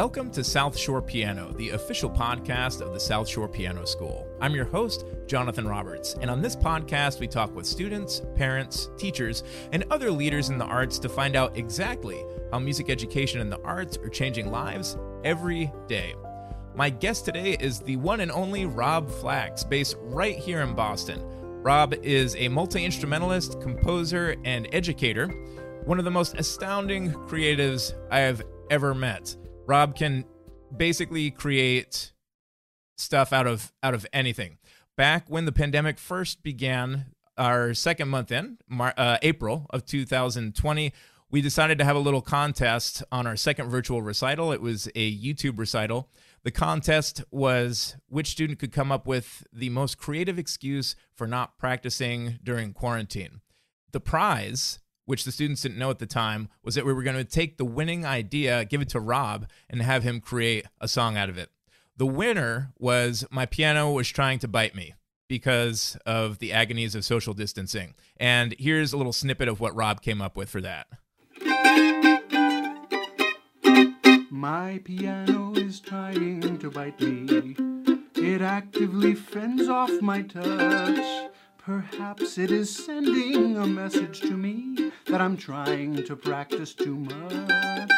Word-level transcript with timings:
Welcome 0.00 0.30
to 0.30 0.42
South 0.42 0.78
Shore 0.78 1.02
Piano, 1.02 1.52
the 1.58 1.70
official 1.70 2.08
podcast 2.08 2.80
of 2.80 2.94
the 2.94 2.98
South 2.98 3.28
Shore 3.28 3.46
Piano 3.46 3.84
School. 3.84 4.26
I'm 4.40 4.54
your 4.54 4.64
host, 4.64 5.04
Jonathan 5.26 5.68
Roberts, 5.68 6.14
and 6.22 6.30
on 6.30 6.40
this 6.40 6.56
podcast, 6.56 7.20
we 7.20 7.28
talk 7.28 7.54
with 7.54 7.66
students, 7.66 8.22
parents, 8.34 8.88
teachers, 8.96 9.44
and 9.72 9.84
other 9.90 10.10
leaders 10.10 10.48
in 10.48 10.56
the 10.56 10.64
arts 10.64 10.98
to 11.00 11.10
find 11.10 11.36
out 11.36 11.54
exactly 11.54 12.24
how 12.50 12.58
music 12.58 12.88
education 12.88 13.42
and 13.42 13.52
the 13.52 13.60
arts 13.60 13.98
are 13.98 14.08
changing 14.08 14.50
lives 14.50 14.96
every 15.22 15.70
day. 15.86 16.14
My 16.74 16.88
guest 16.88 17.26
today 17.26 17.58
is 17.60 17.80
the 17.80 17.96
one 17.96 18.20
and 18.20 18.32
only 18.32 18.64
Rob 18.64 19.10
Flax, 19.10 19.64
based 19.64 19.96
right 20.00 20.38
here 20.38 20.62
in 20.62 20.74
Boston. 20.74 21.20
Rob 21.62 21.92
is 22.02 22.34
a 22.36 22.48
multi 22.48 22.86
instrumentalist, 22.86 23.60
composer, 23.60 24.34
and 24.46 24.66
educator, 24.72 25.26
one 25.84 25.98
of 25.98 26.06
the 26.06 26.10
most 26.10 26.36
astounding 26.38 27.12
creatives 27.12 27.92
I 28.10 28.20
have 28.20 28.40
ever 28.70 28.94
met. 28.94 29.36
Rob 29.70 29.94
can 29.94 30.24
basically 30.76 31.30
create 31.30 32.10
stuff 32.98 33.32
out 33.32 33.46
of 33.46 33.72
out 33.84 33.94
of 33.94 34.04
anything. 34.12 34.58
Back 34.96 35.26
when 35.28 35.44
the 35.44 35.52
pandemic 35.52 35.96
first 35.96 36.42
began, 36.42 37.06
our 37.38 37.72
second 37.72 38.08
month 38.08 38.32
in 38.32 38.58
Mar- 38.68 38.94
uh, 38.96 39.18
April 39.22 39.66
of 39.70 39.86
2020, 39.86 40.92
we 41.30 41.40
decided 41.40 41.78
to 41.78 41.84
have 41.84 41.94
a 41.94 42.00
little 42.00 42.20
contest 42.20 43.04
on 43.12 43.28
our 43.28 43.36
second 43.36 43.70
virtual 43.70 44.02
recital. 44.02 44.50
It 44.50 44.60
was 44.60 44.88
a 44.96 45.16
YouTube 45.16 45.56
recital. 45.56 46.10
The 46.42 46.50
contest 46.50 47.22
was 47.30 47.94
which 48.08 48.30
student 48.30 48.58
could 48.58 48.72
come 48.72 48.90
up 48.90 49.06
with 49.06 49.46
the 49.52 49.68
most 49.68 49.98
creative 49.98 50.36
excuse 50.36 50.96
for 51.14 51.28
not 51.28 51.58
practicing 51.58 52.40
during 52.42 52.72
quarantine. 52.72 53.40
The 53.92 54.00
prize 54.00 54.80
which 55.10 55.24
the 55.24 55.32
students 55.32 55.60
didn't 55.60 55.76
know 55.76 55.90
at 55.90 55.98
the 55.98 56.06
time, 56.06 56.48
was 56.62 56.76
that 56.76 56.86
we 56.86 56.92
were 56.92 57.02
going 57.02 57.16
to 57.16 57.24
take 57.24 57.56
the 57.56 57.64
winning 57.64 58.06
idea, 58.06 58.64
give 58.64 58.80
it 58.80 58.88
to 58.90 59.00
Rob, 59.00 59.48
and 59.68 59.82
have 59.82 60.04
him 60.04 60.20
create 60.20 60.66
a 60.80 60.86
song 60.86 61.16
out 61.16 61.28
of 61.28 61.36
it. 61.36 61.50
The 61.96 62.06
winner 62.06 62.72
was 62.78 63.26
My 63.28 63.44
Piano 63.44 63.90
Was 63.90 64.08
Trying 64.08 64.38
to 64.38 64.48
Bite 64.48 64.76
Me 64.76 64.94
because 65.28 65.98
of 66.06 66.38
the 66.38 66.52
agonies 66.52 66.94
of 66.94 67.04
social 67.04 67.34
distancing. 67.34 67.94
And 68.18 68.54
here's 68.58 68.92
a 68.92 68.96
little 68.96 69.12
snippet 69.12 69.48
of 69.48 69.58
what 69.58 69.74
Rob 69.74 70.00
came 70.00 70.22
up 70.22 70.36
with 70.36 70.48
for 70.48 70.60
that. 70.60 70.86
My 74.30 74.80
piano 74.84 75.52
is 75.56 75.80
trying 75.80 76.58
to 76.58 76.70
bite 76.70 77.00
me. 77.00 77.56
It 78.14 78.42
actively 78.42 79.14
fends 79.14 79.68
off 79.68 79.90
my 80.00 80.22
touch. 80.22 81.30
Perhaps 81.70 82.36
it 82.36 82.50
is 82.50 82.84
sending 82.84 83.56
a 83.56 83.64
message 83.64 84.22
to 84.22 84.32
me 84.32 84.90
that 85.06 85.20
I'm 85.20 85.36
trying 85.36 86.02
to 86.02 86.16
practice 86.16 86.74
too 86.74 86.96
much. 86.96 87.90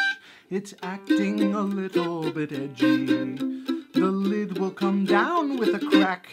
It's 0.51 0.75
acting 0.83 1.55
a 1.55 1.61
little 1.61 2.31
bit 2.31 2.51
edgy. 2.51 3.07
The 3.07 4.11
lid 4.11 4.59
will 4.59 4.69
come 4.69 5.05
down 5.05 5.57
with 5.57 5.73
a 5.73 5.79
crack. 5.79 6.29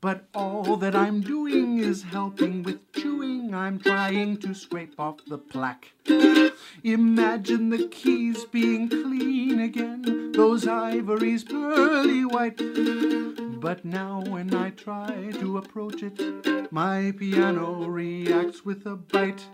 But 0.00 0.24
all 0.34 0.76
that 0.78 0.96
I'm 0.96 1.20
doing 1.20 1.78
is 1.78 2.02
helping 2.02 2.62
with 2.62 2.90
chewing. 2.92 3.54
I'm 3.54 3.78
trying 3.78 4.38
to 4.38 4.54
scrape 4.54 4.98
off 4.98 5.16
the 5.26 5.36
plaque. 5.36 5.92
Imagine 6.82 7.68
the 7.68 7.86
keys 7.88 8.46
being 8.46 8.88
clean 8.88 9.60
again, 9.60 10.32
those 10.32 10.66
ivories 10.66 11.44
pearly 11.44 12.24
white. 12.24 12.56
But 13.60 13.84
now 13.84 14.22
when 14.26 14.54
I 14.54 14.70
try 14.70 15.32
to 15.34 15.58
approach 15.58 16.02
it, 16.02 16.72
my 16.72 17.12
piano 17.18 17.84
reacts 17.86 18.64
with 18.64 18.86
a 18.86 18.96
bite. 18.96 19.44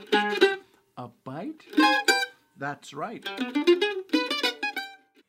A 0.96 1.08
bite? 1.24 1.64
That's 2.56 2.94
right. 2.94 3.28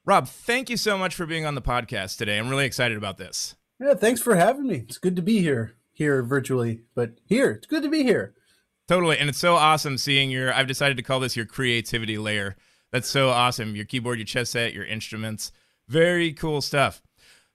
Rob, 0.06 0.28
thank 0.28 0.70
you 0.70 0.78
so 0.78 0.98
much 0.98 1.16
for 1.16 1.26
being 1.26 1.46
on 1.46 1.56
the 1.56 1.62
podcast 1.62 2.18
today. 2.18 2.38
I'm 2.38 2.50
really 2.50 2.66
excited 2.66 2.98
about 2.98 3.18
this. 3.18 3.57
Yeah, 3.80 3.94
thanks 3.94 4.22
for 4.22 4.36
having 4.36 4.68
me. 4.68 4.86
It's 4.88 4.98
good 4.98 5.16
to 5.16 5.22
be 5.22 5.40
here, 5.40 5.76
here 5.94 6.24
virtually, 6.24 6.82
but 6.96 7.20
here, 7.26 7.52
it's 7.52 7.68
good 7.68 7.84
to 7.84 7.90
be 7.90 8.04
here. 8.04 8.34
Totally. 8.88 9.18
And 9.18 9.30
it's 9.30 9.38
so 9.38 9.56
awesome 9.56 9.98
seeing 9.98 10.32
your, 10.32 10.54
I've 10.54 10.68
decided 10.68 10.98
to 10.98 11.04
call 11.04 11.20
this 11.20 11.36
your 11.36 11.46
creativity 11.46 12.18
layer. 12.18 12.56
That's 12.92 13.10
so 13.10 13.30
awesome. 13.30 13.76
Your 13.76 13.86
keyboard, 13.86 14.18
your 14.18 14.26
chess 14.26 14.52
set, 14.52 14.74
your 14.74 14.86
instruments. 14.86 15.52
Very 15.88 16.34
cool 16.34 16.62
stuff. 16.62 17.02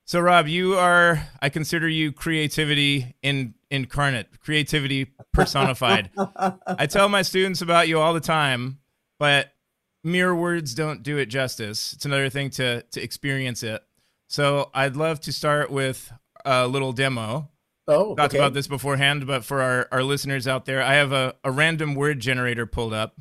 So, 0.05 0.21
Rob, 0.21 0.47
you 0.47 0.75
are, 0.75 1.28
I 1.41 1.49
consider 1.49 1.88
you 1.88 2.12
creativity 2.12 3.15
in, 3.22 3.54
incarnate, 3.71 4.41
creativity 4.41 5.12
personified. 5.33 6.10
I 6.66 6.87
tell 6.87 7.09
my 7.09 7.22
students 7.22 7.62
about 7.62 7.89
you 7.89 7.99
all 7.99 8.12
the 8.12 8.21
time, 8.21 8.78
but 9.19 9.53
mere 10.04 10.34
words 10.34 10.75
don't 10.75 11.03
do 11.03 11.19
it 11.19 11.27
justice. 11.27 11.93
It's 11.93 12.04
another 12.04 12.28
thing 12.28 12.50
to, 12.50 12.83
to 12.83 13.03
experience 13.03 13.62
it. 13.62 13.83
So 14.32 14.70
I'd 14.72 14.97
love 14.97 15.20
to 15.20 15.32
start 15.32 15.70
with 15.70 16.10
a 16.47 16.66
little 16.66 16.94
demo. 16.94 17.50
Oh, 17.87 18.15
talked 18.15 18.32
okay. 18.32 18.38
about 18.38 18.54
this 18.54 18.66
beforehand, 18.66 19.26
but 19.26 19.44
for 19.44 19.60
our, 19.60 19.88
our 19.93 20.03
listeners 20.03 20.48
out 20.48 20.65
there, 20.65 20.82
I 20.82 20.94
have 20.94 21.12
a, 21.12 21.34
a 21.44 21.50
random 21.50 21.94
word 21.94 22.19
generator 22.19 22.65
pulled 22.65 22.94
up. 22.94 23.21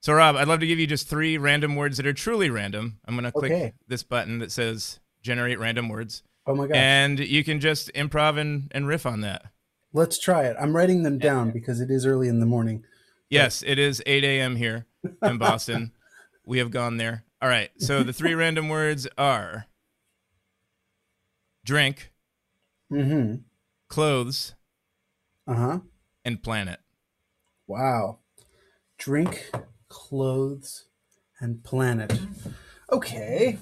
So 0.00 0.14
Rob, 0.14 0.36
I'd 0.36 0.48
love 0.48 0.60
to 0.60 0.66
give 0.66 0.78
you 0.78 0.86
just 0.86 1.06
three 1.06 1.36
random 1.36 1.76
words 1.76 1.98
that 1.98 2.06
are 2.06 2.14
truly 2.14 2.48
random. 2.48 2.98
I'm 3.04 3.14
gonna 3.14 3.30
click 3.30 3.52
okay. 3.52 3.74
this 3.88 4.02
button 4.02 4.38
that 4.38 4.50
says 4.50 5.00
generate 5.20 5.58
random 5.58 5.90
words. 5.90 6.22
Oh 6.46 6.54
my 6.54 6.66
god. 6.66 6.76
And 6.76 7.18
you 7.18 7.44
can 7.44 7.60
just 7.60 7.92
improv 7.92 8.38
and, 8.38 8.72
and 8.74 8.88
riff 8.88 9.04
on 9.04 9.20
that. 9.20 9.52
Let's 9.92 10.18
try 10.18 10.44
it. 10.44 10.56
I'm 10.58 10.74
writing 10.74 11.02
them 11.02 11.18
down 11.18 11.50
because 11.50 11.82
it 11.82 11.90
is 11.90 12.06
early 12.06 12.28
in 12.28 12.40
the 12.40 12.46
morning. 12.46 12.84
Yes, 13.28 13.62
it 13.66 13.78
is 13.78 14.02
8 14.06 14.24
a.m. 14.24 14.56
here 14.56 14.86
in 15.20 15.36
Boston. 15.38 15.92
we 16.46 16.56
have 16.56 16.70
gone 16.70 16.96
there. 16.96 17.24
All 17.42 17.50
right. 17.50 17.70
So 17.76 18.02
the 18.02 18.14
three 18.14 18.34
random 18.34 18.70
words 18.70 19.06
are 19.18 19.66
drink, 21.68 22.10
mm-hmm. 22.90 23.34
clothes, 23.88 24.54
uh-huh. 25.46 25.80
and 26.24 26.42
planet. 26.42 26.80
Wow. 27.66 28.20
Drink, 28.96 29.50
clothes, 29.90 30.86
and 31.40 31.62
planet. 31.62 32.18
Okay. 32.90 33.58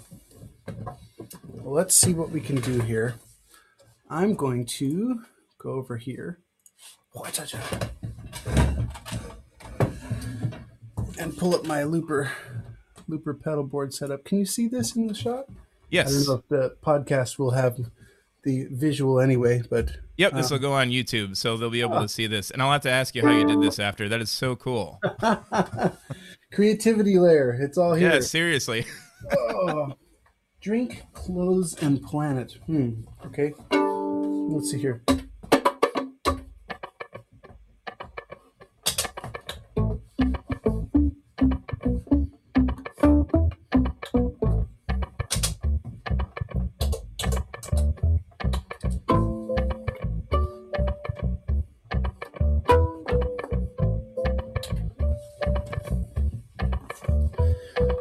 Well, 1.48 1.74
let's 1.74 1.96
see 1.96 2.14
what 2.14 2.30
we 2.30 2.40
can 2.40 2.60
do 2.60 2.78
here. 2.78 3.16
I'm 4.08 4.36
going 4.36 4.66
to 4.66 5.22
go 5.58 5.70
over 5.72 5.96
here. 5.96 6.38
And 11.18 11.36
pull 11.36 11.56
up 11.56 11.64
my 11.64 11.82
looper 11.82 12.30
looper 13.08 13.34
pedal 13.34 13.64
board 13.64 13.92
setup. 13.92 14.24
Can 14.24 14.38
you 14.38 14.46
see 14.46 14.68
this 14.68 14.94
in 14.94 15.08
the 15.08 15.14
shot? 15.14 15.46
Yes. 15.90 16.08
I 16.08 16.12
don't 16.12 16.26
know 16.28 16.34
if 16.34 16.48
the 16.48 16.76
podcast 16.84 17.38
will 17.38 17.52
have 17.52 17.78
the 18.42 18.66
visual 18.70 19.20
anyway, 19.20 19.62
but 19.68 19.90
yep, 20.16 20.32
this 20.32 20.50
will 20.50 20.56
um, 20.56 20.62
go 20.62 20.72
on 20.72 20.88
YouTube, 20.88 21.36
so 21.36 21.56
they'll 21.56 21.68
be 21.68 21.80
able 21.80 22.00
to 22.00 22.08
see 22.08 22.26
this. 22.26 22.50
And 22.50 22.62
I'll 22.62 22.72
have 22.72 22.82
to 22.82 22.90
ask 22.90 23.14
you 23.14 23.22
how 23.22 23.32
you 23.32 23.44
did 23.44 23.60
this 23.60 23.78
after. 23.78 24.08
That 24.08 24.20
is 24.20 24.30
so 24.30 24.56
cool. 24.56 25.00
Creativity 26.52 27.18
layer. 27.18 27.52
It's 27.60 27.76
all 27.76 27.94
here. 27.94 28.14
Yeah, 28.14 28.20
seriously. 28.20 28.86
oh, 29.32 29.94
drink, 30.60 31.04
clothes, 31.12 31.74
and 31.82 32.00
planet. 32.02 32.56
Hmm. 32.66 33.02
Okay. 33.26 33.52
Let's 33.72 34.70
see 34.70 34.78
here. 34.78 35.02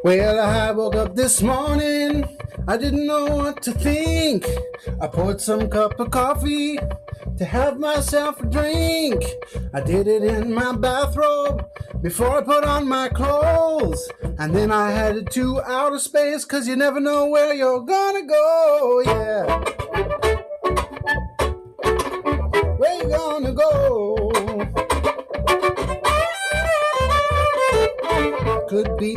Well, 0.05 0.39
I 0.39 0.69
woke 0.69 0.93
up 0.93 1.15
this 1.15 1.41
morning, 1.41 2.37
I 2.67 2.77
didn't 2.77 3.07
know 3.07 3.25
what 3.25 3.63
to 3.63 3.71
think. 3.71 4.45
I 5.01 5.07
poured 5.07 5.41
some 5.41 5.67
cup 5.67 5.99
of 5.99 6.11
coffee 6.11 6.77
to 7.37 7.43
have 7.43 7.79
myself 7.79 8.39
a 8.39 8.45
drink. 8.45 9.23
I 9.73 9.81
did 9.81 10.05
it 10.05 10.21
in 10.23 10.53
my 10.53 10.73
bathrobe 10.73 11.67
before 12.03 12.37
I 12.37 12.41
put 12.43 12.63
on 12.63 12.87
my 12.87 13.09
clothes. 13.09 14.07
And 14.37 14.55
then 14.55 14.71
I 14.71 14.91
headed 14.91 15.31
to 15.31 15.63
outer 15.63 15.97
space, 15.97 16.45
cause 16.45 16.67
you 16.67 16.75
never 16.75 16.99
know 16.99 17.25
where 17.25 17.55
you're 17.55 17.81
gonna 17.81 18.27
go, 18.27 19.01
yeah. 19.07 20.04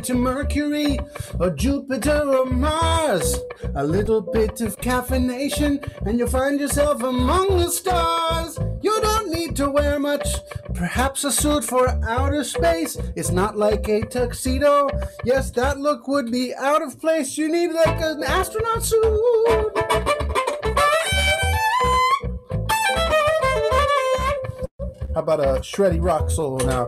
To 0.02 0.14
Mercury 0.14 0.98
or 1.38 1.50
Jupiter 1.50 2.22
or 2.22 2.46
Mars. 2.46 3.38
A 3.74 3.84
little 3.84 4.20
bit 4.20 4.60
of 4.60 4.76
caffeination, 4.76 5.86
and 6.06 6.18
you'll 6.18 6.28
find 6.28 6.60
yourself 6.60 7.02
among 7.02 7.58
the 7.58 7.70
stars. 7.70 8.58
You 8.82 9.00
don't 9.00 9.30
need 9.30 9.56
to 9.56 9.70
wear 9.70 9.98
much. 9.98 10.26
Perhaps 10.74 11.24
a 11.24 11.32
suit 11.32 11.64
for 11.64 11.88
outer 12.04 12.44
space. 12.44 12.96
It's 13.16 13.30
not 13.30 13.56
like 13.56 13.88
a 13.88 14.02
tuxedo. 14.02 14.88
Yes, 15.24 15.50
that 15.52 15.78
look 15.78 16.06
would 16.08 16.30
be 16.30 16.54
out 16.54 16.82
of 16.82 17.00
place. 17.00 17.36
You 17.36 17.48
need 17.48 17.72
like 17.72 18.00
an 18.00 18.22
astronaut 18.22 18.84
suit. 18.84 19.04
How 25.14 25.22
about 25.22 25.40
a 25.40 25.60
shreddy 25.60 26.00
rock 26.00 26.30
solo 26.30 26.64
now? 26.64 26.86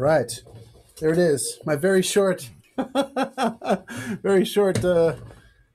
Right, 0.00 0.42
there 1.00 1.10
it 1.10 1.18
is. 1.18 1.58
My 1.64 1.76
very 1.76 2.02
short, 2.02 2.50
very 4.22 4.44
short 4.44 4.84
uh, 4.84 5.16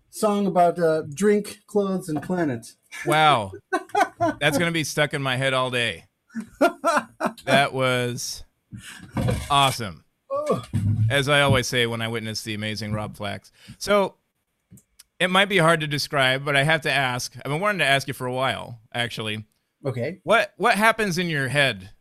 song 0.10 0.48
about 0.48 0.80
uh, 0.80 1.04
drink, 1.14 1.60
clothes, 1.68 2.10
and 2.10 2.22
planets. 2.22 2.78
Wow. 3.06 3.52
That's 4.40 4.58
going 4.58 4.70
to 4.70 4.72
be 4.72 4.84
stuck 4.84 5.14
in 5.14 5.22
my 5.22 5.36
head 5.36 5.54
all 5.54 5.70
day. 5.70 6.06
That 7.46 7.74
was 7.74 8.44
awesome. 9.50 10.04
As 11.10 11.30
I 11.30 11.42
always 11.42 11.68
say 11.68 11.86
when 11.86 12.02
I 12.02 12.08
witness 12.08 12.44
the 12.44 12.54
amazing 12.54 12.94
Rob 12.94 13.16
Flax. 13.16 13.52
So 13.78 14.16
it 15.20 15.30
might 15.30 15.50
be 15.50 15.58
hard 15.58 15.82
to 15.82 15.88
describe, 15.88 16.44
but 16.44 16.56
I 16.56 16.64
have 16.64 16.82
to 16.82 16.92
ask. 16.92 17.36
I've 17.38 17.52
been 17.52 17.62
wanting 17.62 17.80
to 17.80 17.86
ask 17.86 18.08
you 18.08 18.14
for 18.14 18.28
a 18.28 18.34
while, 18.34 18.80
actually. 18.94 19.46
Okay. 19.86 20.20
What 20.24 20.54
what 20.58 20.76
happens 20.76 21.18
in 21.18 21.30
your 21.30 21.48
head 21.48 21.92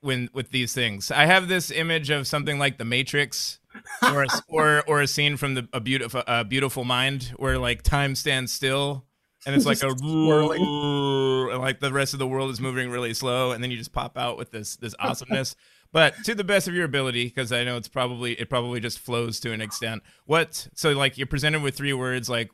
when 0.00 0.28
with 0.32 0.50
these 0.50 0.72
things? 0.72 1.10
I 1.10 1.26
have 1.26 1.48
this 1.48 1.70
image 1.70 2.10
of 2.10 2.26
something 2.26 2.58
like 2.58 2.78
The 2.78 2.84
Matrix, 2.84 3.58
or 4.02 4.24
a, 4.24 4.26
or 4.48 4.82
or 4.86 5.00
a 5.00 5.06
scene 5.06 5.36
from 5.36 5.54
the 5.54 5.68
a 5.72 5.80
beautiful 5.80 6.22
a 6.26 6.44
beautiful 6.44 6.84
mind 6.84 7.32
where 7.36 7.58
like 7.58 7.82
time 7.82 8.14
stands 8.14 8.52
still 8.52 9.06
and 9.46 9.54
it's 9.54 9.66
like 9.66 9.82
a 9.82 9.90
swirling. 9.98 10.60
and 11.52 11.60
like 11.60 11.80
the 11.80 11.92
rest 11.92 12.12
of 12.12 12.18
the 12.18 12.26
world 12.26 12.50
is 12.50 12.60
moving 12.60 12.90
really 12.90 13.14
slow, 13.14 13.52
and 13.52 13.62
then 13.62 13.70
you 13.70 13.76
just 13.76 13.92
pop 13.92 14.16
out 14.18 14.36
with 14.36 14.50
this 14.50 14.76
this 14.76 14.94
awesomeness. 14.98 15.56
but 15.92 16.14
to 16.24 16.34
the 16.34 16.44
best 16.44 16.68
of 16.68 16.74
your 16.74 16.84
ability, 16.84 17.24
because 17.24 17.52
I 17.52 17.64
know 17.64 17.76
it's 17.76 17.88
probably 17.88 18.32
it 18.34 18.48
probably 18.48 18.80
just 18.80 18.98
flows 18.98 19.40
to 19.40 19.52
an 19.52 19.60
extent. 19.60 20.02
What 20.26 20.68
so 20.74 20.92
like 20.92 21.18
you're 21.18 21.26
presented 21.26 21.62
with 21.62 21.76
three 21.76 21.92
words, 21.92 22.28
like 22.28 22.50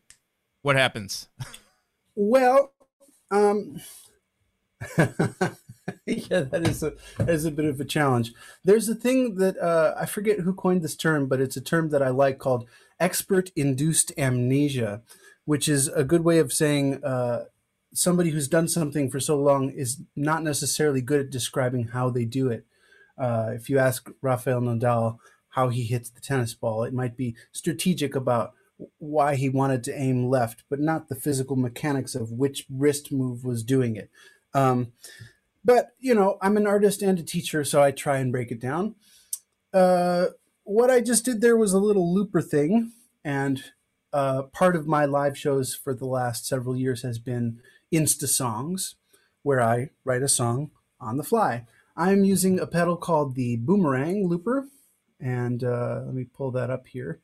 what 0.62 0.76
happens? 0.76 1.28
Well, 2.14 2.72
um, 3.30 3.80
yeah, 6.30 6.42
that 6.42 6.68
is 6.68 6.84
a 6.84 6.92
that 7.18 7.28
is 7.28 7.44
a 7.44 7.50
bit 7.50 7.64
of 7.64 7.80
a 7.80 7.84
challenge. 7.84 8.32
There's 8.64 8.88
a 8.88 8.94
thing 8.94 9.36
that 9.36 9.58
uh, 9.58 9.94
I 9.98 10.06
forget 10.06 10.40
who 10.40 10.54
coined 10.54 10.82
this 10.82 10.94
term, 10.94 11.26
but 11.26 11.40
it's 11.40 11.56
a 11.56 11.60
term 11.60 11.90
that 11.90 12.02
I 12.02 12.10
like 12.10 12.38
called 12.38 12.68
expert 13.00 13.50
induced 13.56 14.12
amnesia, 14.16 15.02
which 15.46 15.68
is 15.68 15.88
a 15.88 16.04
good 16.04 16.22
way 16.22 16.38
of 16.38 16.52
saying 16.52 17.02
uh, 17.02 17.46
somebody 17.92 18.30
who's 18.30 18.46
done 18.46 18.68
something 18.68 19.10
for 19.10 19.18
so 19.18 19.36
long 19.36 19.70
is 19.70 20.00
not 20.14 20.44
necessarily 20.44 21.00
good 21.00 21.20
at 21.20 21.30
describing 21.30 21.88
how 21.88 22.08
they 22.08 22.24
do 22.24 22.48
it. 22.50 22.64
Uh, 23.18 23.50
if 23.54 23.68
you 23.68 23.78
ask 23.78 24.08
Rafael 24.22 24.60
Nadal 24.60 25.18
how 25.50 25.70
he 25.70 25.84
hits 25.84 26.08
the 26.08 26.20
tennis 26.20 26.54
ball, 26.54 26.84
it 26.84 26.94
might 26.94 27.16
be 27.16 27.34
strategic 27.50 28.14
about 28.14 28.52
why 28.98 29.34
he 29.34 29.48
wanted 29.48 29.82
to 29.84 29.98
aim 29.98 30.28
left, 30.28 30.62
but 30.70 30.78
not 30.78 31.08
the 31.08 31.14
physical 31.16 31.56
mechanics 31.56 32.14
of 32.14 32.30
which 32.30 32.66
wrist 32.70 33.10
move 33.10 33.44
was 33.44 33.64
doing 33.64 33.96
it. 33.96 34.08
Um, 34.54 34.92
but 35.66 35.88
you 35.98 36.14
know, 36.14 36.38
I'm 36.40 36.56
an 36.56 36.66
artist 36.66 37.02
and 37.02 37.18
a 37.18 37.24
teacher, 37.24 37.64
so 37.64 37.82
I 37.82 37.90
try 37.90 38.18
and 38.18 38.30
break 38.30 38.52
it 38.52 38.60
down. 38.60 38.94
Uh, 39.74 40.26
what 40.62 40.90
I 40.90 41.00
just 41.00 41.24
did 41.24 41.40
there 41.40 41.56
was 41.56 41.72
a 41.72 41.80
little 41.80 42.14
looper 42.14 42.40
thing, 42.40 42.92
and 43.24 43.62
uh, 44.12 44.42
part 44.44 44.76
of 44.76 44.86
my 44.86 45.04
live 45.04 45.36
shows 45.36 45.74
for 45.74 45.92
the 45.92 46.06
last 46.06 46.46
several 46.46 46.76
years 46.76 47.02
has 47.02 47.18
been 47.18 47.58
Insta 47.92 48.28
songs, 48.28 48.94
where 49.42 49.60
I 49.60 49.90
write 50.04 50.22
a 50.22 50.28
song 50.28 50.70
on 51.00 51.16
the 51.16 51.24
fly. 51.24 51.66
I'm 51.96 52.24
using 52.24 52.60
a 52.60 52.66
pedal 52.66 52.96
called 52.96 53.34
the 53.34 53.56
Boomerang 53.56 54.28
Looper, 54.28 54.68
and 55.20 55.64
uh, 55.64 56.02
let 56.04 56.14
me 56.14 56.24
pull 56.24 56.52
that 56.52 56.70
up 56.70 56.86
here. 56.86 57.20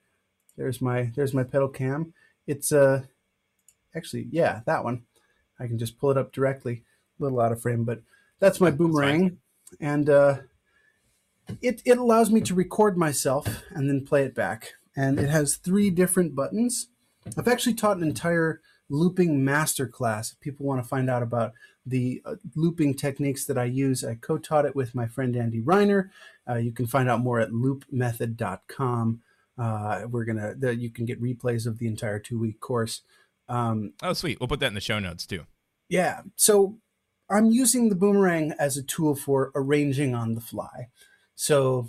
There's 0.56 0.82
my 0.82 1.12
there's 1.14 1.32
my 1.32 1.44
pedal 1.44 1.68
cam. 1.68 2.12
It's 2.46 2.72
uh 2.72 3.02
actually 3.94 4.26
yeah 4.32 4.60
that 4.66 4.82
one. 4.82 5.04
I 5.60 5.68
can 5.68 5.78
just 5.78 5.98
pull 5.98 6.10
it 6.10 6.18
up 6.18 6.32
directly. 6.32 6.82
A 7.20 7.22
little 7.22 7.40
out 7.40 7.52
of 7.52 7.62
frame, 7.62 7.84
but 7.84 8.02
that's 8.42 8.60
my 8.60 8.70
boomerang, 8.70 9.38
and 9.80 10.10
uh, 10.10 10.38
it 11.62 11.80
it 11.84 11.96
allows 11.96 12.30
me 12.30 12.40
to 12.42 12.54
record 12.54 12.98
myself 12.98 13.62
and 13.70 13.88
then 13.88 14.04
play 14.04 14.24
it 14.24 14.34
back. 14.34 14.74
And 14.96 15.18
it 15.18 15.30
has 15.30 15.56
three 15.56 15.88
different 15.90 16.34
buttons. 16.34 16.88
I've 17.38 17.48
actually 17.48 17.74
taught 17.74 17.96
an 17.96 18.02
entire 18.02 18.60
looping 18.90 19.40
masterclass. 19.42 20.32
If 20.32 20.40
people 20.40 20.66
want 20.66 20.82
to 20.82 20.88
find 20.88 21.08
out 21.08 21.22
about 21.22 21.52
the 21.86 22.20
uh, 22.24 22.34
looping 22.56 22.94
techniques 22.94 23.44
that 23.46 23.56
I 23.56 23.64
use, 23.64 24.04
I 24.04 24.16
co-taught 24.16 24.66
it 24.66 24.76
with 24.76 24.94
my 24.94 25.06
friend 25.06 25.34
Andy 25.36 25.62
Reiner. 25.62 26.10
Uh, 26.48 26.56
you 26.56 26.72
can 26.72 26.86
find 26.86 27.08
out 27.08 27.20
more 27.20 27.40
at 27.40 27.50
loopmethod.com. 27.52 29.22
Uh, 29.56 30.02
we're 30.10 30.24
gonna 30.24 30.54
the, 30.58 30.74
you 30.74 30.90
can 30.90 31.04
get 31.04 31.22
replays 31.22 31.66
of 31.66 31.78
the 31.78 31.86
entire 31.86 32.18
two 32.18 32.38
week 32.38 32.60
course. 32.60 33.02
Um, 33.48 33.92
Oh, 34.02 34.12
sweet. 34.14 34.40
We'll 34.40 34.48
put 34.48 34.60
that 34.60 34.66
in 34.66 34.74
the 34.74 34.80
show 34.80 34.98
notes 34.98 35.26
too. 35.26 35.46
yeah, 35.88 36.22
so 36.36 36.78
I'm 37.32 37.50
using 37.50 37.88
the 37.88 37.94
boomerang 37.94 38.52
as 38.58 38.76
a 38.76 38.82
tool 38.82 39.14
for 39.14 39.52
arranging 39.54 40.14
on 40.14 40.34
the 40.34 40.40
fly. 40.40 40.88
So 41.34 41.88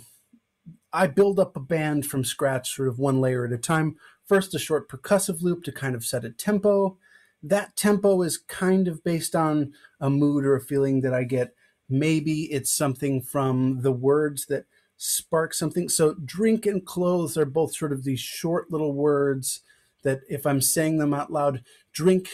I 0.92 1.06
build 1.06 1.38
up 1.38 1.56
a 1.56 1.60
band 1.60 2.06
from 2.06 2.24
scratch, 2.24 2.74
sort 2.74 2.88
of 2.88 2.98
one 2.98 3.20
layer 3.20 3.44
at 3.44 3.52
a 3.52 3.58
time. 3.58 3.96
First, 4.26 4.54
a 4.54 4.58
short 4.58 4.88
percussive 4.88 5.42
loop 5.42 5.64
to 5.64 5.72
kind 5.72 5.94
of 5.94 6.04
set 6.04 6.24
a 6.24 6.30
tempo. 6.30 6.96
That 7.42 7.76
tempo 7.76 8.22
is 8.22 8.38
kind 8.38 8.88
of 8.88 9.04
based 9.04 9.36
on 9.36 9.74
a 10.00 10.08
mood 10.08 10.46
or 10.46 10.56
a 10.56 10.60
feeling 10.62 11.02
that 11.02 11.12
I 11.12 11.24
get. 11.24 11.54
Maybe 11.90 12.44
it's 12.44 12.72
something 12.72 13.20
from 13.20 13.82
the 13.82 13.92
words 13.92 14.46
that 14.46 14.64
spark 14.96 15.52
something. 15.52 15.90
So, 15.90 16.14
drink 16.24 16.64
and 16.64 16.86
clothes 16.86 17.36
are 17.36 17.44
both 17.44 17.74
sort 17.74 17.92
of 17.92 18.04
these 18.04 18.20
short 18.20 18.70
little 18.70 18.94
words 18.94 19.60
that, 20.04 20.20
if 20.28 20.46
I'm 20.46 20.62
saying 20.62 20.96
them 20.96 21.12
out 21.12 21.30
loud, 21.30 21.62
drink, 21.92 22.30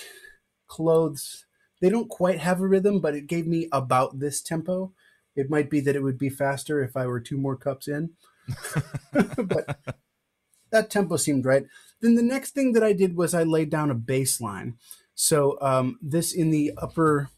clothes, 0.68 1.46
they 1.80 1.88
don't 1.88 2.08
quite 2.08 2.38
have 2.40 2.60
a 2.60 2.66
rhythm, 2.66 3.00
but 3.00 3.14
it 3.14 3.26
gave 3.26 3.46
me 3.46 3.68
about 3.72 4.18
this 4.18 4.42
tempo. 4.42 4.92
It 5.36 5.50
might 5.50 5.70
be 5.70 5.80
that 5.80 5.96
it 5.96 6.02
would 6.02 6.18
be 6.18 6.28
faster 6.28 6.82
if 6.82 6.96
I 6.96 7.06
were 7.06 7.20
two 7.20 7.38
more 7.38 7.56
cups 7.56 7.88
in. 7.88 8.10
but 9.12 9.78
that 10.70 10.90
tempo 10.90 11.16
seemed 11.16 11.44
right. 11.44 11.64
Then 12.00 12.14
the 12.14 12.22
next 12.22 12.50
thing 12.50 12.72
that 12.72 12.82
I 12.82 12.92
did 12.92 13.16
was 13.16 13.34
I 13.34 13.42
laid 13.42 13.70
down 13.70 13.90
a 13.90 13.94
bass 13.94 14.40
line. 14.40 14.74
So 15.14 15.58
um, 15.60 15.98
this 16.02 16.32
in 16.32 16.50
the 16.50 16.72
upper, 16.78 17.28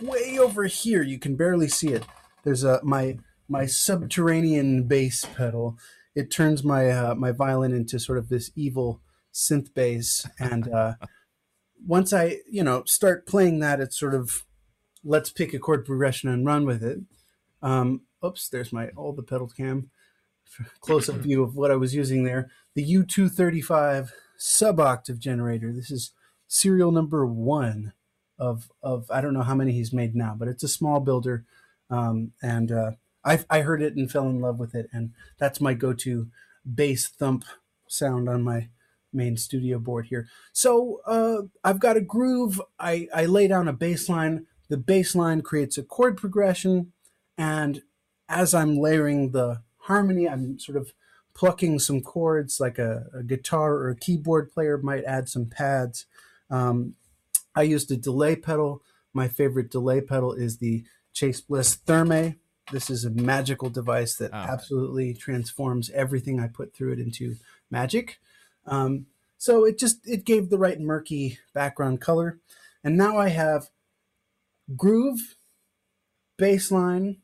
way 0.00 0.38
over 0.38 0.64
here, 0.64 1.02
you 1.02 1.18
can 1.18 1.36
barely 1.36 1.68
see 1.68 1.88
it. 1.88 2.04
There's 2.44 2.64
a 2.64 2.80
my 2.82 3.18
my 3.48 3.66
subterranean 3.66 4.84
bass 4.84 5.24
pedal. 5.36 5.76
It 6.14 6.30
turns 6.30 6.64
my 6.64 6.90
uh, 6.90 7.14
my 7.14 7.32
violin 7.32 7.72
into 7.72 7.98
sort 7.98 8.18
of 8.18 8.28
this 8.28 8.50
evil 8.56 9.00
synth 9.32 9.74
bass, 9.74 10.26
and 10.38 10.68
uh, 10.72 10.94
once 11.86 12.12
I 12.12 12.38
you 12.50 12.62
know 12.62 12.84
start 12.86 13.26
playing 13.26 13.60
that, 13.60 13.80
it's 13.80 13.98
sort 13.98 14.14
of 14.14 14.44
let's 15.04 15.30
pick 15.30 15.54
a 15.54 15.58
chord 15.58 15.84
progression 15.84 16.28
and 16.28 16.46
run 16.46 16.64
with 16.64 16.82
it. 16.82 17.00
Um, 17.62 18.02
oops, 18.24 18.48
there's 18.48 18.72
my 18.72 18.88
all 18.96 19.12
the 19.12 19.22
pedal 19.22 19.48
cam 19.48 19.90
close 20.80 21.08
up 21.08 21.16
view 21.16 21.42
of 21.42 21.56
what 21.56 21.70
I 21.70 21.76
was 21.76 21.94
using 21.94 22.24
there. 22.24 22.50
The 22.74 22.84
U235 22.84 24.10
sub 24.36 24.80
octave 24.80 25.18
generator. 25.18 25.72
This 25.72 25.90
is 25.90 26.12
serial 26.48 26.90
number 26.90 27.26
one 27.26 27.92
of 28.38 28.70
of 28.82 29.10
I 29.10 29.20
don't 29.20 29.34
know 29.34 29.42
how 29.42 29.54
many 29.54 29.72
he's 29.72 29.92
made 29.92 30.14
now, 30.14 30.34
but 30.38 30.48
it's 30.48 30.64
a 30.64 30.68
small 30.68 31.00
builder, 31.00 31.44
um, 31.90 32.32
and 32.42 32.72
uh, 32.72 32.92
I 33.24 33.40
I 33.50 33.60
heard 33.60 33.82
it 33.82 33.96
and 33.96 34.10
fell 34.10 34.28
in 34.28 34.40
love 34.40 34.58
with 34.58 34.74
it, 34.74 34.88
and 34.92 35.12
that's 35.38 35.60
my 35.60 35.74
go 35.74 35.92
to 35.92 36.28
bass 36.74 37.08
thump 37.08 37.44
sound 37.86 38.28
on 38.28 38.42
my 38.42 38.68
main 39.12 39.36
studio 39.36 39.78
board 39.78 40.06
here. 40.06 40.28
So 40.52 41.00
uh, 41.06 41.42
I've 41.64 41.80
got 41.80 41.96
a 41.96 42.00
groove. 42.00 42.60
I 42.78 43.08
I 43.14 43.26
lay 43.26 43.48
down 43.48 43.68
a 43.68 43.72
bass 43.72 44.08
line. 44.08 44.46
The 44.68 44.76
bass 44.76 45.14
line 45.14 45.42
creates 45.42 45.76
a 45.78 45.82
chord 45.82 46.16
progression, 46.16 46.92
and 47.36 47.82
as 48.28 48.54
I'm 48.54 48.76
layering 48.78 49.32
the 49.32 49.62
harmony, 49.78 50.28
I'm 50.28 50.58
sort 50.58 50.76
of 50.78 50.92
plucking 51.34 51.78
some 51.80 52.00
chords 52.02 52.60
like 52.60 52.78
a, 52.78 53.06
a 53.14 53.22
guitar 53.22 53.74
or 53.74 53.88
a 53.90 53.96
keyboard 53.96 54.52
player 54.52 54.78
might 54.78 55.04
add 55.04 55.28
some 55.28 55.46
pads. 55.46 56.06
Um, 56.50 56.94
I 57.54 57.62
used 57.62 57.90
a 57.90 57.96
delay 57.96 58.36
pedal. 58.36 58.82
My 59.12 59.26
favorite 59.26 59.70
delay 59.70 60.00
pedal 60.00 60.32
is 60.32 60.58
the 60.58 60.84
Chase 61.12 61.40
Bliss 61.40 61.76
Thermae. 61.76 62.36
This 62.70 62.90
is 62.90 63.04
a 63.04 63.10
magical 63.10 63.70
device 63.70 64.14
that 64.16 64.30
Oh. 64.32 64.36
absolutely 64.36 65.14
transforms 65.14 65.90
everything 65.90 66.38
I 66.38 66.46
put 66.46 66.72
through 66.74 66.92
it 66.92 67.00
into 67.00 67.36
magic. 67.70 68.18
Um, 68.70 69.06
so 69.36 69.64
it 69.66 69.78
just 69.78 70.08
it 70.08 70.24
gave 70.24 70.48
the 70.48 70.58
right 70.58 70.80
murky 70.80 71.38
background 71.52 72.00
color, 72.00 72.38
and 72.82 72.96
now 72.96 73.18
I 73.18 73.28
have 73.28 73.68
groove, 74.76 75.36
bass 76.38 76.70
line, 76.70 77.18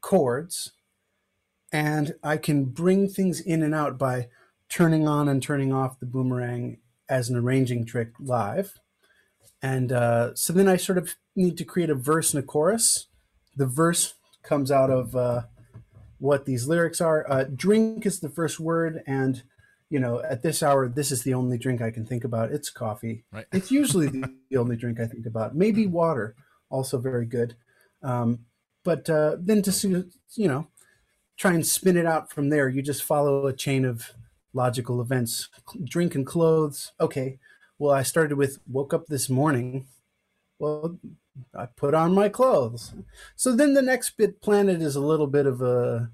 chords, 0.00 0.72
and 1.72 2.14
I 2.22 2.36
can 2.36 2.64
bring 2.64 3.08
things 3.08 3.40
in 3.40 3.62
and 3.62 3.74
out 3.74 3.98
by 3.98 4.28
turning 4.68 5.06
on 5.06 5.28
and 5.28 5.42
turning 5.42 5.72
off 5.72 6.00
the 6.00 6.06
boomerang 6.06 6.78
as 7.08 7.28
an 7.28 7.36
arranging 7.36 7.84
trick 7.84 8.12
live. 8.18 8.78
And 9.60 9.92
uh, 9.92 10.34
so 10.34 10.52
then 10.52 10.66
I 10.66 10.76
sort 10.76 10.98
of 10.98 11.14
need 11.36 11.56
to 11.58 11.64
create 11.64 11.90
a 11.90 11.94
verse 11.94 12.34
and 12.34 12.42
a 12.42 12.46
chorus. 12.46 13.06
The 13.56 13.66
verse 13.66 14.14
comes 14.42 14.70
out 14.70 14.90
of 14.90 15.14
uh, 15.14 15.42
what 16.18 16.46
these 16.46 16.66
lyrics 16.66 17.00
are. 17.00 17.30
Uh, 17.30 17.44
drink 17.44 18.06
is 18.06 18.20
the 18.20 18.28
first 18.28 18.58
word, 18.58 19.02
and 19.06 19.42
you 19.92 20.00
know, 20.00 20.22
at 20.22 20.40
this 20.40 20.62
hour, 20.62 20.88
this 20.88 21.12
is 21.12 21.22
the 21.22 21.34
only 21.34 21.58
drink 21.58 21.82
I 21.82 21.90
can 21.90 22.06
think 22.06 22.24
about. 22.24 22.50
It's 22.50 22.70
coffee. 22.70 23.24
Right. 23.30 23.44
It's 23.52 23.70
usually 23.70 24.06
the, 24.06 24.34
the 24.50 24.56
only 24.56 24.74
drink 24.74 24.98
I 24.98 25.06
think 25.06 25.26
about. 25.26 25.54
Maybe 25.54 25.86
water, 25.86 26.34
also 26.70 26.96
very 26.96 27.26
good. 27.26 27.56
Um, 28.02 28.46
but 28.84 29.10
uh, 29.10 29.36
then 29.38 29.60
to 29.60 30.06
you 30.34 30.48
know, 30.48 30.68
try 31.36 31.52
and 31.52 31.66
spin 31.66 31.98
it 31.98 32.06
out 32.06 32.32
from 32.32 32.48
there. 32.48 32.70
You 32.70 32.80
just 32.80 33.02
follow 33.02 33.46
a 33.46 33.52
chain 33.52 33.84
of 33.84 34.12
logical 34.54 34.98
events. 34.98 35.50
Drink 35.84 36.14
and 36.14 36.26
clothes. 36.26 36.92
Okay. 36.98 37.38
Well, 37.78 37.94
I 37.94 38.02
started 38.02 38.38
with 38.38 38.60
woke 38.66 38.94
up 38.94 39.08
this 39.08 39.28
morning. 39.28 39.88
Well, 40.58 40.98
I 41.54 41.66
put 41.66 41.92
on 41.92 42.14
my 42.14 42.30
clothes. 42.30 42.94
So 43.36 43.54
then 43.54 43.74
the 43.74 43.82
next 43.82 44.16
bit 44.16 44.40
planet 44.40 44.80
is 44.80 44.96
a 44.96 45.00
little 45.00 45.26
bit 45.26 45.44
of 45.44 45.60
a 45.60 46.10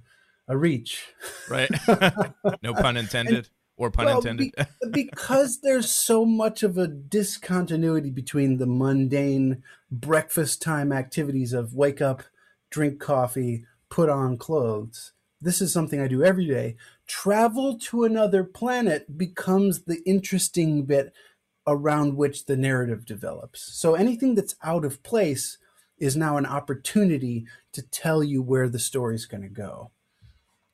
a 0.48 0.56
reach. 0.56 1.04
Right. 1.48 1.70
no 2.62 2.74
pun 2.74 2.96
intended. 2.96 3.36
And, 3.36 3.50
or 3.78 3.90
pun 3.90 4.06
well, 4.06 4.18
intended. 4.18 4.52
be, 4.54 4.64
because 4.90 5.60
there's 5.60 5.90
so 5.90 6.26
much 6.26 6.62
of 6.62 6.76
a 6.76 6.88
discontinuity 6.88 8.10
between 8.10 8.58
the 8.58 8.66
mundane 8.66 9.62
breakfast 9.90 10.60
time 10.60 10.92
activities 10.92 11.52
of 11.52 11.74
wake 11.74 12.02
up, 12.02 12.24
drink 12.70 13.00
coffee, 13.00 13.64
put 13.88 14.10
on 14.10 14.36
clothes. 14.36 15.12
This 15.40 15.62
is 15.62 15.72
something 15.72 16.00
I 16.00 16.08
do 16.08 16.24
every 16.24 16.46
day. 16.46 16.76
Travel 17.06 17.78
to 17.78 18.04
another 18.04 18.42
planet 18.42 19.16
becomes 19.16 19.84
the 19.84 20.02
interesting 20.04 20.84
bit 20.84 21.12
around 21.66 22.16
which 22.16 22.46
the 22.46 22.56
narrative 22.56 23.06
develops. 23.06 23.62
So 23.78 23.94
anything 23.94 24.34
that's 24.34 24.56
out 24.62 24.84
of 24.84 25.02
place 25.02 25.58
is 25.98 26.16
now 26.16 26.36
an 26.36 26.46
opportunity 26.46 27.46
to 27.72 27.82
tell 27.82 28.24
you 28.24 28.42
where 28.42 28.68
the 28.68 28.78
story's 28.78 29.26
going 29.26 29.42
to 29.42 29.48
go. 29.48 29.92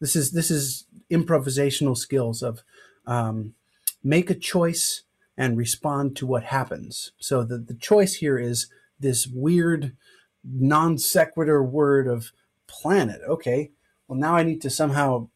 This 0.00 0.16
is 0.16 0.32
this 0.32 0.50
is 0.50 0.87
improvisational 1.11 1.96
skills 1.96 2.42
of 2.42 2.62
um, 3.06 3.54
make 4.02 4.30
a 4.30 4.34
choice 4.34 5.02
and 5.37 5.56
respond 5.56 6.16
to 6.16 6.26
what 6.26 6.44
happens. 6.44 7.12
So 7.18 7.42
the, 7.42 7.58
the 7.58 7.75
choice 7.75 8.14
here 8.16 8.38
is 8.38 8.68
this 9.00 9.26
weird 9.26 9.96
non 10.44 10.99
sequitur 10.99 11.62
word 11.62 12.06
of 12.06 12.32
planet. 12.66 13.20
Okay, 13.28 13.73
well, 14.06 14.18
now 14.18 14.37
I 14.37 14.42
need 14.42 14.61
to 14.62 14.70
somehow 14.70 15.28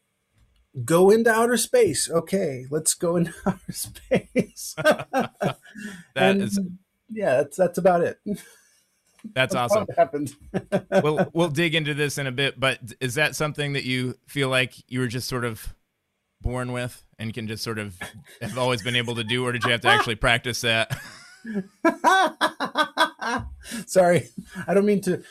go 0.85 1.09
into 1.09 1.31
outer 1.31 1.57
space. 1.57 2.09
Okay, 2.09 2.65
let's 2.69 2.93
go 2.93 3.15
into 3.15 3.33
outer 3.45 3.71
space. 3.71 4.75
that 4.77 5.55
and, 6.15 6.41
is... 6.43 6.59
yeah, 7.09 7.37
that's 7.37 7.57
that's 7.57 7.77
about 7.77 8.01
it. 8.01 8.19
That's, 8.25 8.43
that's 9.33 9.55
awesome. 9.55 9.87
happened. 9.97 10.35
we'll 11.03 11.29
we'll 11.33 11.49
dig 11.49 11.75
into 11.75 11.93
this 11.93 12.17
in 12.17 12.27
a 12.27 12.31
bit, 12.31 12.59
but 12.59 12.79
is 13.01 13.15
that 13.15 13.35
something 13.35 13.73
that 13.73 13.83
you 13.83 14.15
feel 14.27 14.49
like 14.49 14.73
you 14.87 14.99
were 14.99 15.07
just 15.07 15.27
sort 15.27 15.45
of 15.45 15.73
born 16.41 16.71
with 16.71 17.03
and 17.17 17.33
can 17.33 17.47
just 17.47 17.63
sort 17.63 17.79
of 17.79 17.97
have 18.41 18.57
always 18.57 18.81
been 18.81 18.95
able 18.95 19.15
to 19.15 19.23
do, 19.23 19.45
or 19.45 19.51
did 19.51 19.63
you 19.63 19.71
have 19.71 19.81
to 19.81 19.89
actually 19.89 20.15
practice 20.15 20.61
that? 20.61 20.97
Sorry, 23.85 24.29
I 24.67 24.73
don't 24.73 24.85
mean 24.85 25.01
to. 25.01 25.23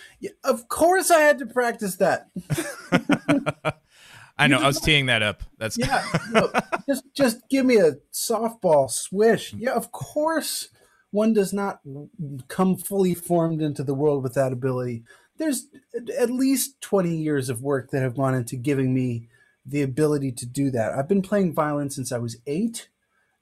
Of 0.45 0.69
course, 0.69 1.11
I 1.11 1.21
had 1.21 1.39
to 1.39 1.47
practice 1.47 1.97
that. 1.97 2.29
I 4.39 4.47
know. 4.47 4.61
I 4.61 4.67
was 4.67 4.81
teeing 4.81 5.07
that 5.07 5.23
up. 5.23 5.43
That's 5.59 5.77
yeah. 5.77 6.05
No, 6.33 6.51
just 6.87 7.05
just 7.15 7.49
give 7.49 7.67
me 7.67 7.77
a 7.77 7.97
softball 8.13 8.91
swish. 8.91 9.53
Hmm. 9.53 9.59
Yeah, 9.61 9.73
of 9.73 9.93
course. 9.93 10.69
One 11.11 11.33
does 11.33 11.55
not 11.55 11.81
come 12.49 12.77
fully 12.77 13.15
formed 13.15 13.63
into 13.63 13.83
the 13.83 13.95
world 13.95 14.23
with 14.23 14.35
that 14.35 14.53
ability. 14.53 15.05
There's 15.39 15.69
at 16.19 16.29
least 16.29 16.79
20 16.83 17.17
years 17.17 17.49
of 17.49 17.63
work 17.63 17.93
that 17.93 18.03
have 18.03 18.15
gone 18.15 18.35
into 18.35 18.57
giving 18.57 18.93
me 18.93 19.29
the 19.69 19.83
ability 19.83 20.33
to 20.33 20.47
do 20.47 20.71
that. 20.71 20.93
I've 20.93 21.09
been 21.09 21.23
playing 21.23 21.55
violin 21.55 21.91
since 21.91 22.13
I 22.13 22.19
was 22.19 22.39
eight, 22.47 22.89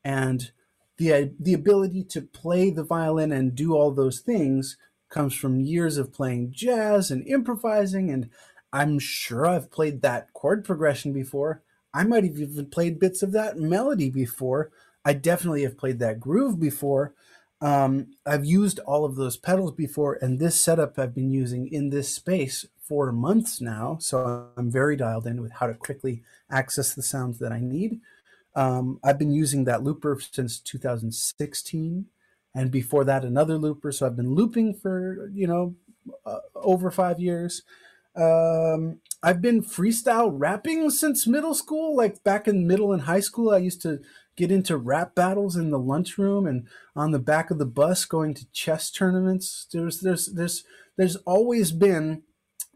and 0.04 0.50
the 0.98 1.32
the 1.38 1.54
ability 1.54 2.04
to 2.04 2.22
play 2.22 2.70
the 2.70 2.84
violin 2.84 3.32
and 3.32 3.54
do 3.54 3.74
all 3.74 3.90
those 3.90 4.20
things 4.20 4.76
comes 5.08 5.34
from 5.34 5.60
years 5.60 5.96
of 5.98 6.12
playing 6.12 6.52
jazz 6.52 7.10
and 7.10 7.26
improvising 7.28 8.10
and 8.10 8.28
i'm 8.72 8.98
sure 8.98 9.46
i've 9.46 9.70
played 9.70 10.02
that 10.02 10.32
chord 10.32 10.64
progression 10.64 11.12
before. 11.12 11.62
I 11.94 12.04
might 12.04 12.24
have 12.24 12.38
even 12.38 12.66
played 12.66 12.98
bits 13.00 13.22
of 13.22 13.32
that 13.32 13.56
melody 13.56 14.10
before. 14.10 14.70
I 15.02 15.14
definitely 15.14 15.62
have 15.62 15.78
played 15.78 15.98
that 16.00 16.20
groove 16.20 16.60
before. 16.60 17.14
Um, 17.62 18.08
i've 18.26 18.44
used 18.44 18.80
all 18.80 19.06
of 19.06 19.16
those 19.16 19.38
pedals 19.38 19.72
before 19.72 20.18
and 20.20 20.38
this 20.38 20.60
setup 20.60 20.98
i've 20.98 21.14
been 21.14 21.30
using 21.30 21.68
in 21.68 21.88
this 21.88 22.14
space 22.14 22.66
for 22.86 23.12
months 23.12 23.60
now 23.60 23.96
so 24.00 24.48
i'm 24.56 24.70
very 24.70 24.96
dialed 24.96 25.26
in 25.26 25.42
with 25.42 25.52
how 25.52 25.66
to 25.66 25.74
quickly 25.74 26.22
access 26.50 26.94
the 26.94 27.02
sounds 27.02 27.38
that 27.38 27.52
i 27.52 27.60
need 27.60 28.00
um, 28.56 28.98
I've 29.04 29.18
been 29.18 29.32
using 29.32 29.64
that 29.64 29.84
looper 29.84 30.18
since 30.32 30.58
2016, 30.58 32.06
and 32.54 32.70
before 32.70 33.04
that 33.04 33.22
another 33.22 33.58
looper. 33.58 33.92
So 33.92 34.06
I've 34.06 34.16
been 34.16 34.34
looping 34.34 34.74
for 34.74 35.30
you 35.32 35.46
know 35.46 35.76
uh, 36.24 36.38
over 36.54 36.90
five 36.90 37.20
years. 37.20 37.62
Um, 38.16 39.00
I've 39.22 39.42
been 39.42 39.62
freestyle 39.62 40.30
rapping 40.32 40.88
since 40.88 41.26
middle 41.26 41.54
school. 41.54 41.94
Like 41.94 42.24
back 42.24 42.48
in 42.48 42.66
middle 42.66 42.94
and 42.94 43.02
high 43.02 43.20
school, 43.20 43.50
I 43.50 43.58
used 43.58 43.82
to 43.82 44.00
get 44.36 44.50
into 44.50 44.78
rap 44.78 45.14
battles 45.14 45.56
in 45.56 45.70
the 45.70 45.78
lunchroom 45.78 46.46
and 46.46 46.66
on 46.94 47.10
the 47.10 47.18
back 47.18 47.50
of 47.50 47.58
the 47.58 47.66
bus 47.66 48.06
going 48.06 48.32
to 48.34 48.50
chess 48.52 48.90
tournaments. 48.90 49.66
There's 49.70 50.00
there's 50.00 50.26
there's 50.26 50.64
there's 50.96 51.16
always 51.16 51.72
been 51.72 52.22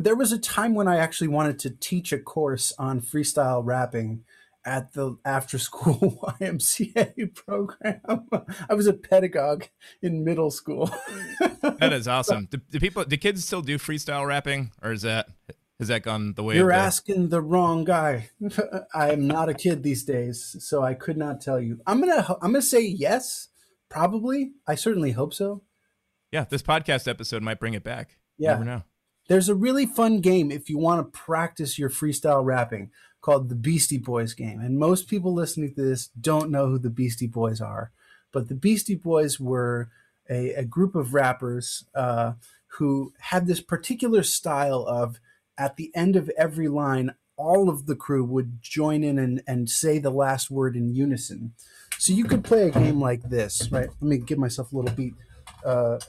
there 0.00 0.16
was 0.16 0.32
a 0.32 0.38
time 0.38 0.74
when 0.74 0.88
I 0.88 0.96
actually 0.96 1.28
wanted 1.28 1.58
to 1.60 1.70
teach 1.70 2.10
a 2.12 2.18
course 2.18 2.72
on 2.78 3.02
freestyle 3.02 3.62
rapping 3.62 4.24
at 4.64 4.94
the 4.94 5.18
after 5.26 5.58
school 5.58 6.18
YMCA 6.40 7.34
program. 7.34 8.00
I 8.68 8.74
was 8.74 8.86
a 8.86 8.94
pedagogue 8.94 9.66
in 10.00 10.24
middle 10.24 10.50
school. 10.50 10.90
that 11.38 11.92
is 11.92 12.08
awesome. 12.08 12.48
Do, 12.50 12.58
do, 12.70 12.80
people, 12.80 13.04
do 13.04 13.16
kids 13.18 13.44
still 13.44 13.60
do 13.60 13.76
freestyle 13.76 14.26
rapping, 14.26 14.72
or 14.82 14.92
is 14.92 15.02
that 15.02 15.28
has 15.78 15.88
that 15.88 16.02
gone 16.02 16.32
the 16.34 16.42
way? 16.42 16.56
You're 16.56 16.68
the... 16.68 16.76
asking 16.76 17.28
the 17.28 17.42
wrong 17.42 17.84
guy. 17.84 18.30
I 18.94 19.12
am 19.12 19.26
not 19.26 19.50
a 19.50 19.54
kid 19.54 19.82
these 19.82 20.04
days, 20.04 20.56
so 20.60 20.82
I 20.82 20.94
could 20.94 21.18
not 21.18 21.42
tell 21.42 21.60
you. 21.60 21.80
I'm 21.86 22.00
gonna 22.00 22.26
I'm 22.40 22.52
gonna 22.52 22.62
say 22.62 22.82
yes, 22.82 23.48
probably. 23.90 24.52
I 24.66 24.76
certainly 24.76 25.12
hope 25.12 25.34
so. 25.34 25.62
Yeah, 26.32 26.44
this 26.48 26.62
podcast 26.62 27.06
episode 27.06 27.42
might 27.42 27.60
bring 27.60 27.74
it 27.74 27.84
back. 27.84 28.16
Yeah. 28.38 28.52
You 28.52 28.64
never 28.64 28.64
know. 28.64 28.82
There's 29.30 29.48
a 29.48 29.54
really 29.54 29.86
fun 29.86 30.20
game 30.20 30.50
if 30.50 30.68
you 30.68 30.76
want 30.76 30.98
to 31.00 31.16
practice 31.16 31.78
your 31.78 31.88
freestyle 31.88 32.44
rapping 32.44 32.90
called 33.20 33.48
the 33.48 33.54
Beastie 33.54 33.96
Boys 33.96 34.34
game. 34.34 34.58
And 34.58 34.76
most 34.76 35.06
people 35.06 35.32
listening 35.32 35.72
to 35.72 35.82
this 35.84 36.08
don't 36.20 36.50
know 36.50 36.66
who 36.66 36.80
the 36.80 36.90
Beastie 36.90 37.28
Boys 37.28 37.60
are. 37.60 37.92
But 38.32 38.48
the 38.48 38.56
Beastie 38.56 38.96
Boys 38.96 39.38
were 39.38 39.88
a, 40.28 40.54
a 40.54 40.64
group 40.64 40.96
of 40.96 41.14
rappers 41.14 41.84
uh, 41.94 42.32
who 42.78 43.12
had 43.20 43.46
this 43.46 43.60
particular 43.60 44.24
style 44.24 44.84
of 44.84 45.20
at 45.56 45.76
the 45.76 45.92
end 45.94 46.16
of 46.16 46.28
every 46.36 46.66
line, 46.66 47.14
all 47.36 47.68
of 47.68 47.86
the 47.86 47.94
crew 47.94 48.24
would 48.24 48.60
join 48.60 49.04
in 49.04 49.16
and, 49.16 49.44
and 49.46 49.70
say 49.70 50.00
the 50.00 50.10
last 50.10 50.50
word 50.50 50.74
in 50.74 50.92
unison. 50.92 51.52
So 51.98 52.12
you 52.12 52.24
could 52.24 52.42
play 52.42 52.66
a 52.66 52.70
game 52.72 53.00
like 53.00 53.22
this, 53.22 53.70
right? 53.70 53.90
Let 54.00 54.02
me 54.02 54.18
give 54.18 54.38
myself 54.38 54.72
a 54.72 54.76
little 54.76 54.96
beat. 54.96 55.14
Uh, 55.64 56.00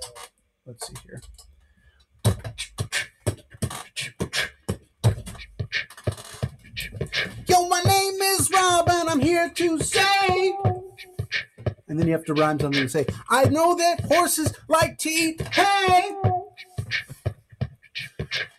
let's 0.65 0.87
see 0.87 0.95
here. 1.03 1.21
I'm 9.11 9.19
here 9.19 9.49
to 9.49 9.77
say. 9.79 10.53
And 11.89 11.99
then 11.99 12.07
you 12.07 12.13
have 12.13 12.23
to 12.23 12.33
rhyme 12.33 12.57
something 12.61 12.79
and 12.79 12.89
say, 12.89 13.05
I 13.29 13.43
know 13.49 13.75
that 13.75 14.05
horses 14.05 14.53
like 14.69 14.97
to 14.99 15.09
eat 15.09 15.41
hay. 15.53 16.15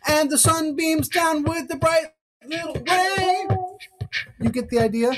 And 0.06 0.30
the 0.30 0.36
sun 0.36 0.76
beams 0.76 1.08
down 1.08 1.44
with 1.44 1.68
the 1.68 1.76
bright 1.76 2.08
little 2.46 2.74
ray. 2.74 3.46
You 4.40 4.50
get 4.50 4.68
the 4.68 4.80
idea? 4.80 5.12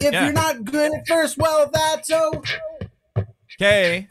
If 0.00 0.12
yeah. 0.12 0.24
you're 0.24 0.32
not 0.32 0.64
good 0.64 0.92
at 0.92 1.06
first, 1.06 1.38
well, 1.38 1.70
that's 1.72 2.10
okay. 2.10 4.08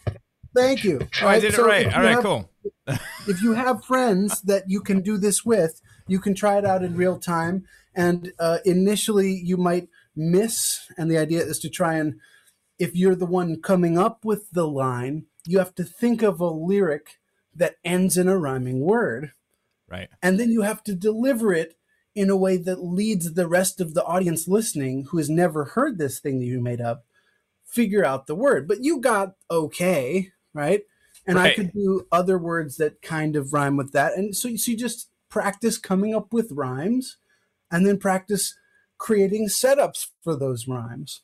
Thank 0.56 0.86
you. 0.86 1.06
Oh, 1.22 1.28
I 1.28 1.42
did 1.42 1.54
so 1.54 1.66
it 1.66 1.68
right. 1.68 1.94
All 1.94 2.02
right, 2.02 2.12
have, 2.12 2.24
cool. 2.24 2.50
if 3.28 3.42
you 3.42 3.56
have 3.56 3.84
friends 3.84 4.40
that 4.44 4.70
you 4.70 4.80
can 4.80 5.02
do 5.02 5.18
this 5.18 5.44
with, 5.44 5.82
you 6.08 6.20
can 6.20 6.34
try 6.34 6.58
it 6.58 6.66
out 6.66 6.82
in 6.82 6.96
real 6.96 7.20
time 7.20 7.66
and 7.96 8.34
uh, 8.40 8.58
initially, 8.66 9.34
you 9.34 9.58
might 9.58 9.88
miss. 10.16 10.88
And 10.98 11.10
the 11.10 11.18
idea 11.18 11.44
is 11.44 11.60
to 11.60 11.70
try 11.70 11.96
and, 11.96 12.20
if 12.78 12.96
you're 12.96 13.16
the 13.16 13.26
one 13.26 13.62
coming 13.62 13.98
up 13.98 14.26
with 14.26 14.52
the 14.52 14.68
line, 14.68 15.26
you 15.48 15.60
have 15.60 15.76
to 15.76 15.84
think 15.84 16.22
of 16.22 16.40
a 16.40 16.50
lyric 16.50 17.20
that 17.56 17.76
ends 17.84 18.18
in 18.18 18.28
a 18.28 18.38
rhyming 18.38 18.82
word. 18.82 19.32
Right. 19.88 20.10
And 20.22 20.40
then 20.40 20.52
you 20.52 20.64
have 20.64 20.84
to 20.86 20.96
deliver 20.96 21.54
it 21.54 21.78
in 22.16 22.30
a 22.30 22.38
way 22.38 22.58
that 22.58 22.84
leads 22.84 23.34
the 23.34 23.48
rest 23.48 23.80
of 23.82 23.94
the 23.94 24.04
audience 24.04 24.48
listening 24.48 25.08
who 25.10 25.18
has 25.18 25.30
never 25.30 25.66
heard 25.66 25.98
this 25.98 26.20
thing 26.20 26.40
that 26.40 26.46
you 26.46 26.62
made 26.62 26.82
up 26.82 27.06
figure 27.66 28.06
out 28.06 28.28
the 28.28 28.36
word. 28.36 28.68
But 28.68 28.84
you 28.84 29.00
got 29.00 29.36
okay, 29.52 30.32
right? 30.54 30.84
And 31.28 31.38
right. 31.38 31.52
I 31.52 31.56
could 31.56 31.74
do 31.74 32.08
other 32.12 32.38
words 32.38 32.78
that 32.78 33.02
kind 33.02 33.36
of 33.36 33.54
rhyme 33.54 33.78
with 33.78 33.92
that. 33.92 34.14
And 34.14 34.36
so, 34.36 34.56
so 34.56 34.72
you 34.72 34.78
just 34.78 35.10
practice 35.30 35.78
coming 35.78 36.16
up 36.16 36.34
with 36.34 36.52
rhymes 36.52 37.18
and 37.70 37.86
then 37.86 37.98
practice 37.98 38.56
creating 38.98 39.48
setups 39.48 40.08
for 40.24 40.36
those 40.36 40.68
rhymes. 40.68 41.22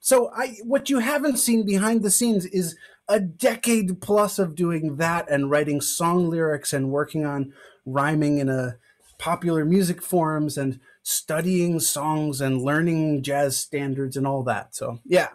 So 0.00 0.30
I 0.34 0.56
what 0.64 0.90
you 0.90 0.98
haven't 0.98 1.38
seen 1.38 1.64
behind 1.64 2.02
the 2.02 2.10
scenes 2.10 2.46
is 2.46 2.76
a 3.08 3.20
decade 3.20 4.00
plus 4.00 4.38
of 4.38 4.54
doing 4.54 4.96
that 4.96 5.30
and 5.30 5.50
writing 5.50 5.80
song 5.80 6.28
lyrics 6.28 6.72
and 6.72 6.90
working 6.90 7.24
on 7.24 7.52
rhyming 7.84 8.38
in 8.38 8.48
a 8.48 8.76
popular 9.18 9.64
music 9.64 10.02
forums 10.02 10.56
and 10.56 10.80
studying 11.02 11.80
songs 11.80 12.40
and 12.40 12.62
learning 12.62 13.22
jazz 13.22 13.56
standards 13.56 14.16
and 14.16 14.26
all 14.26 14.42
that. 14.42 14.74
So, 14.74 15.00
yeah. 15.04 15.28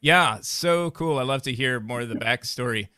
Yeah, 0.00 0.38
so 0.40 0.90
cool. 0.90 1.18
I 1.18 1.22
love 1.22 1.42
to 1.42 1.52
hear 1.52 1.78
more 1.78 2.00
of 2.00 2.08
the 2.08 2.14
backstory. 2.14 2.88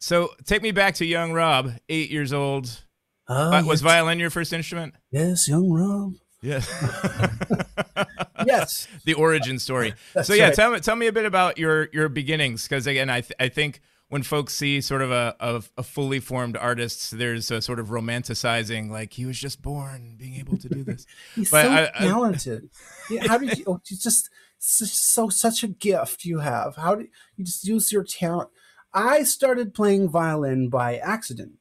So, 0.00 0.30
take 0.44 0.62
me 0.62 0.72
back 0.72 0.94
to 0.96 1.04
young 1.04 1.32
Rob, 1.32 1.72
eight 1.88 2.10
years 2.10 2.32
old. 2.32 2.84
Uh, 3.28 3.62
was 3.66 3.80
yes. 3.80 3.92
violin 3.92 4.18
your 4.18 4.30
first 4.30 4.52
instrument? 4.52 4.94
Yes, 5.10 5.48
young 5.48 5.70
Rob. 5.70 6.14
Yes. 6.40 6.68
yes. 8.46 8.88
The 9.04 9.14
origin 9.14 9.58
story. 9.58 9.94
so 10.22 10.34
yeah, 10.34 10.46
right. 10.46 10.54
tell 10.54 10.72
me 10.72 10.80
tell 10.80 10.96
me 10.96 11.06
a 11.06 11.12
bit 11.12 11.24
about 11.24 11.58
your 11.58 11.88
your 11.92 12.08
beginnings 12.08 12.64
because 12.64 12.86
again, 12.86 13.10
I 13.10 13.22
th- 13.22 13.34
I 13.40 13.48
think 13.48 13.80
when 14.08 14.22
folks 14.22 14.54
see 14.54 14.80
sort 14.80 15.02
of 15.02 15.10
a, 15.10 15.36
a, 15.38 15.62
a 15.78 15.82
fully 15.82 16.18
formed 16.18 16.56
artist, 16.56 17.18
there's 17.18 17.50
a 17.50 17.60
sort 17.60 17.78
of 17.78 17.88
romanticizing, 17.88 18.90
like 18.90 19.12
he 19.12 19.26
was 19.26 19.38
just 19.38 19.60
born 19.60 20.16
being 20.16 20.36
able 20.36 20.56
to 20.56 20.68
do 20.68 20.82
this. 20.82 21.06
He's 21.34 21.50
but 21.50 21.64
so 21.64 21.72
I, 21.72 22.04
talented. 22.06 22.70
I, 23.10 23.14
yeah, 23.14 23.28
how 23.28 23.38
did 23.38 23.58
you? 23.58 23.64
Oh, 23.66 23.80
you 23.86 23.96
just 23.96 24.30
so 24.58 25.28
such 25.28 25.62
a 25.62 25.68
gift 25.68 26.24
you 26.24 26.38
have. 26.38 26.76
How 26.76 26.94
do 26.94 27.06
you 27.36 27.44
just 27.44 27.66
use 27.66 27.92
your 27.92 28.04
talent? 28.04 28.50
I 28.92 29.24
started 29.24 29.74
playing 29.74 30.08
violin 30.08 30.68
by 30.68 30.96
accident. 30.96 31.52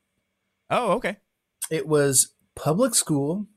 Oh, 0.70 0.94
okay. 0.94 1.18
It 1.70 1.88
was 1.88 2.34
public 2.56 2.96
school, 2.96 3.48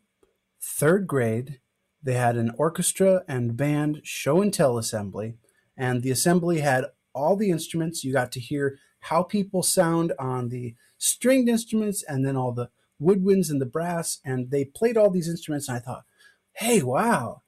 third 0.61 1.07
grade. 1.07 1.61
They 2.02 2.14
had 2.14 2.37
an 2.37 2.52
orchestra 2.57 3.25
and 3.29 3.57
band 3.57 4.00
show 4.05 4.40
and 4.40 4.52
tell 4.52 4.79
assembly, 4.79 5.35
and 5.76 6.02
the 6.02 6.11
assembly 6.11 6.61
had 6.61 6.87
all 7.14 7.37
the 7.37 7.50
instruments. 7.50 8.05
You 8.05 8.12
got 8.12 8.33
to 8.33 8.40
hear 8.40 8.79
how 9.00 9.23
people 9.23 9.62
sound 9.62 10.12
on 10.19 10.49
the 10.49 10.75
stringed 10.99 11.49
instruments 11.49 12.02
and 12.02 12.25
then 12.25 12.37
all 12.37 12.52
the 12.52 12.71
woodwinds 13.00 13.50
and 13.50 13.61
the 13.61 13.67
brass. 13.67 14.19
And 14.25 14.50
they 14.50 14.64
played 14.64 14.97
all 14.97 15.11
these 15.11 15.29
instruments. 15.29 15.69
And 15.69 15.76
I 15.76 15.81
thought, 15.81 16.05
hey, 16.52 16.83
wow, 16.83 17.43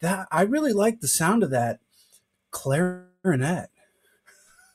that 0.00 0.26
I 0.30 0.42
really 0.42 0.72
like 0.72 1.00
the 1.00 1.08
sound 1.08 1.42
of 1.42 1.50
that 1.50 1.80
clarinet. 2.50 3.70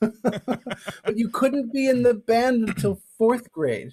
but 0.00 1.16
you 1.16 1.28
couldn't 1.28 1.72
be 1.72 1.88
in 1.88 2.02
the 2.02 2.14
band 2.14 2.68
until 2.68 3.00
fourth 3.16 3.52
grade. 3.52 3.92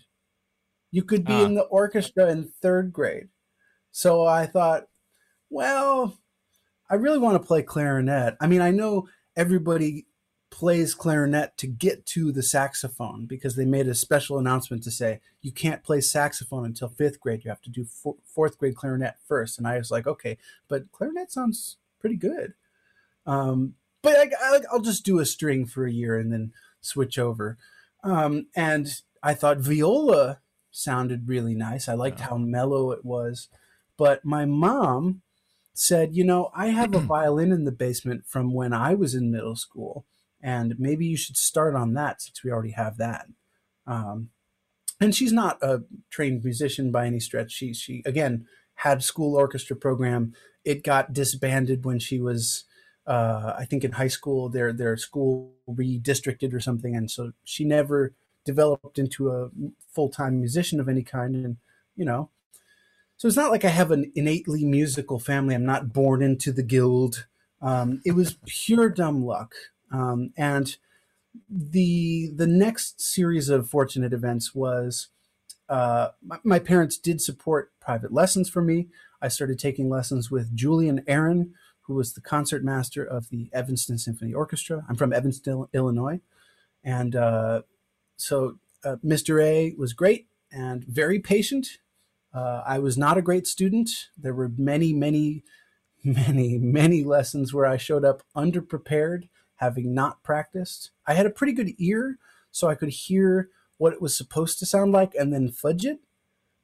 You 0.91 1.03
could 1.03 1.23
be 1.23 1.33
ah. 1.33 1.43
in 1.43 1.53
the 1.53 1.63
orchestra 1.63 2.31
in 2.31 2.51
third 2.61 2.91
grade. 2.91 3.27
So 3.91 4.25
I 4.25 4.45
thought, 4.45 4.87
well, 5.49 6.17
I 6.89 6.95
really 6.95 7.19
want 7.19 7.41
to 7.41 7.47
play 7.47 7.61
clarinet. 7.61 8.35
I 8.39 8.47
mean, 8.47 8.61
I 8.61 8.71
know 8.71 9.07
everybody 9.35 10.05
plays 10.51 10.93
clarinet 10.93 11.55
to 11.57 11.67
get 11.67 12.05
to 12.05 12.31
the 12.31 12.41
saxophone 12.41 13.25
because 13.25 13.55
they 13.55 13.65
made 13.65 13.87
a 13.87 13.93
special 13.93 14.39
announcement 14.39 14.83
to 14.83 14.91
say 14.91 15.21
you 15.41 15.51
can't 15.51 15.83
play 15.83 16.01
saxophone 16.01 16.65
until 16.65 16.89
fifth 16.89 17.19
grade. 17.19 17.43
You 17.43 17.49
have 17.49 17.61
to 17.61 17.69
do 17.69 17.85
fourth 18.25 18.57
grade 18.57 18.75
clarinet 18.75 19.15
first. 19.27 19.57
And 19.57 19.67
I 19.67 19.77
was 19.77 19.91
like, 19.91 20.07
okay, 20.07 20.37
but 20.67 20.91
clarinet 20.91 21.31
sounds 21.31 21.77
pretty 21.99 22.15
good. 22.15 22.53
Um, 23.25 23.75
but 24.01 24.15
I, 24.41 24.59
will 24.71 24.81
just 24.81 25.05
do 25.05 25.19
a 25.19 25.25
string 25.25 25.65
for 25.65 25.85
a 25.85 25.91
year 25.91 26.17
and 26.17 26.31
then 26.31 26.53
switch 26.81 27.19
over. 27.19 27.57
Um, 28.03 28.47
and 28.55 28.87
I 29.21 29.33
thought 29.33 29.59
viola 29.59 30.39
sounded 30.71 31.27
really 31.27 31.53
nice. 31.53 31.87
I 31.87 31.93
liked 31.93 32.21
how 32.21 32.37
mellow 32.37 32.91
it 32.91 33.03
was. 33.03 33.49
But 33.99 34.25
my 34.25 34.45
mom 34.45 35.21
said, 35.73 36.15
you 36.15 36.23
know, 36.23 36.49
I 36.55 36.67
have 36.67 36.95
a 36.95 36.99
violin 37.15 37.51
in 37.51 37.65
the 37.65 37.71
basement 37.71 38.25
from 38.25 38.53
when 38.53 38.73
I 38.73 38.95
was 38.95 39.13
in 39.13 39.31
middle 39.31 39.55
school 39.55 40.05
and 40.41 40.79
maybe 40.79 41.05
you 41.05 41.17
should 41.17 41.37
start 41.37 41.75
on 41.75 41.93
that 41.93 42.21
since 42.21 42.43
we 42.43 42.51
already 42.51 42.71
have 42.71 42.97
that. 42.97 43.27
Um, 43.85 44.29
and 45.01 45.15
she's 45.15 45.33
not 45.33 45.61
a 45.61 45.83
trained 46.09 46.43
musician 46.43 46.91
by 46.91 47.05
any 47.07 47.19
stretch. 47.19 47.51
She 47.51 47.73
she 47.73 48.03
again 48.05 48.45
had 48.75 49.03
school 49.03 49.35
orchestra 49.35 49.75
program. 49.75 50.33
It 50.65 50.83
got 50.83 51.13
disbanded 51.13 51.85
when 51.85 51.99
she 51.99 52.19
was, 52.19 52.65
uh, 53.07 53.53
I 53.57 53.65
think, 53.65 53.83
in 53.83 53.93
high 53.93 54.09
school. 54.09 54.49
Their 54.49 54.73
their 54.73 54.97
school 54.97 55.53
redistricted 55.69 56.53
or 56.53 56.59
something, 56.59 56.95
and 56.95 57.09
so 57.09 57.31
she 57.43 57.63
never 57.63 58.13
developed 58.45 58.99
into 58.99 59.31
a 59.31 59.49
full 59.93 60.09
time 60.09 60.39
musician 60.39 60.79
of 60.79 60.89
any 60.89 61.03
kind. 61.03 61.35
And 61.35 61.57
you 61.95 62.05
know, 62.05 62.29
so 63.19 63.27
it's 63.27 63.35
not 63.35 63.51
like 63.51 63.65
I 63.65 63.69
have 63.69 63.91
an 63.91 64.13
innately 64.15 64.63
musical 64.63 65.19
family. 65.19 65.53
I'm 65.53 65.65
not 65.65 65.91
born 65.91 66.21
into 66.21 66.53
the 66.53 66.63
guild. 66.63 67.27
Um, 67.61 68.01
it 68.05 68.13
was 68.13 68.37
pure 68.45 68.89
dumb 68.89 69.25
luck. 69.25 69.55
Um, 69.91 70.31
and 70.37 70.77
the 71.49 72.31
the 72.33 72.47
next 72.47 73.01
series 73.01 73.49
of 73.49 73.69
fortunate 73.69 74.13
events 74.13 74.55
was 74.55 75.09
uh, 75.67 76.11
my, 76.25 76.37
my, 76.45 76.59
parents 76.59 76.97
did 76.97 77.19
support 77.19 77.73
private 77.81 78.13
lessons 78.13 78.49
for 78.49 78.61
me. 78.61 78.87
I 79.21 79.27
started 79.27 79.59
taking 79.59 79.89
lessons 79.89 80.31
with 80.31 80.55
Julian 80.55 81.03
Aaron, 81.05 81.53
who 81.81 81.95
was 81.95 82.13
the 82.13 82.21
concert 82.21 82.63
master 82.63 83.03
of 83.03 83.27
the 83.29 83.49
Evanston 83.51 83.97
Symphony 83.97 84.33
Orchestra. 84.33 84.85
I'm 84.87 84.95
from 84.95 85.11
Evanston, 85.11 85.67
Illinois, 85.73 86.21
and 86.85 87.17
uh, 87.17 87.63
so 88.15 88.59
uh, 88.85 88.95
Mr. 89.03 89.43
A 89.43 89.75
was 89.77 89.91
great 89.91 90.27
and 90.53 90.85
very 90.85 91.19
patient. 91.19 91.79
Uh, 92.33 92.61
I 92.65 92.79
was 92.79 92.97
not 92.97 93.17
a 93.17 93.23
great 93.23 93.47
student. 93.47 93.89
There 94.17 94.33
were 94.33 94.51
many, 94.57 94.93
many, 94.93 95.43
many, 96.03 96.57
many 96.57 97.03
lessons 97.03 97.53
where 97.53 97.65
I 97.65 97.77
showed 97.77 98.05
up 98.05 98.23
underprepared 98.35 99.29
having 99.59 99.93
not 99.93 100.23
practiced. 100.23 100.91
I 101.05 101.13
had 101.13 101.25
a 101.25 101.31
pretty 101.31 101.51
good 101.53 101.73
ear, 101.77 102.17
so 102.49 102.69
I 102.69 102.75
could 102.75 102.89
hear 102.89 103.49
what 103.77 103.93
it 103.93 104.01
was 104.01 104.15
supposed 104.15 104.57
to 104.59 104.65
sound 104.65 104.93
like 104.93 105.13
and 105.15 105.33
then 105.33 105.49
fudge 105.49 105.85
it. 105.85 105.99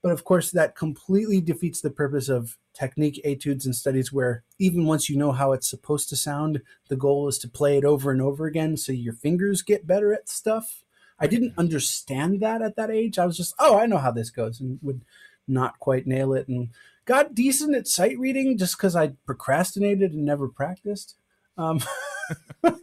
But 0.01 0.11
of 0.11 0.23
course, 0.23 0.51
that 0.51 0.75
completely 0.75 1.41
defeats 1.41 1.81
the 1.81 1.89
purpose 1.89 2.29
of 2.29 2.57
technique 2.73 3.19
etudes 3.25 3.65
and 3.65 3.75
studies 3.75 4.13
where 4.13 4.43
even 4.59 4.85
once 4.85 5.09
you 5.09 5.17
know 5.17 5.31
how 5.31 5.51
it's 5.51 5.69
supposed 5.69 6.09
to 6.09 6.15
sound, 6.15 6.61
the 6.89 6.95
goal 6.95 7.27
is 7.27 7.37
to 7.39 7.49
play 7.49 7.77
it 7.77 7.83
over 7.83 8.11
and 8.11 8.21
over 8.21 8.45
again 8.45 8.77
so 8.77 8.91
your 8.91 9.13
fingers 9.13 9.61
get 9.61 9.87
better 9.87 10.13
at 10.13 10.29
stuff. 10.29 10.83
I 11.19 11.27
didn't 11.27 11.53
understand 11.57 12.39
that 12.41 12.61
at 12.61 12.75
that 12.75 12.91
age. 12.91 13.17
I 13.17 13.25
was 13.25 13.37
just, 13.37 13.55
oh, 13.59 13.77
I 13.77 13.87
know 13.87 13.97
how 13.97 14.11
this 14.11 14.29
goes, 14.29 14.59
and 14.59 14.79
would 14.81 15.01
not 15.47 15.79
quite 15.79 16.07
nail 16.07 16.33
it. 16.33 16.47
And 16.47 16.69
got 17.05 17.35
decent 17.35 17.75
at 17.75 17.87
sight 17.87 18.17
reading 18.17 18.57
just 18.57 18.77
because 18.77 18.95
I 18.95 19.13
procrastinated 19.25 20.13
and 20.13 20.25
never 20.25 20.47
practiced. 20.47 21.15
Um, 21.57 21.79
the, 22.61 22.79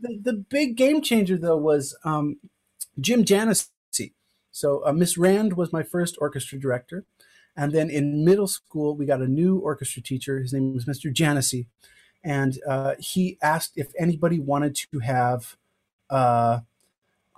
the, 0.00 0.20
the, 0.22 0.32
big 0.32 0.76
game 0.76 1.00
changer, 1.00 1.38
though, 1.38 1.56
was 1.56 1.96
um, 2.04 2.38
Jim 3.00 3.24
Janesy. 3.24 3.70
So 4.50 4.82
uh, 4.86 4.92
Miss 4.92 5.16
Rand 5.18 5.54
was 5.54 5.72
my 5.72 5.82
first 5.82 6.16
orchestra 6.20 6.58
director. 6.58 7.04
And 7.56 7.72
then 7.72 7.88
in 7.88 8.24
middle 8.24 8.46
school, 8.46 8.94
we 8.94 9.06
got 9.06 9.22
a 9.22 9.26
new 9.26 9.58
orchestra 9.58 10.02
teacher. 10.02 10.40
His 10.40 10.52
name 10.52 10.74
was 10.74 10.84
Mr. 10.84 11.12
Janesy. 11.12 11.66
And 12.22 12.58
uh, 12.66 12.94
he 12.98 13.38
asked 13.42 13.72
if 13.76 13.92
anybody 13.98 14.38
wanted 14.40 14.74
to 14.74 14.98
have 14.98 15.56
uh, 16.10 16.60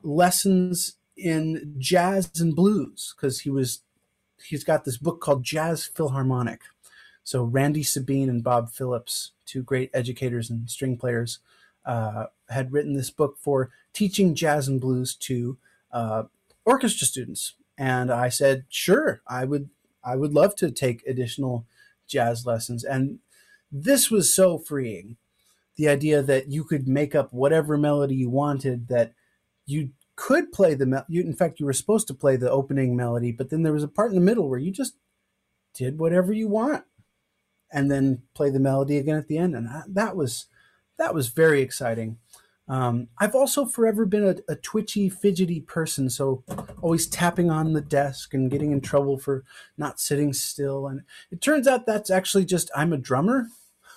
lessons 0.02 0.96
in 1.16 1.74
jazz 1.78 2.30
and 2.40 2.54
blues 2.54 3.14
because 3.16 3.40
he 3.40 3.50
was 3.50 3.82
he's 4.44 4.64
got 4.64 4.84
this 4.84 4.96
book 4.96 5.20
called 5.20 5.44
Jazz 5.44 5.84
Philharmonic. 5.84 6.62
So 7.24 7.44
Randy 7.44 7.84
Sabien 7.84 8.28
and 8.28 8.42
Bob 8.42 8.70
Phillips 8.70 9.32
two 9.48 9.62
great 9.62 9.90
educators 9.94 10.50
and 10.50 10.70
string 10.70 10.96
players, 10.96 11.40
uh, 11.84 12.26
had 12.50 12.72
written 12.72 12.92
this 12.92 13.10
book 13.10 13.36
for 13.40 13.70
teaching 13.92 14.34
jazz 14.34 14.68
and 14.68 14.80
blues 14.80 15.14
to 15.14 15.56
uh, 15.90 16.24
orchestra 16.64 17.06
students. 17.06 17.54
And 17.78 18.12
I 18.12 18.28
said, 18.28 18.66
sure, 18.68 19.22
I 19.26 19.44
would, 19.46 19.70
I 20.04 20.16
would 20.16 20.34
love 20.34 20.54
to 20.56 20.70
take 20.70 21.06
additional 21.06 21.66
jazz 22.06 22.44
lessons. 22.44 22.84
And 22.84 23.20
this 23.72 24.10
was 24.10 24.32
so 24.32 24.58
freeing. 24.58 25.16
The 25.76 25.88
idea 25.88 26.22
that 26.22 26.50
you 26.50 26.64
could 26.64 26.86
make 26.88 27.14
up 27.14 27.32
whatever 27.32 27.78
melody 27.78 28.16
you 28.16 28.30
wanted, 28.30 28.88
that 28.88 29.14
you 29.64 29.90
could 30.20 30.50
play 30.50 30.74
the 30.74 30.86
mel- 30.86 31.06
you 31.08 31.22
in 31.22 31.34
fact 31.34 31.60
you 31.60 31.66
were 31.66 31.72
supposed 31.72 32.08
to 32.08 32.14
play 32.14 32.34
the 32.36 32.50
opening 32.50 32.96
melody 32.96 33.30
but 33.30 33.50
then 33.50 33.62
there 33.62 33.72
was 33.72 33.84
a 33.84 33.88
part 33.88 34.10
in 34.10 34.16
the 34.16 34.20
middle 34.20 34.48
where 34.48 34.58
you 34.58 34.72
just 34.72 34.96
did 35.74 35.98
whatever 35.98 36.32
you 36.32 36.48
want 36.48 36.84
and 37.70 37.90
then 37.90 38.22
play 38.34 38.50
the 38.50 38.60
melody 38.60 38.96
again 38.96 39.16
at 39.16 39.28
the 39.28 39.38
end. 39.38 39.54
And 39.54 39.68
that 39.86 40.16
was 40.16 40.46
that 40.98 41.14
was 41.14 41.28
very 41.28 41.62
exciting. 41.62 42.18
Um, 42.66 43.08
I've 43.18 43.34
also 43.34 43.64
forever 43.64 44.04
been 44.04 44.24
a, 44.24 44.52
a, 44.52 44.54
twitchy, 44.56 45.08
fidgety 45.08 45.60
person, 45.60 46.10
so 46.10 46.44
always 46.82 47.06
tapping 47.06 47.50
on 47.50 47.72
the 47.72 47.80
desk 47.80 48.34
and 48.34 48.50
getting 48.50 48.72
in 48.72 48.82
trouble 48.82 49.16
for 49.16 49.44
not 49.78 49.98
sitting 49.98 50.34
still. 50.34 50.86
And 50.86 51.00
it 51.30 51.40
turns 51.40 51.66
out 51.66 51.86
that's 51.86 52.10
actually 52.10 52.44
just 52.44 52.70
I'm 52.76 52.92
a 52.92 52.98
drummer, 52.98 53.46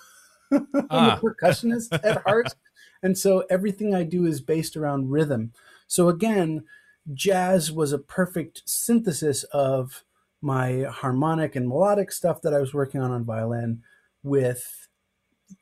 I'm 0.50 0.66
ah. 0.88 1.18
a 1.18 1.20
percussionist 1.20 1.92
at 2.02 2.22
heart, 2.22 2.54
and 3.02 3.18
so 3.18 3.44
everything 3.50 3.94
I 3.94 4.04
do 4.04 4.24
is 4.24 4.40
based 4.40 4.76
around 4.76 5.10
rhythm. 5.10 5.52
So 5.92 6.08
again, 6.08 6.64
jazz 7.12 7.70
was 7.70 7.92
a 7.92 7.98
perfect 7.98 8.62
synthesis 8.64 9.42
of 9.52 10.04
my 10.40 10.84
harmonic 10.84 11.54
and 11.54 11.68
melodic 11.68 12.10
stuff 12.10 12.40
that 12.40 12.54
I 12.54 12.60
was 12.60 12.72
working 12.72 13.02
on 13.02 13.10
on 13.10 13.26
violin 13.26 13.82
with 14.22 14.88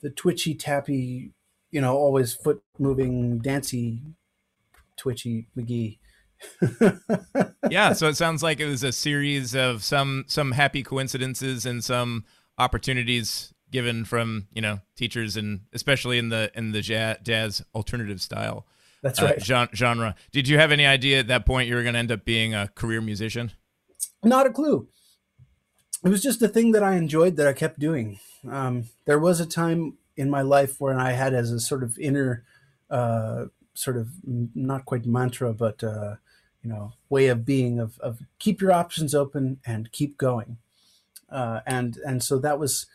the 0.02 0.10
twitchy, 0.10 0.54
tappy 0.54 1.32
you 1.72 1.80
know, 1.80 1.96
always 1.96 2.32
foot 2.32 2.62
moving, 2.78 3.38
dancy, 3.38 4.02
twitchy 4.96 5.48
McGee. 5.58 5.98
yeah, 7.68 7.92
so 7.92 8.06
it 8.06 8.16
sounds 8.16 8.40
like 8.40 8.60
it 8.60 8.66
was 8.66 8.84
a 8.84 8.92
series 8.92 9.56
of 9.56 9.82
some 9.82 10.26
some 10.28 10.52
happy 10.52 10.84
coincidences 10.84 11.66
and 11.66 11.82
some 11.82 12.24
opportunities 12.56 13.52
given 13.72 14.04
from 14.04 14.46
you 14.52 14.62
know 14.62 14.78
teachers 14.94 15.36
and 15.36 15.62
especially 15.72 16.18
in 16.18 16.28
the 16.28 16.52
in 16.54 16.70
the 16.70 16.82
jazz, 16.82 17.16
jazz 17.24 17.64
alternative 17.74 18.20
style. 18.20 18.64
That's 19.02 19.22
right. 19.22 19.50
Uh, 19.50 19.66
genre. 19.74 20.14
Did 20.30 20.48
you 20.48 20.58
have 20.58 20.72
any 20.72 20.86
idea 20.86 21.20
at 21.20 21.28
that 21.28 21.46
point 21.46 21.68
you 21.68 21.74
were 21.74 21.82
going 21.82 21.94
to 21.94 21.98
end 21.98 22.12
up 22.12 22.24
being 22.24 22.54
a 22.54 22.68
career 22.68 23.00
musician? 23.00 23.52
Not 24.22 24.46
a 24.46 24.50
clue. 24.50 24.88
It 26.04 26.08
was 26.08 26.22
just 26.22 26.42
a 26.42 26.48
thing 26.48 26.72
that 26.72 26.82
I 26.82 26.96
enjoyed 26.96 27.36
that 27.36 27.46
I 27.46 27.52
kept 27.52 27.78
doing. 27.78 28.20
Um, 28.48 28.84
there 29.06 29.18
was 29.18 29.40
a 29.40 29.46
time 29.46 29.98
in 30.16 30.30
my 30.30 30.42
life 30.42 30.80
where 30.80 30.98
I 30.98 31.12
had 31.12 31.34
as 31.34 31.50
a 31.50 31.60
sort 31.60 31.82
of 31.82 31.98
inner, 31.98 32.44
uh, 32.90 33.46
sort 33.74 33.96
of 33.96 34.08
not 34.24 34.84
quite 34.84 35.06
mantra, 35.06 35.52
but 35.52 35.82
uh, 35.82 36.16
you 36.62 36.70
know, 36.70 36.92
way 37.08 37.28
of 37.28 37.44
being 37.44 37.78
of, 37.78 37.98
of 38.00 38.20
keep 38.38 38.60
your 38.60 38.72
options 38.72 39.14
open 39.14 39.60
and 39.64 39.92
keep 39.92 40.18
going. 40.18 40.58
Uh, 41.30 41.60
and 41.66 41.96
and 41.98 42.22
so 42.22 42.38
that 42.38 42.58
was 42.58 42.86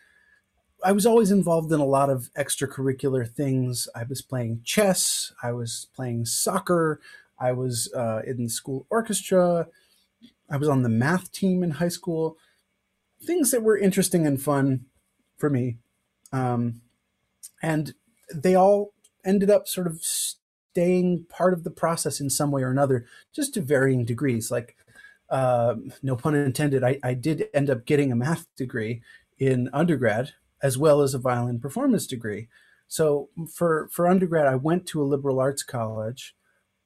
I 0.85 0.91
was 0.91 1.07
always 1.07 1.31
involved 1.31 1.71
in 1.71 1.79
a 1.79 1.85
lot 1.85 2.11
of 2.11 2.29
extracurricular 2.37 3.27
things. 3.27 3.87
I 3.95 4.03
was 4.03 4.21
playing 4.21 4.61
chess, 4.63 5.33
I 5.41 5.51
was 5.51 5.87
playing 5.95 6.25
soccer, 6.25 7.01
I 7.39 7.53
was 7.53 7.91
uh, 7.95 8.21
in 8.23 8.43
the 8.43 8.49
school 8.49 8.85
orchestra, 8.91 9.67
I 10.47 10.57
was 10.57 10.69
on 10.69 10.83
the 10.83 10.89
math 10.89 11.31
team 11.31 11.63
in 11.63 11.71
high 11.71 11.87
school. 11.87 12.37
Things 13.19 13.49
that 13.49 13.63
were 13.63 13.75
interesting 13.75 14.27
and 14.27 14.39
fun 14.39 14.85
for 15.37 15.49
me. 15.49 15.79
Um, 16.31 16.81
and 17.63 17.95
they 18.31 18.53
all 18.53 18.93
ended 19.25 19.49
up 19.49 19.67
sort 19.67 19.87
of 19.87 20.03
staying 20.03 21.25
part 21.29 21.53
of 21.53 21.63
the 21.63 21.71
process 21.71 22.19
in 22.19 22.29
some 22.29 22.51
way 22.51 22.61
or 22.61 22.69
another, 22.69 23.07
just 23.33 23.55
to 23.55 23.61
varying 23.61 24.05
degrees. 24.05 24.51
Like, 24.51 24.75
uh, 25.31 25.77
no 26.03 26.15
pun 26.15 26.35
intended, 26.35 26.83
I, 26.83 26.99
I 27.01 27.15
did 27.15 27.47
end 27.55 27.71
up 27.71 27.87
getting 27.87 28.11
a 28.11 28.15
math 28.15 28.45
degree 28.55 29.01
in 29.39 29.67
undergrad 29.73 30.33
as 30.61 30.77
well 30.77 31.01
as 31.01 31.13
a 31.13 31.19
violin 31.19 31.59
performance 31.59 32.07
degree. 32.07 32.47
So 32.87 33.29
for 33.51 33.89
for 33.91 34.07
undergrad, 34.07 34.47
I 34.47 34.55
went 34.55 34.85
to 34.87 35.01
a 35.01 35.05
liberal 35.05 35.39
arts 35.39 35.63
college 35.63 36.35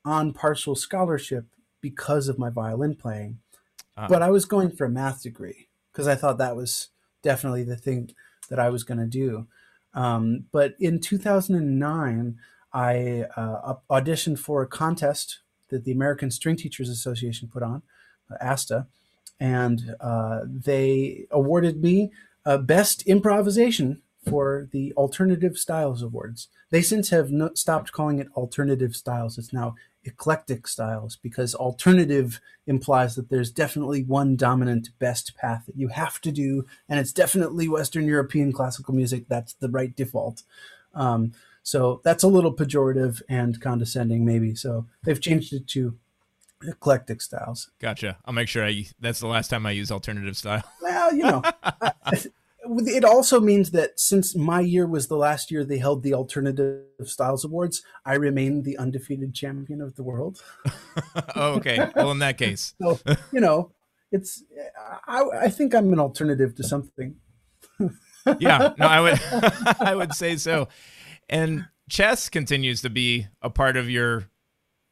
on 0.06 0.34
partial 0.34 0.76
scholarship 0.76 1.46
because 1.82 2.28
of 2.28 2.40
my 2.40 2.50
violin 2.50 2.96
playing. 2.96 3.40
Uh, 3.98 4.08
but 4.08 4.22
I 4.22 4.30
was 4.30 4.46
going 4.46 4.72
for 4.72 4.86
a 4.86 4.90
math 4.90 5.24
degree 5.24 5.70
because 5.92 6.08
I 6.08 6.16
thought 6.16 6.38
that 6.38 6.56
was 6.56 6.90
definitely 7.22 7.64
the 7.64 7.76
thing 7.76 8.12
that 8.50 8.60
I 8.60 8.70
was 8.70 8.84
going 8.84 9.00
to 9.00 9.06
do. 9.06 9.48
Um, 9.94 10.46
but 10.52 10.76
in 10.80 11.00
2009, 11.00 12.38
I 12.72 13.26
uh, 13.36 13.76
auditioned 13.90 14.40
for 14.40 14.62
a 14.62 14.68
contest 14.68 15.40
that 15.70 15.84
the 15.84 15.92
American 15.92 16.32
String 16.32 16.56
Teachers 16.56 16.90
Association 16.90 17.50
put 17.52 17.64
on, 17.64 17.82
uh, 18.32 18.36
ASTA, 18.40 18.88
and 19.40 19.96
uh, 20.00 20.42
they 20.46 21.26
awarded 21.32 21.82
me 21.82 22.12
Best 22.46 23.04
Improvisation 23.04 24.02
for 24.28 24.68
the 24.72 24.94
Alternative 24.94 25.58
Styles 25.58 26.02
Awards. 26.02 26.50
They 26.72 26.82
since 26.82 27.10
have 27.10 27.32
no, 27.32 27.52
stopped 27.54 27.92
calling 27.92 28.20
it 28.20 28.28
Alternative 28.36 28.96
Styles. 28.96 29.38
It's 29.38 29.54
now 29.54 29.76
eclectic 30.04 30.68
styles 30.68 31.18
because 31.18 31.54
alternative 31.56 32.40
implies 32.68 33.16
that 33.16 33.30
there's 33.30 33.52
definitely 33.52 34.04
one 34.04 34.36
dominant 34.36 34.90
best 35.00 35.36
path 35.36 35.66
that 35.66 35.78
you 35.78 35.90
have 35.90 36.22
to 36.22 36.32
do, 36.32 36.66
and 36.88 37.00
it's 37.00 37.14
definitely 37.14 37.68
Western 37.68 38.06
European 38.06 38.52
classical 38.52 38.94
music. 38.94 39.26
That's 39.28 39.54
the 39.54 39.70
right 39.70 39.96
default. 39.96 40.44
Um, 40.94 41.34
so 41.64 42.02
that's 42.04 42.24
a 42.24 42.28
little 42.28 42.56
pejorative 42.56 43.22
and 43.30 43.60
condescending, 43.62 44.26
maybe. 44.26 44.56
So 44.56 44.88
they've 45.04 45.22
changed 45.22 45.54
it 45.54 45.68
to 45.68 45.98
eclectic 46.68 47.22
styles. 47.22 47.72
Gotcha. 47.80 48.18
I'll 48.26 48.34
make 48.34 48.48
sure 48.48 48.66
I. 48.66 48.86
That's 49.00 49.20
the 49.20 49.28
last 49.28 49.50
time 49.50 49.66
I 49.66 49.72
use 49.72 49.92
alternative 49.92 50.38
style. 50.38 50.64
Well, 50.82 51.16
you 51.16 51.24
know, 51.24 51.42
I, 51.82 52.18
it 52.64 53.04
also 53.04 53.40
means 53.40 53.72
that 53.72 54.00
since 54.00 54.36
my 54.36 54.60
year 54.60 54.86
was 54.86 55.08
the 55.08 55.16
last 55.16 55.50
year 55.50 55.64
they 55.64 55.78
held 55.78 56.04
the 56.04 56.14
alternative 56.14 56.84
styles 57.04 57.46
awards 57.46 57.82
i 58.06 58.14
remain 58.14 58.64
the 58.64 58.78
undefeated 58.78 59.34
champion 59.34 59.82
of 59.82 59.96
the 59.96 60.04
world 60.04 60.42
oh, 61.36 61.54
okay 61.54 61.90
well 61.96 62.12
in 62.12 62.20
that 62.20 62.38
case 62.38 62.74
so, 62.82 63.00
you 63.32 63.40
know 63.40 63.72
it's 64.12 64.44
I, 65.08 65.24
I 65.42 65.50
think 65.50 65.74
i'm 65.74 65.92
an 65.94 66.00
alternative 66.00 66.56
to 66.56 66.64
something 66.64 67.16
yeah 68.40 68.74
no 68.78 68.88
i 68.88 69.00
would 69.00 69.20
i 69.80 69.96
would 69.96 70.14
say 70.14 70.36
so 70.36 70.68
and 71.30 71.66
chess 71.90 72.30
continues 72.30 72.82
to 72.82 72.90
be 72.90 73.28
a 73.42 73.50
part 73.50 73.78
of 73.78 73.90
your 73.90 74.26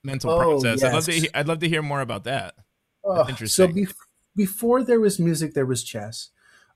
mental 0.03 0.31
oh, 0.31 0.39
process 0.39 0.81
yes. 0.81 0.83
i'd 0.83 0.93
love 0.93 1.05
to 1.05 1.38
i'd 1.38 1.47
love 1.47 1.60
to 1.60 1.69
hear 1.69 1.81
more 1.81 2.01
about 2.01 2.23
that 2.23 2.55
oh, 3.03 3.27
interesting 3.27 3.67
so 3.67 3.73
be- 3.73 3.88
before 4.36 4.83
there 4.83 4.99
was 4.99 5.19
music 5.19 5.53
there 5.53 5.65
was 5.65 5.83
chess 5.83 6.29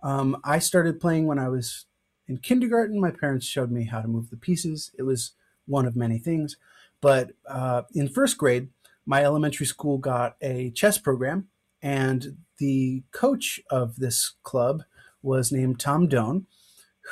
um, 0.04 0.38
I 0.44 0.60
started 0.60 1.00
playing 1.00 1.28
when 1.28 1.40
I 1.40 1.50
was 1.50 1.86
in 2.28 2.38
kindergarten. 2.38 3.00
My 3.00 3.12
parents 3.12 3.46
showed 3.46 3.72
me 3.72 3.86
how 3.86 4.02
to 4.02 4.08
move 4.08 4.30
the 4.30 4.38
pieces. 4.38 4.92
It 4.98 5.04
was 5.04 5.34
one 5.66 5.86
of 5.86 5.96
many 5.96 6.18
things. 6.18 6.58
But 7.02 7.32
uh, 7.48 7.84
in 7.94 8.10
first 8.10 8.38
grade, 8.38 8.70
my 9.06 9.24
elementary 9.24 9.66
school 9.66 9.98
got 9.98 10.36
a 10.42 10.72
chess 10.72 10.98
program, 10.98 11.48
and 11.82 12.38
the 12.60 13.04
coach 13.12 13.60
of 13.70 13.98
this 13.98 14.36
club 14.44 14.84
was 15.24 15.52
named 15.52 15.80
Tom 15.80 16.08
Doan, 16.08 16.46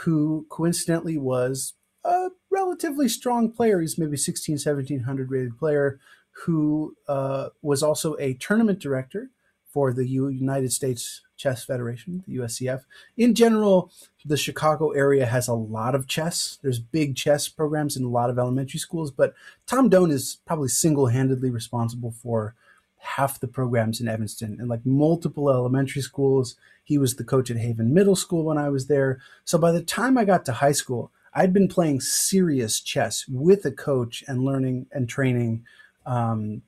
who 0.02 0.46
coincidentally 0.50 1.18
was 1.18 1.74
a 2.04 2.30
relatively 2.60 3.08
strong 3.08 3.52
player. 3.52 3.80
He's 3.80 3.98
maybe 3.98 4.18
16, 4.18 4.54
1700 4.54 5.32
rated 5.32 5.58
player 5.58 6.00
who 6.46 6.96
uh, 7.08 7.50
was 7.62 7.84
also 7.84 8.16
a 8.20 8.34
tournament 8.36 8.80
director 8.80 9.30
for 9.72 9.94
the 9.94 10.08
United 10.08 10.72
States 10.72 11.22
Chess 11.38 11.64
Federation, 11.64 12.24
the 12.28 12.38
USCF. 12.38 12.82
In 13.18 13.36
general, 13.36 13.92
the 14.26 14.38
Chicago 14.38 14.90
area 14.92 15.26
has 15.26 15.48
a 15.48 15.54
lot 15.54 15.96
of 15.96 16.08
chess. 16.08 16.58
There's 16.62 16.80
big 16.80 17.16
chess 17.16 17.48
programs 17.48 17.96
in 17.96 18.04
a 18.04 18.10
lot 18.10 18.30
of 18.30 18.40
elementary 18.40 18.80
schools, 18.80 19.12
but 19.12 19.34
Tom 19.68 19.90
Doan 19.90 20.12
is 20.12 20.40
probably 20.46 20.70
single-handedly 20.70 21.50
responsible 21.50 22.12
for 22.12 22.56
half 22.98 23.40
the 23.40 23.48
programs 23.48 24.02
in 24.02 24.08
Evanston 24.08 24.58
and 24.60 24.68
like 24.68 24.86
multiple 24.86 25.50
elementary 25.50 26.02
schools. 26.02 26.58
He 26.84 26.98
was 26.98 27.16
the 27.16 27.24
coach 27.24 27.50
at 27.50 27.58
Haven 27.58 27.94
Middle 27.94 28.16
School 28.16 28.44
when 28.44 28.58
I 28.58 28.70
was 28.70 28.88
there. 28.88 29.20
So 29.46 29.58
by 29.58 29.72
the 29.72 29.82
time 29.82 30.18
I 30.18 30.26
got 30.26 30.46
to 30.46 30.54
high 30.54 30.74
school, 30.74 31.12
I'd 31.34 31.54
been 31.54 31.68
playing 31.68 32.02
serious 32.02 32.80
chess 32.82 33.26
with 33.28 33.66
a 33.66 33.72
coach 33.72 34.24
and 34.28 34.44
learning 34.44 34.88
and 34.92 35.08
training. 35.08 35.66
Um, 36.06 36.62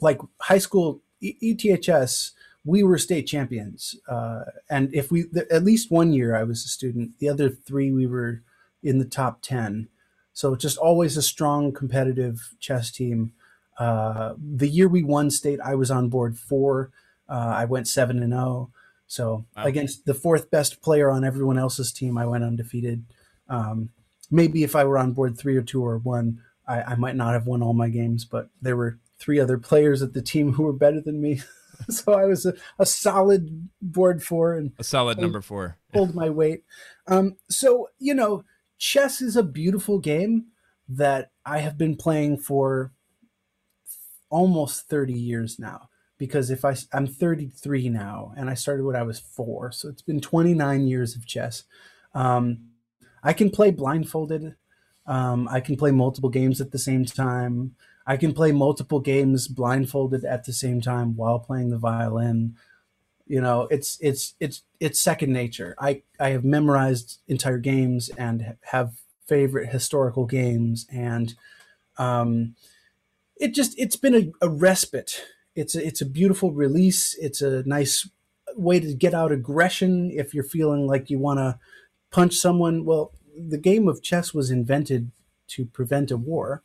like 0.00 0.20
high 0.40 0.58
school 0.58 1.00
ETHS 1.22 2.32
we 2.68 2.82
were 2.82 2.98
state 2.98 3.26
champions. 3.26 3.96
Uh, 4.06 4.44
and 4.68 4.92
if 4.94 5.10
we, 5.10 5.24
at 5.50 5.64
least 5.64 5.90
one 5.90 6.12
year 6.12 6.36
I 6.36 6.42
was 6.42 6.64
a 6.64 6.68
student, 6.68 7.18
the 7.18 7.28
other 7.28 7.48
three 7.48 7.90
we 7.90 8.06
were 8.06 8.42
in 8.82 8.98
the 8.98 9.06
top 9.06 9.40
10. 9.40 9.88
So 10.34 10.54
just 10.54 10.76
always 10.76 11.16
a 11.16 11.22
strong 11.22 11.72
competitive 11.72 12.54
chess 12.60 12.90
team. 12.90 13.32
Uh, 13.78 14.34
the 14.38 14.68
year 14.68 14.86
we 14.86 15.02
won 15.02 15.30
state, 15.30 15.60
I 15.64 15.76
was 15.76 15.90
on 15.90 16.10
board 16.10 16.36
four. 16.38 16.90
Uh, 17.26 17.54
I 17.56 17.64
went 17.64 17.88
seven 17.88 18.22
and 18.22 18.32
zero. 18.32 18.42
Oh. 18.42 18.70
So 19.06 19.46
wow. 19.56 19.64
against 19.64 20.04
the 20.04 20.12
fourth 20.12 20.50
best 20.50 20.82
player 20.82 21.10
on 21.10 21.24
everyone 21.24 21.58
else's 21.58 21.90
team, 21.90 22.18
I 22.18 22.26
went 22.26 22.44
undefeated. 22.44 23.04
Um, 23.48 23.88
maybe 24.30 24.62
if 24.62 24.76
I 24.76 24.84
were 24.84 24.98
on 24.98 25.12
board 25.12 25.38
three 25.38 25.56
or 25.56 25.62
two 25.62 25.84
or 25.84 25.98
one, 25.98 26.40
I, 26.66 26.82
I 26.82 26.94
might 26.96 27.16
not 27.16 27.32
have 27.32 27.46
won 27.46 27.62
all 27.62 27.74
my 27.74 27.88
games. 27.88 28.24
But 28.24 28.50
there 28.60 28.76
were 28.76 28.98
three 29.18 29.40
other 29.40 29.58
players 29.58 30.02
at 30.02 30.12
the 30.12 30.22
team 30.22 30.52
who 30.52 30.64
were 30.64 30.72
better 30.72 31.00
than 31.00 31.20
me. 31.20 31.42
so 31.88 32.12
I 32.12 32.24
was 32.24 32.46
a, 32.46 32.54
a, 32.78 32.86
solid 32.86 33.68
board 33.80 34.22
four 34.22 34.54
and 34.54 34.72
a 34.78 34.84
solid 34.84 35.18
number 35.18 35.40
four. 35.40 35.78
Pulled 35.92 36.14
my 36.14 36.30
weight. 36.30 36.64
Um, 37.06 37.36
so 37.48 37.88
you 37.98 38.14
know, 38.14 38.44
chess 38.78 39.20
is 39.20 39.36
a 39.36 39.42
beautiful 39.42 39.98
game 39.98 40.46
that 40.88 41.30
I 41.44 41.58
have 41.58 41.76
been 41.76 41.96
playing 41.96 42.38
for 42.38 42.92
almost 44.30 44.88
30 44.88 45.12
years 45.12 45.58
now. 45.58 45.88
Because 46.18 46.50
if 46.50 46.64
I 46.64 46.74
I'm 46.92 47.06
33 47.06 47.88
now, 47.90 48.32
and 48.36 48.50
I 48.50 48.54
started 48.54 48.84
when 48.84 48.96
I 48.96 49.02
was 49.02 49.20
four, 49.20 49.70
so 49.70 49.88
it's 49.88 50.02
been 50.02 50.20
29 50.20 50.88
years 50.88 51.14
of 51.14 51.26
chess. 51.26 51.62
Um, 52.12 52.67
I 53.28 53.34
can 53.34 53.50
play 53.50 53.70
blindfolded. 53.70 54.54
Um, 55.06 55.48
I 55.50 55.60
can 55.60 55.76
play 55.76 55.90
multiple 55.90 56.30
games 56.30 56.62
at 56.62 56.70
the 56.70 56.78
same 56.78 57.04
time. 57.04 57.76
I 58.06 58.16
can 58.16 58.32
play 58.32 58.52
multiple 58.52 59.00
games 59.00 59.48
blindfolded 59.48 60.24
at 60.24 60.44
the 60.44 60.52
same 60.54 60.80
time 60.80 61.14
while 61.14 61.38
playing 61.38 61.68
the 61.68 61.76
violin. 61.76 62.56
You 63.26 63.42
know, 63.42 63.68
it's 63.70 63.98
it's 64.00 64.32
it's 64.40 64.62
it's 64.80 64.98
second 64.98 65.30
nature. 65.30 65.74
I 65.78 66.04
I 66.18 66.30
have 66.30 66.42
memorized 66.42 67.18
entire 67.28 67.58
games 67.58 68.08
and 68.16 68.56
have 68.72 68.94
favorite 69.26 69.68
historical 69.68 70.24
games, 70.24 70.86
and 70.90 71.34
um, 71.98 72.54
it 73.36 73.52
just 73.52 73.78
it's 73.78 73.96
been 73.96 74.14
a, 74.14 74.46
a 74.46 74.48
respite. 74.48 75.22
It's 75.54 75.74
a, 75.74 75.86
it's 75.86 76.00
a 76.00 76.06
beautiful 76.06 76.52
release. 76.52 77.14
It's 77.20 77.42
a 77.42 77.62
nice 77.68 78.08
way 78.56 78.80
to 78.80 78.94
get 78.94 79.12
out 79.12 79.32
aggression 79.32 80.10
if 80.14 80.32
you're 80.32 80.44
feeling 80.44 80.86
like 80.86 81.10
you 81.10 81.18
want 81.18 81.40
to 81.40 81.58
punch 82.10 82.32
someone. 82.36 82.86
Well, 82.86 83.12
the 83.48 83.58
game 83.58 83.88
of 83.88 84.02
chess 84.02 84.34
was 84.34 84.50
invented 84.50 85.10
to 85.48 85.66
prevent 85.66 86.10
a 86.10 86.16
war. 86.16 86.62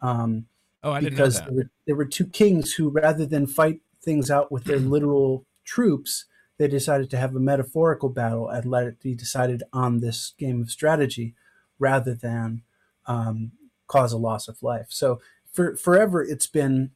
Um, 0.00 0.46
oh, 0.82 0.92
I 0.92 1.00
didn't 1.00 1.12
because 1.14 1.40
know 1.40 1.46
that. 1.46 1.50
There, 1.50 1.56
were, 1.56 1.70
there 1.86 1.96
were 1.96 2.04
two 2.04 2.26
kings 2.26 2.74
who, 2.74 2.88
rather 2.88 3.26
than 3.26 3.46
fight 3.46 3.80
things 4.02 4.30
out 4.30 4.50
with 4.50 4.64
their 4.64 4.78
literal 4.78 5.44
troops, 5.64 6.26
they 6.58 6.68
decided 6.68 7.10
to 7.10 7.16
have 7.16 7.34
a 7.34 7.40
metaphorical 7.40 8.08
battle 8.08 8.48
and 8.48 8.66
let 8.66 8.86
it 8.86 9.00
be 9.00 9.14
decided 9.14 9.62
on 9.72 10.00
this 10.00 10.34
game 10.38 10.60
of 10.60 10.70
strategy 10.70 11.34
rather 11.78 12.14
than 12.14 12.62
um, 13.06 13.52
cause 13.86 14.12
a 14.12 14.18
loss 14.18 14.48
of 14.48 14.62
life. 14.62 14.86
So 14.90 15.20
for 15.50 15.76
forever, 15.76 16.22
it's 16.22 16.46
been 16.46 16.90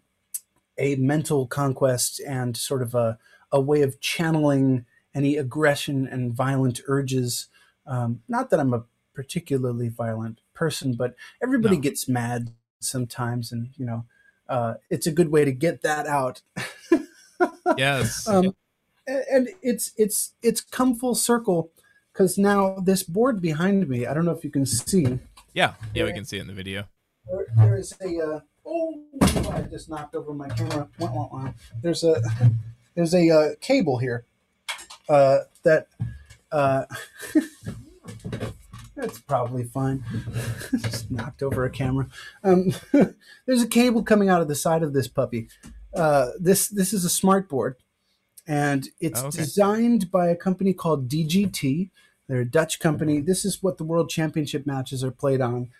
a 0.78 0.96
mental 0.96 1.46
conquest 1.46 2.20
and 2.20 2.56
sort 2.56 2.82
of 2.82 2.94
a, 2.94 3.18
a 3.50 3.60
way 3.60 3.82
of 3.82 4.00
channeling 4.00 4.84
any 5.14 5.36
aggression 5.36 6.06
and 6.06 6.34
violent 6.34 6.80
urges. 6.86 7.48
Um, 7.86 8.20
not 8.28 8.50
that 8.50 8.60
I'm 8.60 8.74
a 8.74 8.84
particularly 9.16 9.88
violent 9.88 10.40
person, 10.54 10.92
but 10.94 11.16
everybody 11.42 11.76
No. 11.76 11.82
gets 11.82 12.06
mad 12.08 12.52
sometimes, 12.78 13.50
and 13.50 13.70
you 13.76 13.86
know, 13.86 14.04
uh, 14.48 14.74
it's 14.90 15.06
a 15.08 15.10
good 15.12 15.30
way 15.32 15.44
to 15.44 15.52
get 15.52 15.82
that 15.82 16.06
out. 16.06 16.42
Yes. 17.76 18.26
um, 18.28 18.54
and 19.06 19.48
it's 19.60 19.92
it's 19.98 20.32
it's 20.42 20.60
come 20.62 20.94
full 20.94 21.14
circle 21.14 21.70
because 22.12 22.38
now 22.38 22.76
this 22.80 23.02
board 23.02 23.42
behind 23.42 23.88
me, 23.88 24.06
I 24.06 24.14
don't 24.14 24.24
know 24.24 24.32
if 24.32 24.42
you 24.44 24.50
can 24.50 24.64
see, 24.64 25.18
yeah. 25.52 25.74
Yeah, 25.94 26.04
we 26.04 26.12
can 26.14 26.24
see 26.24 26.38
it 26.38 26.42
in 26.42 26.46
the 26.46 26.54
video. 26.54 26.84
there, 27.28 27.46
there 27.56 27.76
is 27.76 27.92
a 28.00 28.20
uh, 28.20 28.40
oh 28.64 29.02
I 29.52 29.62
just 29.62 29.90
knocked 29.90 30.14
over 30.14 30.32
my 30.32 30.48
camera. 30.48 30.88
Wah, 30.98 31.12
wah, 31.12 31.28
wah. 31.32 31.52
There's 31.82 32.04
a 32.04 32.22
there's 32.94 33.14
a 33.14 33.28
uh, 33.30 33.48
cable 33.60 33.98
here 33.98 34.24
uh, 35.08 35.40
that 35.62 35.88
uh, 36.52 36.84
that's 38.96 39.18
probably 39.20 39.64
fine. 39.64 40.04
just 40.78 41.10
knocked 41.10 41.42
over 41.42 41.64
a 41.64 41.70
camera. 41.70 42.08
Um, 42.42 42.72
there's 43.46 43.62
a 43.62 43.68
cable 43.68 44.02
coming 44.02 44.28
out 44.28 44.40
of 44.40 44.48
the 44.48 44.54
side 44.54 44.82
of 44.82 44.92
this 44.92 45.08
puppy. 45.08 45.48
Uh, 45.94 46.30
this 46.38 46.68
this 46.68 46.92
is 46.92 47.04
a 47.04 47.10
smart 47.10 47.48
board, 47.48 47.76
and 48.46 48.88
it's 49.00 49.22
Oh, 49.22 49.26
okay. 49.26 49.38
designed 49.38 50.10
by 50.10 50.28
a 50.28 50.36
company 50.36 50.72
called 50.72 51.08
DGT. 51.08 51.90
They're 52.28 52.40
a 52.40 52.50
Dutch 52.50 52.80
company. 52.80 53.20
This 53.20 53.44
is 53.44 53.62
what 53.62 53.78
the 53.78 53.84
World 53.84 54.10
Championship 54.10 54.66
matches 54.66 55.04
are 55.04 55.12
played 55.12 55.40
on 55.40 55.70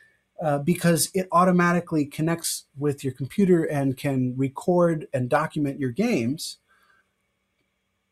uh, 0.40 0.58
because 0.58 1.10
it 1.14 1.28
automatically 1.32 2.04
connects 2.04 2.66
with 2.76 3.02
your 3.02 3.12
computer 3.12 3.64
and 3.64 3.96
can 3.96 4.36
record 4.36 5.08
and 5.12 5.28
document 5.28 5.80
your 5.80 5.90
games. 5.90 6.58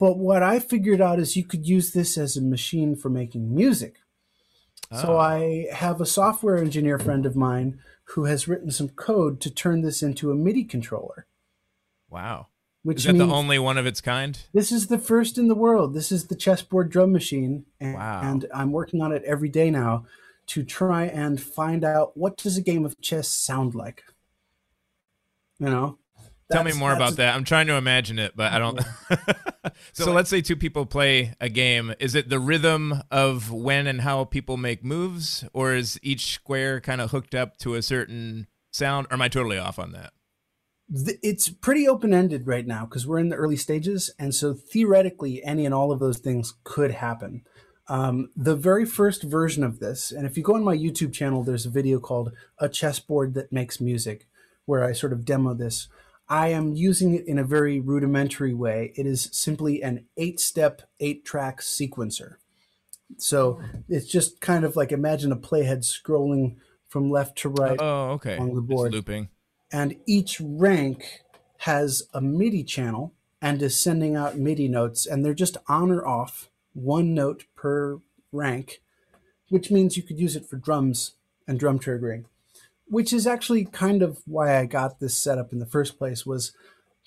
But 0.00 0.18
what 0.18 0.42
I 0.42 0.58
figured 0.58 1.00
out 1.00 1.20
is 1.20 1.36
you 1.36 1.44
could 1.44 1.66
use 1.66 1.92
this 1.92 2.18
as 2.18 2.36
a 2.36 2.42
machine 2.42 2.96
for 2.96 3.08
making 3.08 3.54
music. 3.54 3.98
So 5.00 5.14
Oh. 5.14 5.18
I 5.18 5.66
have 5.72 6.00
a 6.00 6.06
software 6.06 6.56
engineer 6.56 6.98
friend 6.98 7.26
of 7.26 7.34
mine 7.36 7.80
who 8.08 8.24
has 8.24 8.46
written 8.46 8.70
some 8.70 8.90
code 8.90 9.40
to 9.40 9.50
turn 9.50 9.80
this 9.82 10.02
into 10.02 10.30
a 10.30 10.34
MIDI 10.34 10.64
controller, 10.64 11.26
Wow. 12.10 12.48
which 12.82 12.98
Is 12.98 13.04
that 13.04 13.14
the 13.14 13.24
only 13.26 13.58
one 13.58 13.78
of 13.78 13.86
its 13.86 14.00
kind? 14.00 14.38
this 14.52 14.70
is 14.70 14.86
the 14.88 14.98
first 14.98 15.38
in 15.38 15.48
the 15.48 15.54
world. 15.54 15.94
This 15.94 16.12
is 16.12 16.26
the 16.26 16.36
chessboard 16.36 16.90
drum 16.90 17.12
machine, 17.12 17.64
and, 17.80 17.94
Wow. 17.94 18.20
and 18.22 18.46
I'm 18.54 18.72
working 18.72 19.00
on 19.00 19.10
it 19.12 19.22
every 19.24 19.48
day 19.48 19.70
now 19.70 20.06
to 20.48 20.62
try 20.62 21.04
and 21.04 21.40
find 21.40 21.82
out 21.84 22.16
what 22.16 22.36
does 22.36 22.56
a 22.58 22.62
game 22.62 22.84
of 22.84 23.00
chess 23.00 23.28
sound 23.28 23.74
like. 23.74 24.04
You 25.58 25.66
know, 25.70 25.98
Tell 26.54 26.64
me 26.64 26.72
more 26.72 26.90
that's- 26.90 27.08
about 27.10 27.16
that. 27.18 27.34
I'm 27.34 27.44
trying 27.44 27.66
to 27.68 27.74
imagine 27.74 28.18
it, 28.18 28.32
but 28.36 28.52
I 28.52 28.58
don't. 28.58 28.80
so 29.92 30.12
let's 30.12 30.30
say 30.30 30.40
two 30.40 30.56
people 30.56 30.86
play 30.86 31.34
a 31.40 31.48
game. 31.48 31.94
Is 31.98 32.14
it 32.14 32.28
the 32.28 32.38
rhythm 32.38 33.02
of 33.10 33.50
when 33.50 33.86
and 33.86 34.00
how 34.00 34.24
people 34.24 34.56
make 34.56 34.84
moves, 34.84 35.44
or 35.52 35.74
is 35.74 35.98
each 36.02 36.26
square 36.26 36.80
kind 36.80 37.00
of 37.00 37.10
hooked 37.10 37.34
up 37.34 37.56
to 37.58 37.74
a 37.74 37.82
certain 37.82 38.46
sound? 38.72 39.06
Or 39.10 39.14
am 39.14 39.22
I 39.22 39.28
totally 39.28 39.58
off 39.58 39.78
on 39.78 39.92
that? 39.92 40.12
th- 40.92 41.18
it's 41.22 41.48
pretty 41.48 41.88
open 41.88 42.12
ended 42.12 42.46
right 42.46 42.66
now 42.66 42.84
because 42.84 43.06
we're 43.06 43.18
in 43.18 43.28
the 43.28 43.36
early 43.36 43.56
stages, 43.56 44.10
and 44.18 44.34
so 44.34 44.54
theoretically, 44.54 45.42
any 45.44 45.64
and 45.64 45.74
all 45.74 45.92
of 45.92 46.00
those 46.00 46.18
things 46.18 46.54
could 46.64 46.92
happen. 46.92 47.42
Um, 47.88 48.30
the 48.34 48.56
very 48.56 48.84
first 48.86 49.22
version 49.22 49.62
of 49.62 49.78
this, 49.78 50.10
and 50.10 50.26
if 50.26 50.36
you 50.36 50.42
go 50.42 50.54
on 50.54 50.64
my 50.64 50.76
YouTube 50.76 51.12
channel, 51.12 51.42
there's 51.42 51.66
a 51.66 51.70
video 51.70 51.98
called 51.98 52.32
"A 52.58 52.68
Chessboard 52.68 53.34
That 53.34 53.52
Makes 53.52 53.80
Music," 53.80 54.26
where 54.64 54.84
I 54.84 54.92
sort 54.92 55.12
of 55.12 55.24
demo 55.24 55.54
this. 55.54 55.88
I 56.34 56.48
am 56.48 56.74
using 56.74 57.14
it 57.14 57.26
in 57.28 57.38
a 57.38 57.44
very 57.44 57.78
rudimentary 57.78 58.54
way. 58.54 58.92
It 58.96 59.06
is 59.06 59.28
simply 59.32 59.82
an 59.82 60.06
eight-step, 60.16 60.82
eight-track 60.98 61.60
sequencer. 61.60 62.36
So 63.18 63.60
it's 63.88 64.06
just 64.08 64.40
kind 64.40 64.64
of 64.64 64.74
like 64.74 64.90
imagine 64.90 65.30
a 65.30 65.36
playhead 65.36 65.80
scrolling 65.84 66.56
from 66.88 67.10
left 67.10 67.38
to 67.38 67.48
right 67.50 67.78
Oh, 67.80 68.10
okay. 68.16 68.36
on 68.36 68.54
the 68.54 68.60
board. 68.60 68.92
looping. 68.92 69.28
and 69.72 69.96
each 70.06 70.40
rank 70.40 71.20
has 71.58 72.02
a 72.12 72.20
MIDI 72.20 72.64
channel 72.64 73.14
and 73.40 73.62
is 73.62 73.76
sending 73.80 74.16
out 74.16 74.36
MIDI 74.36 74.68
notes, 74.68 75.06
and 75.06 75.24
they're 75.24 75.34
just 75.34 75.56
on 75.68 75.90
or 75.92 76.04
off, 76.06 76.48
one 76.72 77.14
note 77.14 77.44
per 77.54 78.00
rank, 78.32 78.82
which 79.50 79.70
means 79.70 79.96
you 79.96 80.02
could 80.02 80.18
use 80.18 80.34
it 80.36 80.46
for 80.46 80.56
drums 80.56 81.12
and 81.46 81.60
drum 81.60 81.78
triggering, 81.78 82.24
which 82.86 83.12
is 83.12 83.26
actually 83.26 83.64
kind 83.64 84.02
of 84.02 84.18
why 84.26 84.58
I 84.58 84.66
got 84.66 85.00
this 85.00 85.16
setup 85.16 85.52
in 85.52 85.58
the 85.58 85.66
first 85.66 85.98
place. 85.98 86.24
Was 86.26 86.52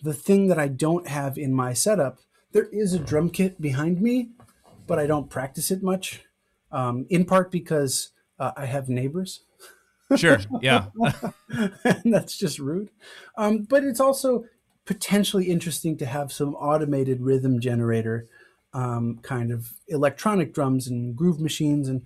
the 0.01 0.13
thing 0.13 0.47
that 0.47 0.59
I 0.59 0.67
don't 0.67 1.07
have 1.07 1.37
in 1.37 1.53
my 1.53 1.73
setup. 1.73 2.19
There 2.51 2.67
is 2.71 2.93
a 2.93 2.99
drum 2.99 3.29
kit 3.29 3.59
behind 3.59 4.01
me, 4.01 4.29
but 4.85 4.99
I 4.99 5.07
don't 5.07 5.29
practice 5.29 5.71
it 5.71 5.83
much. 5.83 6.23
Um, 6.71 7.05
in 7.09 7.25
part 7.25 7.51
because 7.51 8.09
uh, 8.39 8.51
I 8.57 8.65
have 8.65 8.89
neighbors 8.89 9.41
Sure. 10.15 10.39
Yeah. 10.61 10.87
and 11.83 12.13
that's 12.13 12.37
just 12.37 12.59
rude. 12.59 12.89
Um, 13.37 13.63
but 13.63 13.83
it's 13.83 13.99
also 13.99 14.45
potentially 14.85 15.45
interesting 15.45 15.97
to 15.97 16.05
have 16.05 16.31
some 16.31 16.55
automated 16.55 17.21
rhythm 17.21 17.59
generator 17.59 18.27
um, 18.73 19.19
kind 19.21 19.51
of 19.51 19.73
electronic 19.87 20.53
drums 20.53 20.87
and 20.87 21.15
groove 21.15 21.39
machines. 21.39 21.89
And 21.89 22.03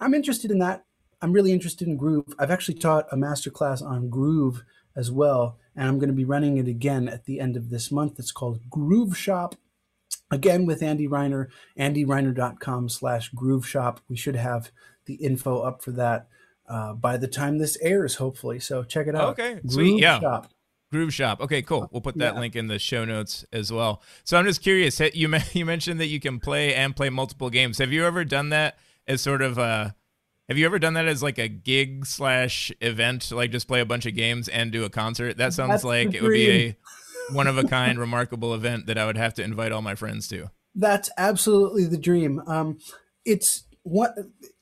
I'm 0.00 0.14
interested 0.14 0.50
in 0.50 0.58
that. 0.60 0.84
I'm 1.20 1.32
really 1.32 1.52
interested 1.52 1.88
in 1.88 1.96
groove. 1.96 2.24
I've 2.38 2.50
actually 2.50 2.78
taught 2.78 3.06
a 3.10 3.16
master 3.16 3.50
class 3.50 3.82
on 3.82 4.08
groove 4.08 4.62
as 4.96 5.10
well, 5.10 5.58
and 5.76 5.88
I'm 5.88 5.98
going 5.98 6.08
to 6.10 6.14
be 6.14 6.24
running 6.24 6.58
it 6.58 6.68
again 6.68 7.08
at 7.08 7.24
the 7.24 7.40
end 7.40 7.56
of 7.56 7.70
this 7.70 7.90
month. 7.90 8.18
It's 8.18 8.32
called 8.32 8.68
Groove 8.70 9.16
Shop. 9.16 9.54
Again 10.30 10.66
with 10.66 10.82
Andy 10.82 11.08
Reiner, 11.08 11.46
andyreiner.com 11.78 12.88
slash 12.88 13.30
groove 13.30 13.66
shop. 13.66 14.00
We 14.08 14.16
should 14.16 14.36
have 14.36 14.70
the 15.06 15.14
info 15.14 15.60
up 15.60 15.82
for 15.82 15.90
that 15.92 16.28
uh, 16.68 16.92
by 16.94 17.16
the 17.16 17.28
time 17.28 17.58
this 17.58 17.78
airs, 17.80 18.16
hopefully. 18.16 18.60
So 18.60 18.82
check 18.84 19.06
it 19.06 19.14
out. 19.14 19.38
Okay, 19.38 19.60
sweet, 19.66 20.00
yeah. 20.00 20.20
Shop. 20.20 20.50
Groove 20.92 21.14
Shop. 21.14 21.40
Okay, 21.40 21.62
cool. 21.62 21.88
We'll 21.92 22.02
put 22.02 22.16
that 22.18 22.34
Yeah. 22.34 22.40
link 22.40 22.56
in 22.56 22.66
the 22.66 22.78
show 22.78 23.04
notes 23.04 23.44
as 23.52 23.72
well. 23.72 24.02
So 24.24 24.36
I'm 24.38 24.44
just 24.44 24.62
curious. 24.62 25.00
You 25.00 25.34
you 25.52 25.64
mentioned 25.64 26.00
that 26.00 26.08
you 26.08 26.20
can 26.20 26.40
play 26.40 26.74
and 26.74 26.94
play 26.94 27.08
multiple 27.10 27.48
games. 27.50 27.78
Have 27.78 27.92
you 27.92 28.04
ever 28.04 28.24
done 28.24 28.50
that 28.50 28.78
as 29.06 29.20
sort 29.22 29.42
of 29.42 29.56
a? 29.58 29.94
Have 30.48 30.56
you 30.56 30.64
ever 30.64 30.78
done 30.78 30.94
that 30.94 31.06
as 31.06 31.22
like 31.22 31.38
a 31.38 31.48
gig 31.48 32.06
slash 32.06 32.72
event, 32.80 33.30
like 33.30 33.50
just 33.50 33.68
play 33.68 33.80
a 33.80 33.86
bunch 33.86 34.06
of 34.06 34.14
games 34.14 34.48
and 34.48 34.72
do 34.72 34.84
a 34.84 34.90
concert? 34.90 35.36
That 35.36 35.52
sounds 35.52 35.70
That's 35.70 35.84
like 35.84 36.14
it 36.14 36.22
would 36.22 36.32
be 36.32 36.50
a 36.50 36.76
one 37.32 37.46
of 37.46 37.58
a 37.58 37.64
kind, 37.64 37.98
remarkable 37.98 38.54
event 38.54 38.86
that 38.86 38.96
I 38.96 39.04
would 39.04 39.18
have 39.18 39.34
to 39.34 39.42
invite 39.42 39.72
all 39.72 39.82
my 39.82 39.94
friends 39.94 40.26
to. 40.28 40.50
That's 40.74 41.10
absolutely 41.18 41.84
the 41.84 41.98
dream. 41.98 42.40
Um, 42.46 42.78
it's 43.26 43.64
what 43.82 44.14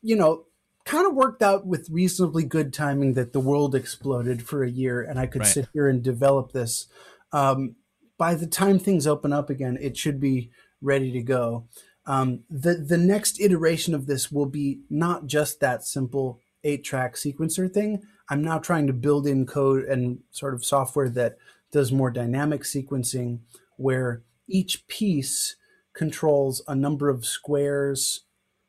you 0.02 0.16
know, 0.16 0.46
kind 0.84 1.06
of 1.06 1.14
worked 1.14 1.42
out 1.42 1.66
with 1.66 1.88
reasonably 1.90 2.44
good 2.44 2.72
timing 2.72 3.14
that 3.14 3.32
the 3.32 3.40
world 3.40 3.74
exploded 3.74 4.42
for 4.42 4.64
a 4.64 4.70
year, 4.70 5.02
and 5.02 5.20
I 5.20 5.26
could 5.26 5.42
Right. 5.42 5.52
sit 5.52 5.68
here 5.72 5.88
and 5.88 6.02
develop 6.02 6.52
this. 6.52 6.86
Um, 7.32 7.76
by 8.18 8.34
the 8.34 8.46
time 8.46 8.78
things 8.78 9.06
open 9.06 9.32
up 9.32 9.50
again, 9.50 9.78
it 9.80 9.96
should 9.96 10.18
be 10.18 10.50
ready 10.80 11.12
to 11.12 11.22
go. 11.22 11.68
Um, 12.06 12.44
the 12.48 12.74
the 12.74 12.98
next 12.98 13.40
iteration 13.40 13.94
of 13.94 14.06
this 14.06 14.30
will 14.30 14.46
be 14.46 14.80
not 14.90 15.26
just 15.26 15.60
that 15.60 15.84
simple 15.84 16.40
eight 16.64 16.84
track 16.84 17.14
sequencer 17.14 17.72
thing. 17.72 18.02
I'm 18.28 18.42
now 18.42 18.58
trying 18.58 18.86
to 18.88 18.92
build 18.92 19.26
in 19.26 19.46
code 19.46 19.84
and 19.84 20.20
sort 20.30 20.54
of 20.54 20.64
software 20.64 21.08
that 21.10 21.36
does 21.72 21.92
more 21.92 22.10
dynamic 22.10 22.62
sequencing, 22.62 23.40
where 23.76 24.22
each 24.48 24.86
piece 24.88 25.56
controls 25.94 26.62
a 26.68 26.74
number 26.74 27.08
of 27.08 27.26
squares. 27.26 28.22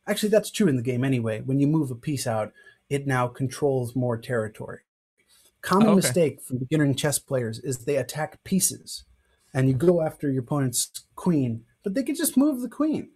Actually, 0.08 0.30
that's 0.30 0.52
true 0.52 0.68
in 0.68 0.76
the 0.78 0.82
game 0.82 1.04
anyway. 1.04 1.42
When 1.42 1.60
you 1.60 1.68
move 1.68 1.92
a 1.92 1.96
piece 1.96 2.26
out, 2.28 2.54
it 2.90 3.06
now 3.06 3.28
controls 3.28 3.96
more 3.96 4.18
territory. 4.18 4.80
Common 5.62 5.96
Okay. 5.96 5.96
mistake 5.96 6.42
from 6.42 6.58
beginning 6.60 6.96
chess 6.96 7.20
players 7.20 7.60
is 7.60 7.80
they 7.80 7.98
attack 7.98 8.44
pieces 8.44 9.04
and 9.54 9.68
you 9.68 9.74
go 9.76 10.02
after 10.02 10.30
your 10.32 10.44
opponent's 10.44 10.92
queen, 11.16 11.66
but 11.84 11.94
they 11.94 12.04
can 12.04 12.16
just 12.16 12.38
move 12.38 12.62
the 12.62 12.70
queen. 12.70 13.12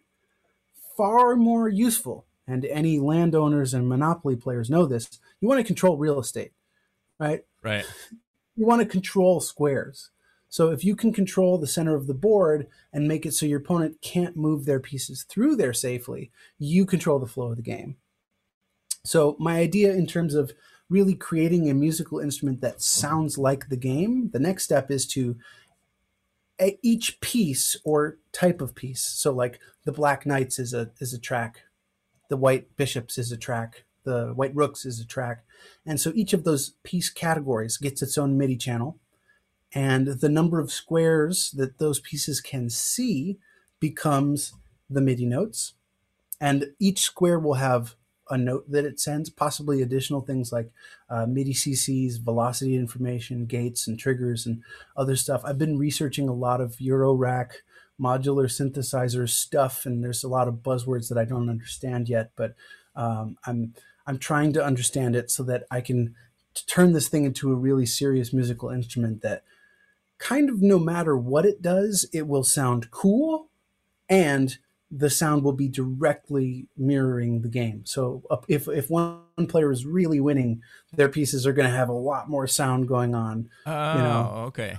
Far 0.95 1.36
more 1.36 1.69
useful, 1.69 2.25
and 2.47 2.65
any 2.65 2.99
landowners 2.99 3.73
and 3.73 3.88
monopoly 3.88 4.36
players 4.36 4.69
know 4.69 4.86
this. 4.86 5.19
You 5.39 5.47
want 5.47 5.60
to 5.60 5.65
control 5.65 5.97
real 5.97 6.19
estate, 6.19 6.51
right? 7.19 7.45
Right. 7.63 7.86
you 8.56 8.65
want 8.65 8.82
to 8.82 8.88
control 8.88 9.39
squares. 9.39 10.12
So 10.49 10.69
if 10.71 10.84
you 10.84 10.97
can 10.97 11.13
control 11.13 11.58
the 11.58 11.67
center 11.67 11.95
of 11.95 12.08
the 12.08 12.13
board 12.13 12.67
and 12.91 13.08
make 13.08 13.25
it 13.25 13.34
so 13.34 13.45
your 13.45 13.60
opponent 13.60 14.01
can't 14.01 14.36
move 14.36 14.65
their 14.65 14.82
pieces 14.82 15.23
through 15.23 15.56
there 15.56 15.73
safely, 15.73 16.30
you 16.60 16.86
control 16.86 17.19
the 17.19 17.25
flow 17.25 17.51
of 17.51 17.56
the 17.56 17.62
game. 17.62 17.95
So 19.06 19.38
my 19.39 19.60
idea 19.60 19.93
in 19.93 20.06
terms 20.06 20.36
of 20.36 20.51
really 20.89 21.15
creating 21.15 21.69
a 21.69 21.73
musical 21.73 22.19
instrument 22.19 22.60
that 22.60 22.82
sounds 22.82 23.38
like 23.38 23.69
the 23.69 23.77
game, 23.77 24.30
the 24.34 24.39
next 24.39 24.65
step 24.65 24.91
is 24.91 25.08
to 25.08 25.38
each 26.82 27.19
piece 27.21 27.78
or 27.84 28.17
type 28.32 28.62
of 28.62 28.76
piece. 28.76 29.02
So 29.02 29.32
like 29.32 29.60
the 29.86 29.91
black 29.91 30.26
knights 30.26 30.60
is 30.60 30.74
a 30.74 30.91
is 31.00 31.13
a 31.13 31.19
track, 31.19 31.62
the 32.30 32.38
white 32.38 32.76
bishops 32.78 33.17
is 33.17 33.32
a 33.32 33.38
track, 33.38 33.84
the 34.04 34.28
white 34.28 34.56
rooks 34.56 34.86
is 34.86 35.00
a 35.00 35.06
track. 35.06 35.43
And 35.86 36.00
so 36.00 36.12
each 36.15 36.34
of 36.34 36.43
those 36.43 36.74
piece 36.84 37.10
categories 37.10 37.78
gets 37.78 38.02
its 38.02 38.17
own 38.17 38.38
MIDI 38.38 38.58
channel. 38.58 38.97
And 39.74 40.08
the 40.08 40.30
number 40.30 40.60
of 40.60 40.71
squares 40.71 41.52
that 41.52 41.78
those 41.78 42.00
pieces 42.00 42.41
can 42.41 42.69
see 42.69 43.39
becomes 43.80 44.54
the 44.89 45.02
MIDI 45.02 45.26
notes. 45.26 45.74
And 46.39 46.71
each 46.80 47.00
square 47.00 47.39
will 47.39 47.54
have 47.56 47.95
a 48.32 48.38
note 48.38 48.72
that 48.72 48.86
it 48.86 49.00
sends, 49.00 49.30
possibly 49.30 49.82
additional 49.82 50.22
things 50.22 50.52
like 50.52 50.72
uh, 51.10 51.26
MIDI 51.26 51.54
CCs, 51.54 52.20
velocity 52.20 52.76
information, 52.76 53.46
gates, 53.46 53.88
and 53.88 54.00
triggers, 54.00 54.46
and 54.46 54.63
other 54.98 55.15
stuff. 55.15 55.41
I've 55.44 55.60
been 55.60 55.78
researching 55.78 56.30
a 56.30 56.34
lot 56.34 56.62
of 56.62 56.78
Eurorack 56.78 57.52
modular 58.00 58.46
synthesizer 58.46 59.30
stuff, 59.30 59.86
and 59.86 60.04
there's 60.04 60.24
a 60.24 60.30
lot 60.30 60.48
of 60.48 60.56
buzzwords 60.56 61.10
that 61.10 61.17
I 61.17 61.26
don't 61.26 61.50
understand 61.50 62.10
yet, 62.10 62.32
but 62.36 62.56
um, 62.96 63.38
I'm 63.46 63.76
I'm 64.08 64.17
trying 64.17 64.54
to 64.54 64.63
understand 64.63 65.15
it 65.15 65.30
so 65.30 65.44
that 65.44 65.65
I 65.70 65.82
can 65.82 66.15
turn 66.67 66.94
this 66.94 67.08
thing 67.08 67.26
into 67.26 67.52
a 67.52 67.56
really 67.56 67.86
serious 67.86 68.34
musical 68.34 68.70
instrument 68.70 69.22
that 69.22 69.44
kind 70.17 70.50
of 70.50 70.62
no 70.62 70.80
matter 70.80 71.17
what 71.17 71.46
it 71.46 71.62
does, 71.62 72.08
it 72.13 72.28
will 72.28 72.44
sound 72.44 72.91
cool 72.91 73.50
and 74.10 74.58
the 74.91 75.10
sound 75.10 75.43
will 75.43 75.54
be 75.54 75.69
directly 75.69 76.67
mirroring 76.77 77.41
the 77.41 77.47
game. 77.47 77.84
So 77.86 78.23
if 78.47 78.67
if 78.67 78.89
one 78.89 79.21
player 79.47 79.71
is 79.71 79.86
really 79.86 80.19
winning, 80.19 80.62
their 80.93 81.10
pieces 81.10 81.47
are 81.47 81.54
going 81.54 81.69
to 81.69 81.75
have 81.75 81.89
a 81.89 81.93
lot 81.93 82.30
more 82.30 82.45
sound 82.45 82.88
going 82.88 83.15
on. 83.15 83.49
Oh, 83.65 83.71
know. 83.71 84.34
okay. 84.47 84.77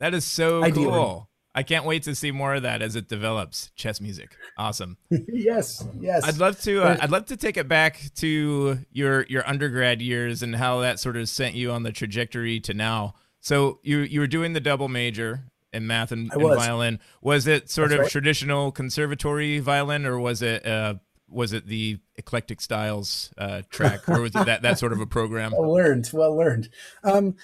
That 0.00 0.14
is 0.14 0.24
so 0.24 0.64
Ideally. 0.64 0.86
cool. 0.86 1.28
I 1.54 1.62
can't 1.62 1.84
wait 1.84 2.02
to 2.04 2.14
see 2.14 2.30
more 2.30 2.54
of 2.54 2.62
that 2.62 2.80
as 2.82 2.96
it 2.96 3.08
develops. 3.08 3.70
Chess 3.76 4.00
music, 4.00 4.36
awesome. 4.56 4.96
yes, 5.10 5.86
yes. 6.00 6.24
I'd 6.24 6.38
love 6.38 6.60
to. 6.62 6.82
Uh, 6.82 6.96
I'd 7.00 7.10
love 7.10 7.26
to 7.26 7.36
take 7.36 7.56
it 7.56 7.68
back 7.68 8.00
to 8.16 8.78
your 8.90 9.26
your 9.28 9.46
undergrad 9.48 10.00
years 10.02 10.42
and 10.42 10.56
how 10.56 10.80
that 10.80 10.98
sort 10.98 11.16
of 11.16 11.28
sent 11.28 11.54
you 11.54 11.70
on 11.70 11.82
the 11.82 11.92
trajectory 11.92 12.58
to 12.60 12.74
now. 12.74 13.14
So 13.40 13.80
you 13.82 13.98
you 13.98 14.20
were 14.20 14.26
doing 14.26 14.54
the 14.54 14.60
double 14.60 14.88
major 14.88 15.44
in 15.72 15.86
math 15.86 16.12
and, 16.12 16.32
and 16.32 16.42
was. 16.42 16.56
violin. 16.56 17.00
Was 17.20 17.46
it 17.46 17.70
sort 17.70 17.90
That's 17.90 17.98
of 17.98 18.02
right. 18.02 18.10
traditional 18.10 18.72
conservatory 18.72 19.58
violin, 19.58 20.06
or 20.06 20.18
was 20.18 20.42
it 20.42 20.66
uh, 20.66 20.94
was 21.28 21.52
it 21.52 21.66
the 21.66 21.98
eclectic 22.16 22.60
styles 22.60 23.32
uh, 23.38 23.62
track, 23.70 24.08
or 24.08 24.20
was 24.20 24.34
it 24.34 24.46
that 24.46 24.62
that 24.62 24.78
sort 24.78 24.92
of 24.92 25.00
a 25.00 25.06
program? 25.06 25.52
well 25.56 25.72
learned 25.72 26.10
well 26.12 26.36
learned 26.36 26.68
um, 27.04 27.34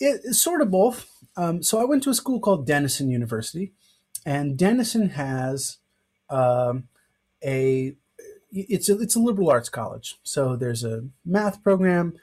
it, 0.00 0.20
it's 0.24 0.38
sort 0.38 0.60
of 0.60 0.70
both 0.70 1.10
um, 1.36 1.62
so 1.62 1.80
i 1.80 1.84
went 1.84 2.02
to 2.02 2.10
a 2.10 2.14
school 2.14 2.40
called 2.40 2.66
denison 2.66 3.10
university 3.10 3.72
and 4.24 4.56
denison 4.56 5.10
has 5.10 5.78
um, 6.30 6.88
a 7.44 7.94
it's 8.50 8.88
a 8.88 8.98
it's 8.98 9.16
a 9.16 9.20
liberal 9.20 9.50
arts 9.50 9.68
college 9.68 10.16
so 10.22 10.56
there's 10.56 10.84
a 10.84 11.04
math 11.24 11.62
program 11.62 12.14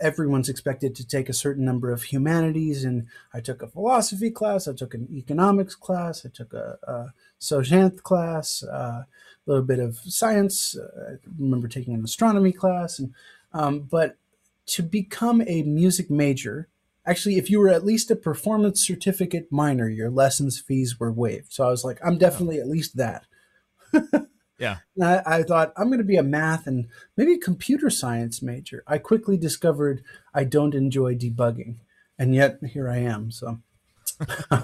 everyone's 0.00 0.48
expected 0.48 0.94
to 0.94 1.06
take 1.06 1.28
a 1.28 1.32
certain 1.32 1.64
number 1.64 1.92
of 1.92 2.04
humanities 2.04 2.84
and 2.84 3.06
i 3.32 3.40
took 3.40 3.62
a 3.62 3.68
philosophy 3.68 4.30
class 4.30 4.66
i 4.66 4.72
took 4.72 4.94
an 4.94 5.08
economics 5.12 5.74
class 5.74 6.26
i 6.26 6.28
took 6.28 6.52
a, 6.52 6.78
a 6.82 7.12
Sojant 7.40 8.02
class 8.02 8.64
uh, 8.64 9.04
a 9.04 9.06
little 9.46 9.62
bit 9.62 9.78
of 9.78 9.98
science 9.98 10.76
uh, 10.76 11.12
i 11.12 11.16
remember 11.38 11.68
taking 11.68 11.94
an 11.94 12.04
astronomy 12.04 12.52
class 12.52 12.98
and 12.98 13.14
um, 13.52 13.80
but 13.80 14.16
to 14.68 14.82
become 14.82 15.42
a 15.46 15.62
music 15.62 16.10
major, 16.10 16.68
actually, 17.06 17.36
if 17.38 17.50
you 17.50 17.58
were 17.58 17.70
at 17.70 17.84
least 17.84 18.10
a 18.10 18.16
performance 18.16 18.86
certificate 18.86 19.50
minor, 19.50 19.88
your 19.88 20.10
lessons 20.10 20.60
fees 20.60 21.00
were 21.00 21.12
waived. 21.12 21.52
So 21.52 21.66
I 21.66 21.70
was 21.70 21.84
like, 21.84 21.98
I'm 22.04 22.18
definitely 22.18 22.58
at 22.58 22.68
least 22.68 22.96
that. 22.96 23.24
Yeah. 24.58 24.78
I, 25.00 25.22
I 25.24 25.42
thought 25.42 25.72
I'm 25.76 25.86
going 25.86 25.98
to 25.98 26.04
be 26.04 26.16
a 26.16 26.22
math 26.22 26.66
and 26.66 26.88
maybe 27.16 27.34
a 27.34 27.38
computer 27.38 27.90
science 27.90 28.42
major. 28.42 28.82
I 28.86 28.98
quickly 28.98 29.36
discovered 29.36 30.02
I 30.34 30.44
don't 30.44 30.74
enjoy 30.74 31.14
debugging, 31.14 31.76
and 32.18 32.34
yet 32.34 32.58
here 32.64 32.88
I 32.88 32.98
am. 32.98 33.30
So 33.30 33.60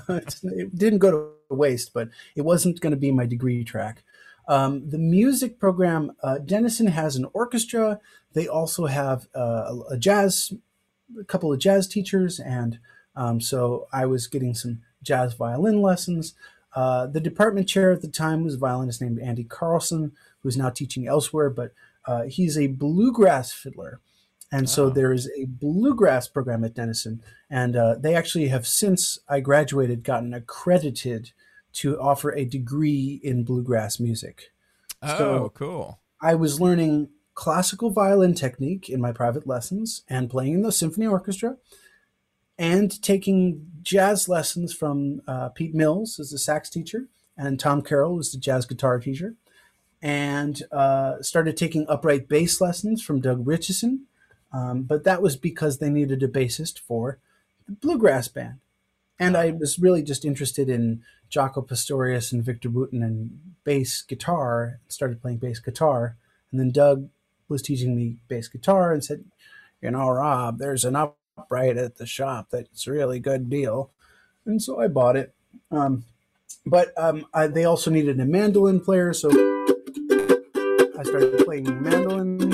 it 0.09 0.77
didn't 0.77 0.99
go 0.99 1.11
to 1.11 1.55
waste, 1.55 1.93
but 1.95 2.09
it 2.35 2.43
wasn't 2.43 2.81
going 2.81 2.91
to 2.91 2.97
be 2.99 3.13
my 3.13 3.27
degree 3.27 3.63
track. 3.65 4.03
Um, 4.49 4.91
the 4.91 4.99
music 4.99 5.59
program, 5.59 6.13
uh, 6.23 6.39
Denison 6.39 6.89
has 6.89 7.17
an 7.17 7.27
orchestra. 7.33 8.01
They 8.35 8.47
also 8.47 8.87
have 8.87 9.27
uh, 9.35 9.75
a 9.91 9.97
jazz, 9.97 10.53
a 11.19 11.25
couple 11.25 11.53
of 11.53 11.59
jazz 11.59 11.87
teachers, 11.87 12.41
and 12.41 12.79
um, 13.17 13.41
so 13.41 13.87
I 13.93 14.07
was 14.07 14.27
getting 14.27 14.55
some 14.55 14.83
jazz 15.03 15.35
violin 15.35 15.81
lessons. 15.81 16.35
Uh, 16.75 17.07
the 17.07 17.21
department 17.21 17.69
chair 17.69 17.93
at 17.93 18.03
the 18.03 18.09
time 18.09 18.43
was 18.45 18.55
a 18.55 18.59
violinist 18.59 19.01
named 19.01 19.19
Andy 19.21 19.45
Carlson, 19.45 20.13
who's 20.43 20.57
now 20.57 20.71
teaching 20.71 21.07
elsewhere, 21.07 21.51
but 21.51 21.73
uh, 22.07 22.25
he's 22.25 22.59
a 22.59 22.67
bluegrass 22.67 23.53
fiddler. 23.53 24.01
And 24.53 24.69
so 24.69 24.85
Oh. 24.87 24.91
there 24.91 25.13
is 25.13 25.31
a 25.39 25.47
bluegrass 25.47 26.29
program 26.29 26.65
at 26.65 26.75
Denison. 26.75 27.23
And 27.51 27.77
uh, 27.77 27.95
they 27.99 28.15
actually 28.15 28.49
have, 28.49 28.67
since 28.67 29.19
I 29.29 29.41
graduated, 29.41 30.05
gotten 30.05 30.35
accredited 30.35 31.33
to 31.75 31.99
offer 32.01 32.31
a 32.33 32.45
degree 32.45 33.21
in 33.25 33.43
bluegrass 33.45 33.99
music. 33.99 34.53
Oh, 35.03 35.19
So- 35.19 35.53
cool. 35.55 36.01
I 36.23 36.35
was 36.35 36.61
learning 36.61 37.09
classical 37.35 37.91
violin 37.91 38.35
technique 38.35 38.89
in 38.89 39.01
my 39.01 39.13
private 39.13 39.47
lessons 39.47 40.03
and 40.09 40.31
playing 40.31 40.55
in 40.55 40.63
the 40.63 40.71
symphony 40.73 41.07
orchestra 41.07 41.57
and 42.59 43.03
taking 43.03 43.71
jazz 43.83 44.29
lessons 44.29 44.73
from 44.73 45.23
uh, 45.27 45.49
Pete 45.51 45.75
Mills 45.75 46.19
as 46.19 46.33
a 46.33 46.39
sax 46.39 46.71
teacher 46.71 47.09
and 47.37 47.59
Tom 47.59 47.83
Carroll 47.83 48.17
was 48.17 48.33
the 48.33 48.39
jazz 48.39 48.65
guitar 48.67 48.99
teacher 48.99 49.35
and 50.01 50.63
uh, 50.71 51.21
started 51.23 51.57
taking 51.57 51.87
upright 51.89 52.29
bass 52.29 52.61
lessons 52.61 53.03
from 53.03 53.21
Doug 53.21 53.47
Richardson. 53.47 54.07
Um, 54.53 54.83
but 54.83 55.05
that 55.05 55.23
was 55.23 55.37
because 55.37 55.79
they 55.79 55.91
needed 55.91 56.23
a 56.23 56.29
bassist 56.29 56.79
for 56.79 57.19
the 57.67 57.73
bluegrass 57.73 58.29
band. 58.29 58.59
And 59.19 59.37
I 59.37 59.51
was 59.51 59.79
really 59.79 60.03
just 60.03 60.25
interested 60.25 60.69
in 60.69 61.03
Jaco 61.31 61.67
Pastorius 61.67 62.33
and 62.33 62.45
Victor 62.45 62.69
Wooten 62.69 63.03
and 63.03 63.55
bass 63.65 64.03
guitar, 64.03 64.81
started 64.89 65.23
playing 65.23 65.39
bass 65.39 65.59
guitar. 65.59 66.17
And 66.51 66.61
then 66.61 66.71
Doug 66.71 67.09
was 67.49 67.63
teaching 67.63 67.97
me 67.97 68.17
bass 68.29 68.49
guitar 68.49 68.93
and 68.93 69.03
said, 69.03 69.25
You 69.81 69.93
know, 69.93 70.09
Rob, 70.09 70.59
there's 70.59 70.85
an 70.85 70.97
upright 71.37 71.77
at 71.77 71.97
the 71.97 72.07
shop 72.07 72.49
that's 72.51 72.87
a 72.87 72.93
really 72.93 73.19
good 73.19 73.51
deal. 73.51 73.91
And 74.47 74.63
so 74.63 74.81
I 74.81 74.89
bought 74.89 75.17
it. 75.17 75.35
Um, 75.71 76.05
but 76.67 76.93
um, 76.97 77.27
I, 77.35 77.47
they 77.47 77.65
also 77.65 77.91
needed 77.91 78.21
a 78.21 78.25
mandolin 78.25 78.81
player, 78.81 79.13
so 79.13 79.31
I 79.31 81.03
started 81.03 81.45
playing 81.45 81.83
mandolin. 81.83 82.53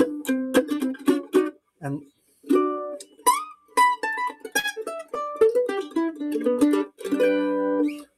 And 1.79 2.03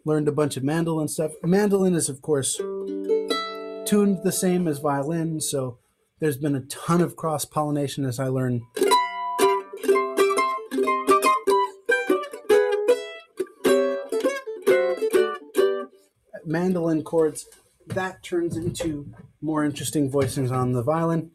learned 0.06 0.28
a 0.28 0.32
bunch 0.32 0.58
of 0.58 0.64
mandolin 0.64 1.08
stuff. 1.08 1.32
Mandolin 1.44 1.94
is, 1.94 2.10
of 2.10 2.22
course, 2.22 2.58
tuned 2.58 4.24
the 4.24 4.32
same 4.32 4.68
as 4.68 4.80
violin, 4.80 5.40
so 5.40 5.78
there's 6.20 6.38
been 6.38 6.56
a 6.56 6.62
ton 6.62 7.02
of 7.02 7.16
cross 7.16 7.46
pollination 7.46 8.06
as 8.06 8.20
I 8.20 8.28
learn. 8.28 8.62
Mandolin 16.46 17.04
chords, 17.04 17.48
that 17.88 18.24
turns 18.24 18.58
into 18.58 19.14
more 19.42 19.64
interesting 19.64 20.10
voicings 20.10 20.52
on 20.52 20.72
the 20.72 20.84
violin. 20.84 21.32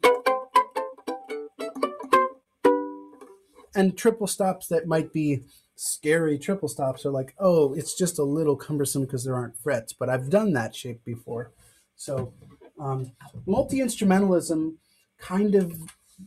And 3.75 3.97
triple 3.97 4.27
stops 4.27 4.67
that 4.67 4.87
might 4.87 5.13
be 5.13 5.43
scary 5.79 6.37
triple 6.37 6.67
stops 6.67 7.05
are 7.05 7.11
like, 7.11 7.33
oh, 7.39 7.73
it's 7.73 7.95
just 7.95 8.19
a 8.19 8.23
little 8.23 8.57
cumbersome 8.57 9.03
because 9.03 9.23
there 9.23 9.35
aren't 9.35 9.57
frets, 9.57 9.93
but 9.93 10.09
I've 10.09 10.29
done 10.29 10.51
that 10.53 10.75
shape 10.75 11.05
before. 11.05 11.53
So 11.95 12.33
um, 12.79 13.13
multi 13.45 13.79
instrumentalism 13.79 14.75
kind 15.19 15.55
of 15.55 15.73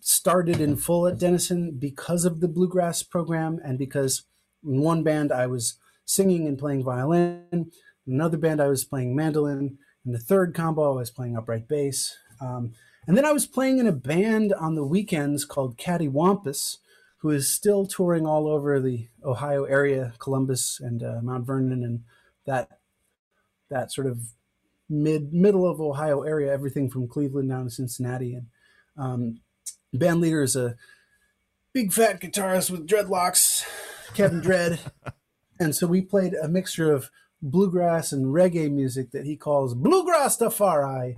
started 0.01 0.61
in 0.61 0.77
full 0.77 1.07
at 1.07 1.19
Denison 1.19 1.77
because 1.79 2.25
of 2.25 2.41
the 2.41 2.49
bluegrass 2.49 3.03
program 3.03 3.61
and 3.63 3.79
because 3.79 4.25
in 4.65 4.81
one 4.81 5.03
band 5.03 5.31
I 5.31 5.47
was 5.47 5.79
singing 6.07 6.47
and 6.47 6.59
playing 6.59 6.83
violin, 6.83 7.71
in 8.07 8.15
another 8.15 8.37
band 8.37 8.61
I 8.61 8.69
was 8.69 8.85
playing 8.85 9.15
mandolin, 9.15 9.79
in 10.05 10.13
the 10.13 10.19
third 10.19 10.55
combo 10.55 10.93
I 10.93 10.97
was 10.97 11.11
playing 11.11 11.37
upright 11.37 11.69
bass. 11.69 12.17
Um, 12.41 12.73
and 13.07 13.17
then 13.17 13.25
I 13.25 13.33
was 13.33 13.47
playing 13.47 13.79
in 13.79 13.87
a 13.87 13.93
band 13.93 14.53
on 14.53 14.75
the 14.75 14.85
weekends 14.85 15.45
called 15.45 15.77
Caddy 15.79 16.09
Wampus, 16.09 16.79
who 17.19 17.31
is 17.31 17.49
still 17.49 17.87
touring 17.87 18.27
all 18.27 18.49
over 18.49 18.81
the 18.81 19.09
Ohio 19.25 19.65
area, 19.65 20.13
Columbus 20.19 20.81
and 20.81 21.03
uh, 21.03 21.21
Mount 21.23 21.47
Vernon, 21.47 21.85
and 21.85 22.03
that 22.47 22.69
that 23.71 23.93
sort 23.93 24.07
of 24.07 24.19
mid 24.89 25.33
middle 25.33 25.67
of 25.69 25.81
Ohio 25.81 26.23
area, 26.23 26.53
everything 26.53 26.91
from 26.91 27.09
Cleveland 27.09 27.49
down 27.49 27.65
to 27.65 27.71
Cincinnati. 27.71 28.35
And 28.35 28.47
um, 28.97 29.41
band 29.93 30.21
leader 30.21 30.43
is 30.43 30.57
a 30.57 30.77
big 31.73 31.93
fat 31.93 32.21
guitarist 32.21 32.71
with 32.71 32.89
dreadlocks, 32.89 33.65
Kevin 34.15 34.41
Dread. 34.41 34.81
and 35.61 35.75
so 35.75 35.87
we 35.87 36.03
played 36.03 36.35
a 36.35 36.49
mixture 36.49 36.93
of 36.93 37.11
bluegrass 37.43 38.13
and 38.13 38.27
reggae 38.27 38.71
music 38.71 39.11
that 39.11 39.27
he 39.27 39.37
calls 39.37 39.75
bluegrass 39.75 40.39
Tafari, 40.39 41.17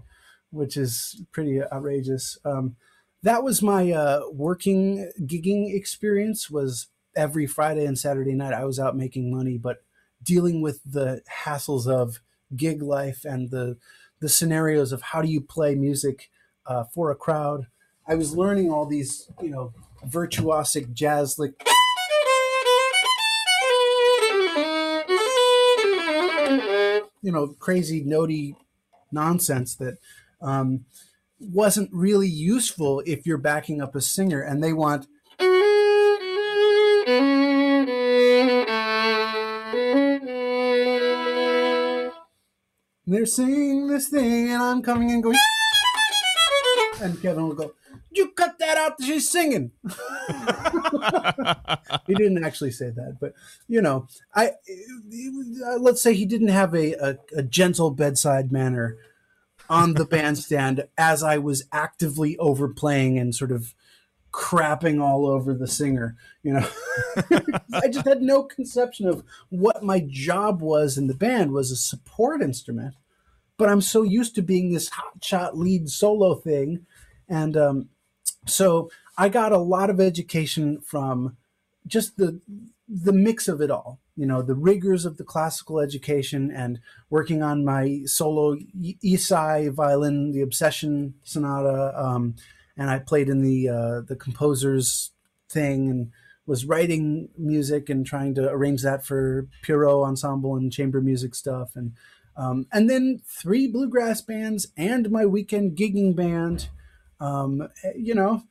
which 0.50 0.76
is 0.76 1.22
pretty 1.30 1.62
outrageous. 1.62 2.38
Um, 2.44 2.76
that 3.22 3.42
was 3.42 3.62
my 3.62 3.92
uh, 3.92 4.22
working 4.32 5.10
gigging 5.20 5.74
experience. 5.74 6.50
Was 6.50 6.88
every 7.14 7.46
Friday 7.46 7.84
and 7.84 7.98
Saturday 7.98 8.34
night 8.34 8.54
I 8.54 8.64
was 8.64 8.80
out 8.80 8.96
making 8.96 9.34
money, 9.34 9.58
but 9.58 9.82
dealing 10.22 10.62
with 10.62 10.80
the 10.84 11.22
hassles 11.44 11.86
of 11.86 12.20
gig 12.56 12.82
life 12.82 13.24
and 13.24 13.50
the 13.50 13.76
the 14.20 14.28
scenarios 14.28 14.92
of 14.92 15.02
how 15.02 15.20
do 15.20 15.28
you 15.28 15.40
play 15.40 15.74
music 15.74 16.30
uh, 16.66 16.84
for 16.84 17.10
a 17.10 17.16
crowd. 17.16 17.66
I 18.06 18.14
was 18.14 18.36
learning 18.36 18.70
all 18.70 18.86
these, 18.86 19.30
you 19.42 19.50
know, 19.50 19.72
virtuosic 20.06 20.92
jazz 20.92 21.38
like 21.38 21.66
you 27.24 27.32
know, 27.32 27.48
crazy 27.58 28.04
notey 28.04 28.54
nonsense 29.10 29.74
that 29.76 29.96
um, 30.42 30.84
wasn't 31.40 31.88
really 31.90 32.28
useful 32.28 33.02
if 33.06 33.26
you're 33.26 33.38
backing 33.38 33.80
up 33.80 33.94
a 33.94 34.00
singer 34.02 34.42
and 34.42 34.62
they 34.62 34.74
want 34.74 35.06
they're 43.06 43.24
singing 43.24 43.86
this 43.86 44.08
thing 44.08 44.50
and 44.50 44.62
I'm 44.62 44.82
coming 44.82 45.10
and 45.10 45.22
going. 45.22 45.38
And 47.00 47.20
Kevin 47.22 47.48
will 47.48 47.54
go, 47.54 47.72
You 48.10 48.28
cut 48.30 48.58
that 48.58 48.76
out, 48.78 49.02
she's 49.02 49.30
singing. 49.30 49.70
he 52.06 52.14
didn't 52.14 52.44
actually 52.44 52.70
say 52.70 52.90
that, 52.90 53.18
but 53.20 53.34
you 53.68 53.80
know, 53.80 54.06
I 54.34 54.52
uh, 55.66 55.78
let's 55.78 56.02
say 56.02 56.14
he 56.14 56.26
didn't 56.26 56.48
have 56.48 56.74
a, 56.74 56.94
a, 56.94 57.18
a 57.36 57.42
gentle 57.42 57.90
bedside 57.90 58.52
manner 58.52 58.96
on 59.68 59.94
the 59.94 60.04
bandstand 60.04 60.84
as 60.98 61.22
I 61.22 61.38
was 61.38 61.64
actively 61.72 62.36
overplaying 62.38 63.18
and 63.18 63.34
sort 63.34 63.52
of 63.52 63.74
crapping 64.34 65.00
all 65.00 65.26
over 65.26 65.54
the 65.54 65.68
singer. 65.68 66.16
You 66.42 66.54
know, 66.54 66.68
I 67.72 67.88
just 67.88 68.06
had 68.06 68.20
no 68.20 68.42
conception 68.42 69.06
of 69.06 69.22
what 69.48 69.84
my 69.84 70.04
job 70.06 70.60
was 70.60 70.98
in 70.98 71.06
the 71.06 71.14
band 71.14 71.52
was 71.52 71.70
a 71.70 71.76
support 71.76 72.42
instrument. 72.42 72.94
But 73.56 73.68
I'm 73.68 73.80
so 73.80 74.02
used 74.02 74.34
to 74.34 74.42
being 74.42 74.72
this 74.72 74.90
hotshot 74.90 75.54
lead 75.54 75.88
solo 75.88 76.34
thing, 76.34 76.86
and 77.28 77.56
um, 77.56 77.88
so 78.46 78.90
I 79.16 79.28
got 79.28 79.52
a 79.52 79.58
lot 79.58 79.90
of 79.90 80.00
education 80.00 80.80
from 80.80 81.36
just 81.86 82.16
the 82.16 82.40
the 82.88 83.12
mix 83.12 83.48
of 83.48 83.60
it 83.60 83.70
all 83.70 83.98
you 84.16 84.26
know 84.26 84.42
the 84.42 84.54
rigors 84.54 85.04
of 85.04 85.16
the 85.16 85.24
classical 85.24 85.80
education 85.80 86.50
and 86.50 86.80
working 87.10 87.42
on 87.42 87.64
my 87.64 88.02
solo 88.06 88.56
Ysaÿe 88.56 89.72
violin, 89.72 90.32
the 90.32 90.42
Obsession 90.42 91.14
Sonata, 91.24 91.92
um, 91.96 92.36
and 92.76 92.90
I 92.90 92.98
played 92.98 93.28
in 93.28 93.42
the 93.42 93.68
uh, 93.68 94.00
the 94.00 94.16
composer's 94.16 95.10
thing 95.48 95.88
and 95.90 96.10
was 96.46 96.64
writing 96.64 97.30
music 97.38 97.88
and 97.88 98.06
trying 98.06 98.34
to 98.34 98.48
arrange 98.48 98.82
that 98.82 99.04
for 99.04 99.48
Pierrot 99.62 100.06
ensemble 100.06 100.56
and 100.56 100.72
chamber 100.72 101.00
music 101.00 101.34
stuff 101.34 101.74
and 101.74 101.92
um, 102.36 102.66
and 102.72 102.90
then 102.90 103.20
three 103.24 103.68
bluegrass 103.68 104.20
bands 104.20 104.66
and 104.76 105.10
my 105.10 105.24
weekend 105.24 105.76
gigging 105.76 106.16
band, 106.16 106.68
um, 107.20 107.68
you 107.96 108.14
know, 108.14 108.42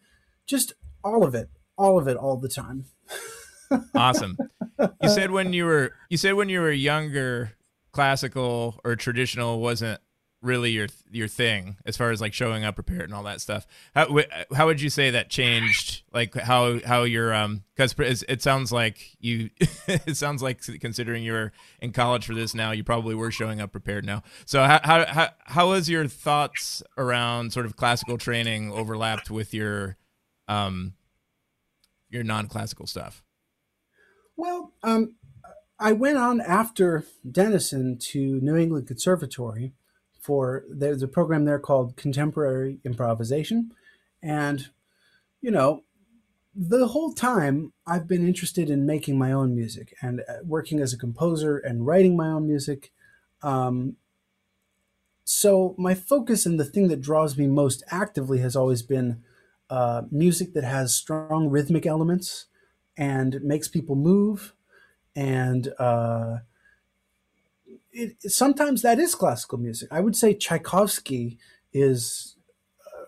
just 0.46 0.74
all 1.04 1.24
of 1.24 1.36
it, 1.36 1.50
all 1.78 1.98
of 1.98 2.08
it, 2.08 2.18
all 2.18 2.38
the 2.38 2.50
time. 2.50 2.86
awesome. 3.96 4.38
You 5.02 5.10
said 5.10 5.32
when 5.32 5.54
you 5.54 5.66
were 5.66 5.94
you 6.10 6.18
said 6.18 6.34
when 6.34 6.50
you 6.50 6.62
were 6.62 6.72
younger, 6.72 7.54
classical 7.92 8.80
or 8.84 8.96
traditional 8.96 9.60
wasn't 9.60 10.02
really 10.44 10.72
your 10.72 10.88
your 11.10 11.28
thing 11.28 11.78
as 11.86 11.96
far 11.98 12.12
as 12.12 12.22
like 12.22 12.34
showing 12.34 12.64
up 12.64 12.76
prepared 12.76 13.04
and 13.04 13.14
all 13.14 13.24
that 13.24 13.42
stuff. 13.42 13.66
How 13.96 14.20
how 14.54 14.68
would 14.68 14.82
you 14.82 14.90
say 14.90 15.10
that 15.12 15.30
changed? 15.30 16.04
Like 16.14 16.36
how 16.36 16.80
how 16.86 17.04
you're 17.04 17.34
um 17.34 17.64
because 17.76 18.24
it 18.28 18.42
sounds 18.42 18.72
like 18.72 19.16
you 19.20 19.50
it 19.88 20.18
sounds 20.18 20.44
like 20.44 20.62
considering 20.80 21.24
you're 21.24 21.54
in 21.80 21.94
college 21.94 22.26
for 22.26 22.36
this 22.36 22.54
now, 22.54 22.72
you 22.72 22.84
probably 22.84 23.16
were 23.16 23.32
showing 23.32 23.62
up 23.62 23.72
prepared 23.72 24.06
now. 24.06 24.22
So 24.46 24.64
how 24.64 24.80
how 24.84 25.06
how, 25.06 25.30
how 25.46 25.70
was 25.70 25.90
your 25.90 26.08
thoughts 26.08 26.84
around 26.98 27.54
sort 27.54 27.66
of 27.66 27.76
classical 27.76 28.18
training 28.18 28.72
overlapped 28.72 29.32
with 29.32 29.54
your 29.54 29.98
um 30.48 30.94
your 32.10 32.24
non 32.24 32.48
classical 32.48 32.86
stuff? 32.86 33.24
Well, 34.36 34.74
um, 34.84 35.16
I 35.80 35.92
went 35.92 36.18
on 36.18 36.42
after 36.42 37.06
Denison 37.30 37.98
to 38.12 38.40
New 38.42 38.56
England 38.56 38.88
Conservatory 38.88 39.74
for 40.24 40.64
there's 40.70 41.04
a 41.04 41.08
program 41.08 41.44
there 41.44 41.60
called 41.60 41.98
Contemporary 41.98 42.80
Improvisation, 42.86 43.72
and 44.22 44.70
you 45.42 45.52
know, 45.52 45.84
the 46.56 46.88
whole 46.88 47.12
time 47.12 47.74
I've 47.86 48.08
been 48.08 48.26
interested 48.26 48.70
in 48.70 48.86
making 48.86 49.18
my 49.18 49.34
own 49.34 49.54
music 49.54 49.94
and 50.02 50.22
uh, 50.22 50.36
working 50.46 50.80
as 50.80 50.94
a 50.94 50.98
composer 50.98 51.58
and 51.58 51.86
writing 51.86 52.16
my 52.16 52.30
own 52.30 52.48
music. 52.48 52.92
Um, 53.42 53.98
so 55.26 55.76
my 55.78 55.94
focus 55.94 56.46
and 56.46 56.58
the 56.58 56.66
thing 56.66 56.88
that 56.88 57.02
draws 57.02 57.38
me 57.38 57.48
most 57.48 57.84
actively 57.90 58.40
has 58.40 58.56
always 58.56 58.82
been 58.82 59.22
uh, 59.70 60.04
music 60.10 60.54
that 60.54 60.64
has 60.64 60.96
strong 60.96 61.50
rhythmic 61.50 61.86
elements 61.86 62.46
and 62.96 63.42
makes 63.42 63.68
people 63.68 63.96
move 63.96 64.54
and 65.16 65.74
uh, 65.80 66.38
it, 67.94 68.32
sometimes 68.32 68.82
that 68.82 69.00
is 69.00 69.16
classical 69.16 69.58
music. 69.58 69.88
I 69.92 70.02
would 70.02 70.16
say 70.16 70.34
tchaikovsky 70.34 71.38
is 71.72 72.36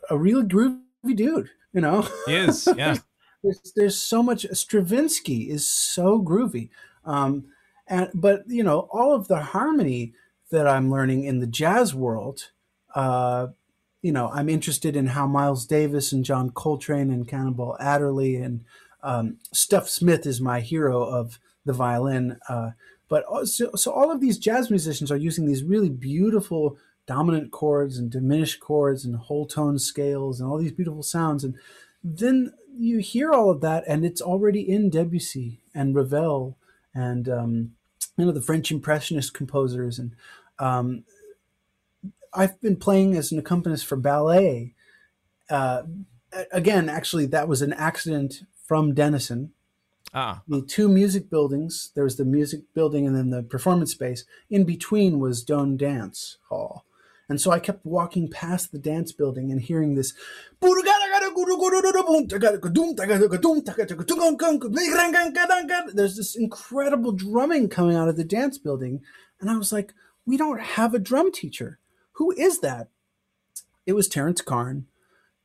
a 0.10 0.18
real 0.18 0.44
groovy 0.44 1.16
dude 1.16 1.50
you 1.76 1.82
know? 1.82 2.08
He 2.26 2.36
is 2.36 2.68
yeah. 2.78 2.98
There's, 3.44 3.74
there's 3.76 3.98
so 3.98 4.24
much 4.24 4.48
stravinsky 4.54 5.52
is 5.52 5.70
so 5.70 6.20
groovy. 6.20 6.70
Um, 7.04 7.46
and 7.88 8.10
but 8.16 8.42
you 8.48 8.64
know 8.64 8.88
all 8.92 9.14
of 9.14 9.28
the 9.28 9.40
harmony 9.40 10.14
that 10.50 10.68
i'm 10.68 10.90
learning 10.90 11.24
in 11.24 11.40
the 11.40 11.46
jazz 11.46 11.94
world 11.94 12.50
uh, 12.96 13.46
you 14.02 14.12
know 14.12 14.32
i'm 14.34 14.50
interested 14.50 14.96
in 14.96 15.06
how 15.06 15.28
miles 15.28 15.68
davis 15.68 16.12
and 16.12 16.26
john 16.26 16.50
coltrane 16.50 17.12
and 17.12 17.28
cannonball 17.28 17.78
adderley 17.80 18.38
and 18.38 18.66
um, 19.04 19.38
Stuff 19.54 19.88
Smith 19.88 20.26
is 20.26 20.42
my 20.42 20.62
hero 20.62 21.04
of 21.04 21.40
the 21.64 21.74
violin. 21.74 22.40
Uh, 22.50 22.72
but 23.08 23.24
also, 23.26 23.72
so 23.76 23.92
all 23.92 24.12
of 24.12 24.22
these 24.22 24.38
jazz 24.38 24.70
musicians 24.70 25.12
are 25.12 25.18
using 25.18 25.46
these 25.46 25.64
really 25.64 25.90
beautiful 25.90 26.78
dominant 27.06 27.52
chords 27.52 27.98
and 27.98 28.10
diminished 28.10 28.60
chords 28.60 29.06
and 29.06 29.16
whole 29.16 29.46
tone 29.46 29.78
scales 29.78 30.40
and 30.40 30.50
all 30.50 30.58
these 30.58 30.72
beautiful 30.72 31.04
sounds. 31.04 31.44
And 31.44 31.56
then 32.04 32.54
you 32.78 33.00
hear 33.00 33.32
all 33.32 33.50
of 33.50 33.62
that, 33.62 33.84
and 33.88 34.06
it's 34.06 34.22
already 34.22 34.62
in 34.62 34.90
Debussy 34.90 35.62
and 35.74 35.96
Ravel 35.96 36.58
and 36.94 37.28
um, 37.30 37.72
you 38.18 38.26
know 38.26 38.32
the 38.32 38.42
French 38.42 38.72
Impressionist 38.72 39.34
composers. 39.34 40.00
And 40.00 40.16
um, 40.60 41.04
I've 42.34 42.60
been 42.62 42.78
playing 42.78 43.16
as 43.16 43.32
an 43.32 43.40
accompanist 43.40 43.86
for 43.86 43.96
ballet. 43.96 44.74
Uh, 45.50 45.84
again, 46.52 46.90
actually, 46.90 47.26
that 47.28 47.48
was 47.48 47.62
an 47.62 47.74
accident 47.74 48.44
from 48.66 48.94
Denison. 48.94 49.52
Ah. 50.18 50.42
The 50.48 50.62
two 50.62 50.88
music 50.88 51.30
buildings, 51.30 51.92
there 51.94 52.06
was 52.06 52.16
the 52.16 52.24
music 52.24 52.62
building 52.74 53.06
and 53.06 53.14
then 53.16 53.32
the 53.32 53.44
performance 53.44 53.92
space. 53.92 54.24
In 54.50 54.64
between 54.64 55.20
was 55.20 55.44
Doane 55.44 55.78
Dance 55.78 56.38
Hall. 56.48 56.86
And 57.28 57.42
so 57.42 57.52
I 57.52 57.60
kept 57.60 57.86
walking 57.86 58.30
past 58.30 58.72
the 58.72 58.80
dance 58.80 59.12
building 59.12 59.52
and 59.52 59.60
hearing 59.60 59.96
this. 59.96 60.14
There's 65.94 66.16
this 66.16 66.36
incredible 66.36 67.12
drumming 67.12 67.68
coming 67.70 67.96
out 67.98 68.08
of 68.08 68.16
the 68.16 68.24
dance 68.24 68.58
building. 68.58 69.02
And 69.42 69.50
I 69.50 69.58
was 69.58 69.74
like, 69.74 69.94
we 70.26 70.38
don't 70.38 70.62
have 70.62 70.94
a 70.94 71.00
drum 71.00 71.32
teacher. 71.32 71.80
Who 72.14 72.32
is 72.32 72.60
that? 72.60 72.88
It 73.86 73.94
was 73.94 74.08
Terrence 74.08 74.42
Karn 74.42 74.88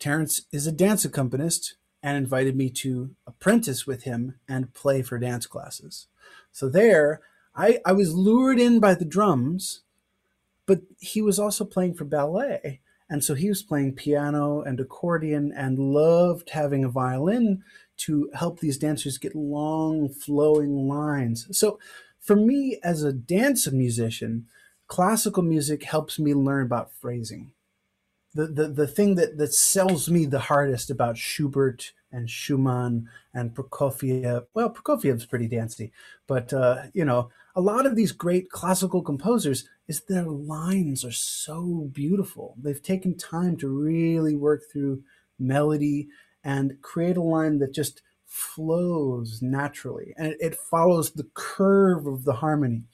Terrence 0.00 0.40
is 0.50 0.66
a 0.66 0.72
dance 0.72 1.04
accompanist 1.04 1.74
and 2.02 2.16
invited 2.16 2.56
me 2.56 2.70
to 2.70 3.10
apprentice 3.26 3.86
with 3.86 4.04
him 4.04 4.36
and 4.48 4.74
play 4.74 5.02
for 5.02 5.18
dance 5.18 5.46
classes. 5.46 6.06
So 6.52 6.68
there, 6.68 7.20
I, 7.54 7.80
I 7.84 7.92
was 7.92 8.14
lured 8.14 8.58
in 8.58 8.80
by 8.80 8.94
the 8.94 9.04
drums, 9.04 9.82
but 10.66 10.80
he 10.98 11.20
was 11.20 11.38
also 11.38 11.64
playing 11.64 11.94
for 11.94 12.04
ballet. 12.04 12.80
And 13.08 13.24
so 13.24 13.34
he 13.34 13.48
was 13.48 13.62
playing 13.62 13.96
piano 13.96 14.62
and 14.62 14.78
accordion 14.78 15.52
and 15.54 15.78
loved 15.78 16.50
having 16.50 16.84
a 16.84 16.88
violin 16.88 17.64
to 17.98 18.30
help 18.34 18.60
these 18.60 18.78
dancers 18.78 19.18
get 19.18 19.34
long 19.34 20.08
flowing 20.08 20.88
lines. 20.88 21.48
So 21.50 21.78
for 22.20 22.36
me 22.36 22.78
as 22.84 23.02
a 23.02 23.12
dance 23.12 23.70
musician, 23.70 24.46
classical 24.86 25.42
music 25.42 25.82
helps 25.82 26.18
me 26.18 26.34
learn 26.34 26.66
about 26.66 26.92
phrasing. 26.92 27.52
The, 28.34 28.46
the, 28.46 28.68
the 28.68 28.86
thing 28.86 29.16
that, 29.16 29.38
that 29.38 29.52
sells 29.52 30.08
me 30.08 30.24
the 30.24 30.38
hardest 30.38 30.90
about 30.90 31.18
Schubert 31.18 31.92
and 32.12 32.30
Schumann 32.30 33.08
and 33.34 33.54
Prokofiev. 33.54 34.46
Well, 34.54 34.70
Prokofiev's 34.70 35.26
pretty 35.26 35.48
dancey, 35.48 35.92
but 36.26 36.52
uh, 36.52 36.84
you 36.92 37.04
know, 37.04 37.30
a 37.56 37.60
lot 37.60 37.86
of 37.86 37.96
these 37.96 38.12
great 38.12 38.50
classical 38.50 39.02
composers 39.02 39.68
is 39.88 40.02
their 40.02 40.26
lines 40.26 41.04
are 41.04 41.12
so 41.12 41.88
beautiful. 41.92 42.54
They've 42.60 42.82
taken 42.82 43.16
time 43.16 43.56
to 43.58 43.68
really 43.68 44.36
work 44.36 44.62
through 44.70 45.02
melody 45.38 46.08
and 46.44 46.80
create 46.82 47.16
a 47.16 47.22
line 47.22 47.58
that 47.58 47.74
just 47.74 48.02
flows 48.26 49.40
naturally 49.42 50.14
and 50.16 50.28
it, 50.28 50.38
it 50.40 50.54
follows 50.54 51.10
the 51.10 51.28
curve 51.34 52.06
of 52.06 52.24
the 52.24 52.34
harmony. 52.34 52.84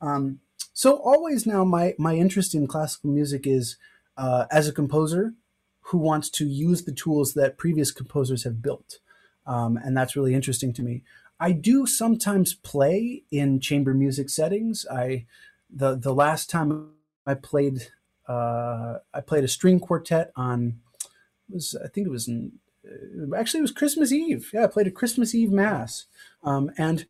Um, 0.00 0.38
so 0.72 0.96
always 0.96 1.46
now, 1.46 1.64
my 1.64 1.94
my 1.98 2.14
interest 2.16 2.54
in 2.54 2.66
classical 2.66 3.10
music 3.10 3.46
is 3.46 3.76
uh, 4.16 4.46
as 4.50 4.68
a 4.68 4.72
composer 4.72 5.34
who 5.88 5.98
wants 5.98 6.30
to 6.30 6.46
use 6.46 6.84
the 6.84 6.92
tools 6.92 7.34
that 7.34 7.58
previous 7.58 7.90
composers 7.90 8.44
have 8.44 8.62
built. 8.62 8.98
Um, 9.46 9.76
and 9.76 9.96
that's 9.96 10.16
really 10.16 10.34
interesting 10.34 10.72
to 10.74 10.82
me. 10.82 11.02
I 11.38 11.52
do 11.52 11.86
sometimes 11.86 12.54
play 12.54 13.24
in 13.30 13.60
chamber 13.60 13.92
music 13.92 14.30
settings. 14.30 14.86
I 14.90 15.26
the 15.68 15.96
the 15.96 16.14
last 16.14 16.48
time 16.48 16.90
I 17.26 17.34
played 17.34 17.88
uh, 18.28 18.98
I 19.12 19.20
played 19.20 19.44
a 19.44 19.48
string 19.48 19.80
quartet 19.80 20.32
on 20.36 20.80
was 21.50 21.76
I 21.84 21.88
think 21.88 22.06
it 22.06 22.10
was 22.10 22.28
in, 22.28 22.52
uh, 22.86 23.36
actually 23.36 23.58
it 23.58 23.62
was 23.62 23.72
Christmas 23.72 24.12
Eve. 24.12 24.50
Yeah, 24.54 24.64
I 24.64 24.68
played 24.68 24.86
a 24.86 24.92
Christmas 24.92 25.34
Eve 25.34 25.50
mass. 25.50 26.06
Um, 26.42 26.70
and 26.78 27.06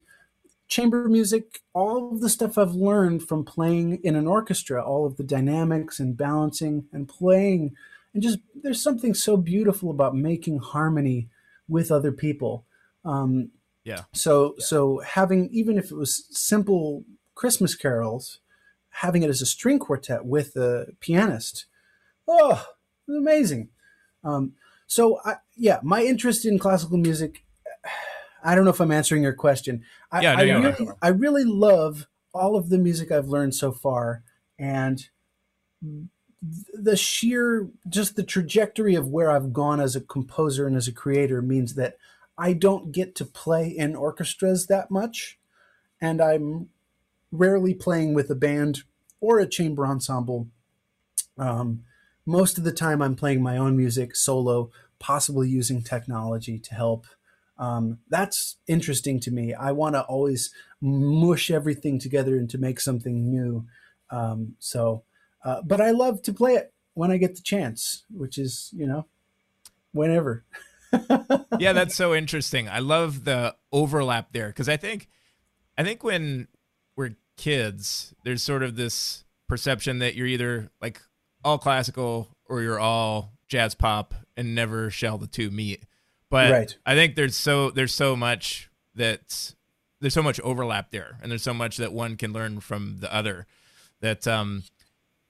chamber 0.75 1.09
music, 1.09 1.61
all 1.73 2.13
of 2.13 2.21
the 2.21 2.29
stuff 2.29 2.59
I've 2.59 2.75
learned 2.75 3.29
from 3.29 3.45
playing 3.45 4.01
in 4.03 4.17
an 4.17 4.27
orchestra, 4.27 4.85
all 4.85 5.07
of 5.07 5.17
the 5.17 5.23
dynamics 5.23 6.01
and 6.01 6.17
balancing 6.17 6.87
and 6.93 7.09
playing 7.09 7.77
and 8.13 8.23
just 8.23 8.39
there's 8.61 8.83
something 8.83 9.15
so 9.15 9.37
beautiful 9.37 9.91
about 9.91 10.17
making 10.17 10.59
harmony 10.59 11.29
with 11.69 11.93
other 11.93 12.11
people. 12.13 12.65
Um, 13.05 13.51
yeah. 13.85 14.03
So 14.13 14.55
yeah. 14.59 14.65
so 14.65 15.01
having 15.01 15.49
even 15.53 15.79
if 15.79 15.93
it 15.93 15.97
was 15.97 16.27
simple 16.31 17.05
Christmas 17.37 17.77
carols, 17.77 18.41
having 18.91 19.23
it 19.23 19.31
as 19.31 19.43
a 19.43 19.47
string 19.47 19.79
quartet 19.79 20.25
with 20.25 20.57
a 20.57 20.87
pianist, 20.99 21.67
oh, 22.27 22.67
amazing. 23.09 23.69
Um, 24.25 24.55
so 24.89 25.21
I, 25.25 25.37
yeah, 25.57 25.79
my 25.83 26.03
interest 26.03 26.45
in 26.45 26.59
classical 26.59 26.99
music. 26.99 27.44
I 28.45 28.55
don't 28.55 28.65
know 28.65 28.71
if 28.71 28.81
I'm 28.81 28.93
answering 28.93 29.23
your 29.23 29.33
question. 29.33 29.85
I, 30.13 30.23
yeah, 30.23 30.35
no, 30.35 30.43
I 30.43 30.59
really, 30.59 30.89
I 31.03 31.09
really 31.09 31.45
love 31.45 32.07
all 32.33 32.57
of 32.57 32.69
the 32.69 32.79
music 32.79 33.11
I've 33.11 33.29
learned 33.29 33.55
so 33.55 33.73
far, 33.73 34.23
and 34.59 35.09
the 36.73 36.97
sheer 36.97 37.69
just 37.89 38.17
the 38.17 38.23
trajectory 38.23 38.95
of 38.95 39.09
where 39.09 39.31
I've 39.31 39.53
gone 39.53 39.81
as 39.81 39.97
a 39.97 40.01
composer 40.01 40.67
and 40.67 40.77
as 40.77 40.89
a 40.89 40.93
creator 40.93 41.41
means 41.41 41.75
that 41.75 41.97
I 42.37 42.53
don't 42.53 42.93
get 42.93 43.15
to 43.17 43.25
play 43.25 43.69
in 43.69 43.97
orchestras 43.97 44.67
that 44.67 44.91
much 44.91 45.39
and 46.01 46.21
I'm 46.21 46.69
rarely 47.33 47.75
playing 47.75 48.15
with 48.15 48.31
a 48.31 48.35
band 48.35 48.83
or 49.21 49.39
a 49.39 49.49
chamber 49.49 49.87
ensemble. 49.87 50.49
Um, 51.39 51.85
most 52.27 52.59
of 52.59 52.65
the 52.65 52.73
time 52.73 53.01
I'm 53.01 53.17
playing 53.17 53.43
my 53.43 53.57
own 53.57 53.77
music 53.77 54.15
solo, 54.17 54.71
possibly 54.99 55.49
using 55.49 55.83
technology 55.83 56.59
to 56.59 56.75
help. 56.75 57.07
Um, 57.59 57.99
that's 58.09 58.57
interesting 58.67 59.21
to 59.21 59.31
me. 59.31 59.55
I 59.55 59.73
want 59.73 59.95
to 59.95 60.03
always 60.03 60.53
mush 60.81 61.51
everything 61.51 61.99
together 61.99 62.37
and 62.37 62.51
to 62.51 62.59
make 62.59 62.81
something 62.81 63.31
new. 63.31 63.67
Um, 64.11 64.57
so 64.59 65.05
uh, 65.45 65.61
but 65.63 65.81
I 65.81 65.91
love 65.91 66.23
to 66.23 66.33
play 66.33 66.55
it 66.55 66.73
when 66.95 67.11
I 67.11 67.19
get 67.19 67.37
the 67.37 67.43
chance, 67.43 68.05
which 68.11 68.39
is, 68.39 68.71
you 68.75 68.87
know, 68.87 69.07
whenever. 69.93 70.45
yeah, 71.59 71.73
that's 71.73 71.95
so 71.95 72.15
interesting. 72.15 72.69
I 72.69 72.79
love 72.79 73.25
the 73.25 73.55
overlap 73.71 74.33
there 74.33 74.49
because 74.49 74.69
I 74.69 74.77
think, 74.77 75.09
I 75.77 75.85
think 75.85 76.03
when 76.03 76.49
we're 76.97 77.17
kids, 77.37 78.15
there's 78.25 78.43
sort 78.43 78.63
of 78.63 78.77
this 78.77 79.25
perception 79.49 79.99
that 79.99 80.15
you're 80.15 80.27
either 80.27 80.71
like 80.81 81.03
all 81.45 81.59
classical 81.59 82.29
or 82.47 82.63
you're 82.63 82.81
all 82.81 83.33
jazz 83.47 83.75
pop 83.75 84.15
and 84.37 84.55
never 84.55 84.89
shall 84.89 85.19
the 85.19 85.27
two 85.27 85.51
meet. 85.51 85.85
But 86.35 86.51
right. 86.51 86.77
I 86.85 86.97
think 86.97 87.15
there's 87.15 87.37
so 87.37 87.71
there's 87.71 87.95
so 87.95 88.17
much 88.17 88.69
that 88.97 89.55
there's 90.01 90.15
so 90.15 90.23
much 90.23 90.41
overlap 90.41 90.91
there, 90.91 91.17
and 91.23 91.31
there's 91.31 91.45
so 91.45 91.55
much 91.55 91.77
that 91.77 91.93
one 91.93 92.17
can 92.17 92.33
learn 92.33 92.59
from 92.59 92.97
the 92.99 93.15
other. 93.15 93.47
That 94.01 94.27
um, 94.27 94.65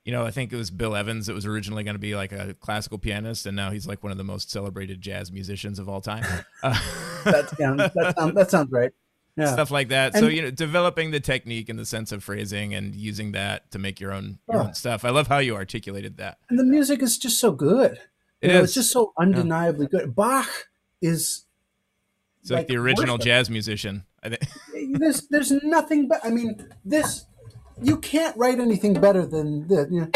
you 0.06 0.12
know, 0.12 0.24
I 0.24 0.30
think 0.30 0.50
it 0.50 0.56
was 0.56 0.70
Bill 0.70 0.96
Evans 0.96 1.26
that 1.26 1.34
was 1.34 1.44
originally 1.44 1.84
going 1.84 1.94
to 1.94 2.00
be 2.00 2.14
like 2.16 2.32
a 2.32 2.54
classical 2.54 2.96
pianist, 2.96 3.44
and 3.44 3.54
now 3.54 3.70
he's 3.70 3.86
like 3.86 4.02
one 4.02 4.12
of 4.12 4.16
the 4.16 4.24
most 4.24 4.50
celebrated 4.50 5.02
jazz 5.02 5.30
musicians 5.30 5.78
of 5.78 5.90
all 5.90 6.00
time. 6.00 6.24
Uh, 6.62 6.72
that, 7.24 7.50
sounds, 7.50 7.92
that, 7.94 8.14
sounds, 8.16 8.34
that 8.34 8.50
sounds 8.50 8.72
right. 8.72 8.92
Yeah. 9.36 9.52
Stuff 9.52 9.70
like 9.70 9.88
that. 9.88 10.14
And, 10.14 10.22
so 10.22 10.28
you 10.28 10.40
know, 10.40 10.50
developing 10.50 11.10
the 11.10 11.20
technique 11.20 11.68
and 11.68 11.78
the 11.78 11.84
sense 11.84 12.12
of 12.12 12.24
phrasing 12.24 12.72
and 12.72 12.94
using 12.94 13.32
that 13.32 13.70
to 13.72 13.78
make 13.78 14.00
your 14.00 14.14
own 14.14 14.38
your 14.50 14.62
own 14.62 14.72
stuff. 14.72 15.04
I 15.04 15.10
love 15.10 15.26
how 15.26 15.36
you 15.36 15.54
articulated 15.54 16.16
that. 16.16 16.38
And 16.48 16.58
the 16.58 16.64
music 16.64 17.02
is 17.02 17.18
just 17.18 17.38
so 17.38 17.52
good. 17.52 18.00
It 18.40 18.48
know, 18.48 18.60
is. 18.60 18.64
It's 18.64 18.74
just 18.74 18.90
so 18.90 19.12
undeniably 19.18 19.86
yeah. 19.92 20.00
good. 20.00 20.14
Bach 20.14 20.48
is. 21.04 21.44
It's 22.40 22.50
like, 22.50 22.60
like 22.60 22.68
the 22.68 22.76
original 22.76 23.14
worship. 23.16 23.26
jazz 23.26 23.50
musician. 23.50 24.04
I 24.22 24.30
think. 24.30 24.42
there's 24.98 25.26
there's 25.28 25.50
nothing 25.50 26.08
but 26.08 26.20
I 26.24 26.30
mean 26.30 26.68
this 26.84 27.26
you 27.82 27.98
can't 27.98 28.36
write 28.36 28.60
anything 28.60 28.94
better 28.94 29.26
than 29.26 29.66
this. 29.68 29.88
You 29.90 30.00
know. 30.00 30.10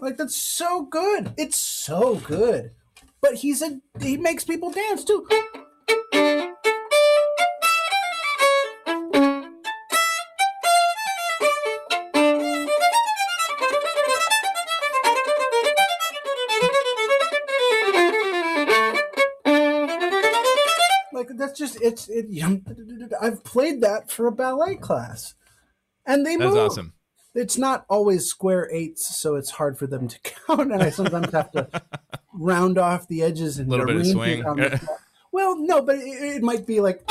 Like 0.00 0.18
that's 0.18 0.36
so 0.36 0.82
good. 0.82 1.32
It's 1.38 1.56
so 1.56 2.16
good. 2.16 2.72
But 3.20 3.36
he's 3.36 3.62
a 3.62 3.80
he 4.00 4.16
makes 4.16 4.44
people 4.44 4.70
dance 4.70 5.04
too. 5.04 5.26
Just 21.64 21.82
it's 21.82 22.08
it, 22.08 22.26
you 22.28 22.42
know, 22.42 23.08
I've 23.20 23.42
played 23.44 23.80
that 23.80 24.10
for 24.10 24.26
a 24.26 24.32
ballet 24.32 24.76
class, 24.76 25.34
and 26.06 26.24
they 26.24 26.36
That's 26.36 26.54
move. 26.54 26.58
awesome. 26.58 26.92
It's 27.34 27.58
not 27.58 27.84
always 27.88 28.26
square 28.26 28.70
eights, 28.70 29.16
so 29.16 29.34
it's 29.34 29.50
hard 29.50 29.76
for 29.76 29.86
them 29.86 30.06
to 30.08 30.18
count, 30.46 30.72
and 30.72 30.82
I 30.82 30.90
sometimes 30.90 31.32
have 31.32 31.50
to 31.52 31.68
round 32.32 32.78
off 32.78 33.08
the 33.08 33.22
edges 33.22 33.58
and 33.58 33.68
a 33.68 33.70
little 33.70 33.86
bit 33.86 33.96
of 33.96 34.06
swing. 34.06 34.44
well, 35.32 35.56
no, 35.58 35.82
but 35.82 35.96
it, 35.96 36.36
it 36.36 36.42
might 36.42 36.66
be 36.66 36.80
like. 36.80 37.08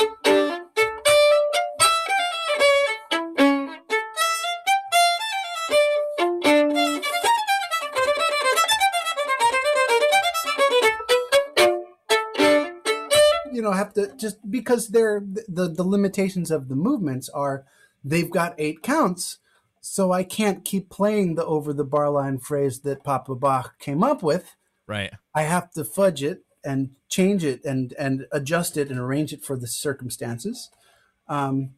To 13.94 14.14
just 14.16 14.50
because 14.50 14.88
they're 14.88 15.22
the 15.48 15.68
the 15.68 15.84
limitations 15.84 16.50
of 16.50 16.68
the 16.68 16.76
movements 16.76 17.28
are 17.28 17.64
they've 18.02 18.30
got 18.30 18.54
eight 18.58 18.82
counts 18.82 19.38
so 19.80 20.12
i 20.12 20.22
can't 20.24 20.64
keep 20.64 20.88
playing 20.90 21.34
the 21.34 21.44
over 21.44 21.72
the 21.72 21.84
bar 21.84 22.10
line 22.10 22.38
phrase 22.38 22.80
that 22.80 23.04
papa 23.04 23.34
bach 23.34 23.78
came 23.78 24.02
up 24.02 24.22
with. 24.22 24.56
Right. 24.86 25.12
I 25.34 25.42
have 25.42 25.70
to 25.72 25.84
fudge 25.84 26.22
it 26.22 26.44
and 26.64 26.90
change 27.08 27.44
it 27.44 27.64
and 27.64 27.92
and 27.98 28.26
adjust 28.32 28.76
it 28.76 28.90
and 28.90 28.98
arrange 28.98 29.32
it 29.32 29.44
for 29.44 29.56
the 29.56 29.66
circumstances. 29.66 30.70
Um, 31.28 31.70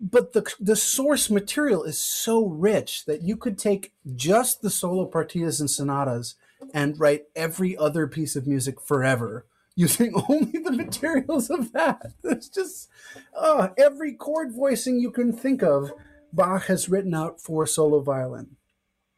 but 0.00 0.32
the 0.32 0.50
the 0.58 0.76
source 0.76 1.30
material 1.30 1.84
is 1.84 2.02
so 2.02 2.46
rich 2.46 3.04
that 3.04 3.22
you 3.22 3.36
could 3.36 3.58
take 3.58 3.92
just 4.16 4.62
the 4.62 4.70
solo 4.70 5.08
partitas 5.08 5.60
and 5.60 5.70
sonatas 5.70 6.34
and 6.72 6.98
write 6.98 7.24
every 7.36 7.76
other 7.76 8.06
piece 8.06 8.36
of 8.36 8.46
music 8.46 8.80
forever 8.80 9.46
using 9.80 10.12
only 10.28 10.58
the 10.62 10.72
materials 10.72 11.50
of 11.50 11.72
that. 11.72 12.12
It's 12.22 12.48
just 12.48 12.88
uh, 13.34 13.68
every 13.78 14.12
chord 14.12 14.52
voicing 14.52 15.00
you 15.00 15.10
can 15.10 15.32
think 15.32 15.62
of, 15.62 15.92
Bach 16.32 16.66
has 16.66 16.88
written 16.88 17.14
out 17.14 17.40
for 17.40 17.66
solo 17.66 18.00
violin. 18.00 18.56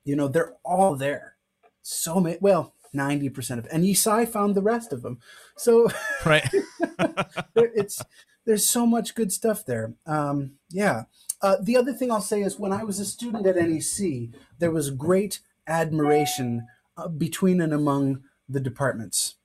You 0.04 0.16
know, 0.16 0.28
they're 0.28 0.54
all 0.64 0.96
there. 0.96 1.34
So 1.82 2.20
many, 2.20 2.38
well, 2.40 2.74
90% 2.94 3.58
of 3.58 3.66
and 3.72 3.84
Ysaÿe 3.84 4.28
found 4.28 4.54
the 4.54 4.62
rest 4.62 4.92
of 4.92 5.02
them. 5.02 5.18
So 5.56 5.88
right. 6.24 6.48
it's 7.56 8.02
there's 8.44 8.66
so 8.66 8.86
much 8.86 9.14
good 9.14 9.32
stuff 9.32 9.64
there. 9.66 9.94
Um, 10.06 10.52
yeah. 10.70 11.04
Uh, 11.40 11.56
the 11.60 11.76
other 11.76 11.92
thing 11.92 12.10
I'll 12.10 12.20
say 12.20 12.42
is 12.42 12.58
when 12.58 12.72
I 12.72 12.84
was 12.84 13.00
a 13.00 13.04
student 13.04 13.46
at 13.46 13.56
NEC, 13.56 14.30
there 14.58 14.70
was 14.70 14.90
great 14.90 15.40
admiration 15.66 16.66
uh, 16.96 17.08
between 17.08 17.60
and 17.60 17.72
among 17.72 18.22
the 18.48 18.60
departments. 18.60 19.36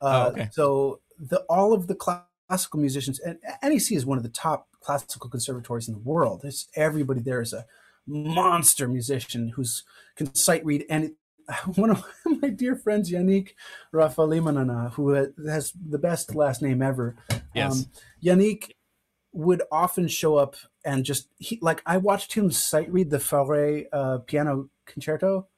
Uh, 0.00 0.24
oh, 0.26 0.30
okay. 0.32 0.48
So 0.52 1.00
the 1.18 1.40
all 1.48 1.72
of 1.72 1.86
the 1.86 1.94
classical 1.94 2.80
musicians, 2.80 3.18
and 3.20 3.38
NEC 3.62 3.92
is 3.92 4.06
one 4.06 4.18
of 4.18 4.24
the 4.24 4.30
top 4.30 4.68
classical 4.80 5.30
conservatories 5.30 5.88
in 5.88 5.94
the 5.94 6.00
world. 6.00 6.42
It's, 6.44 6.68
everybody 6.74 7.20
there 7.20 7.40
is 7.40 7.52
a 7.52 7.66
monster 8.06 8.88
musician 8.88 9.50
who's 9.50 9.84
can 10.16 10.34
sight 10.34 10.64
read 10.64 10.84
and 10.88 11.12
one 11.74 11.90
of 11.90 12.04
my 12.40 12.48
dear 12.48 12.76
friends, 12.76 13.10
Yannick 13.10 13.50
Rafalimanana, 13.92 14.92
who 14.92 15.10
has 15.48 15.72
the 15.72 15.98
best 15.98 16.34
last 16.34 16.62
name 16.62 16.82
ever. 16.82 17.16
Yes. 17.54 17.72
Um, 17.72 17.86
Yannick 18.22 18.72
would 19.32 19.62
often 19.70 20.08
show 20.08 20.36
up 20.36 20.56
and 20.84 21.04
just 21.04 21.28
he, 21.38 21.58
like 21.62 21.82
I 21.86 21.98
watched 21.98 22.34
him 22.34 22.50
sight 22.50 22.92
read 22.92 23.10
the 23.10 23.18
Fauré 23.18 23.86
uh, 23.92 24.18
piano 24.18 24.70
concerto. 24.86 25.48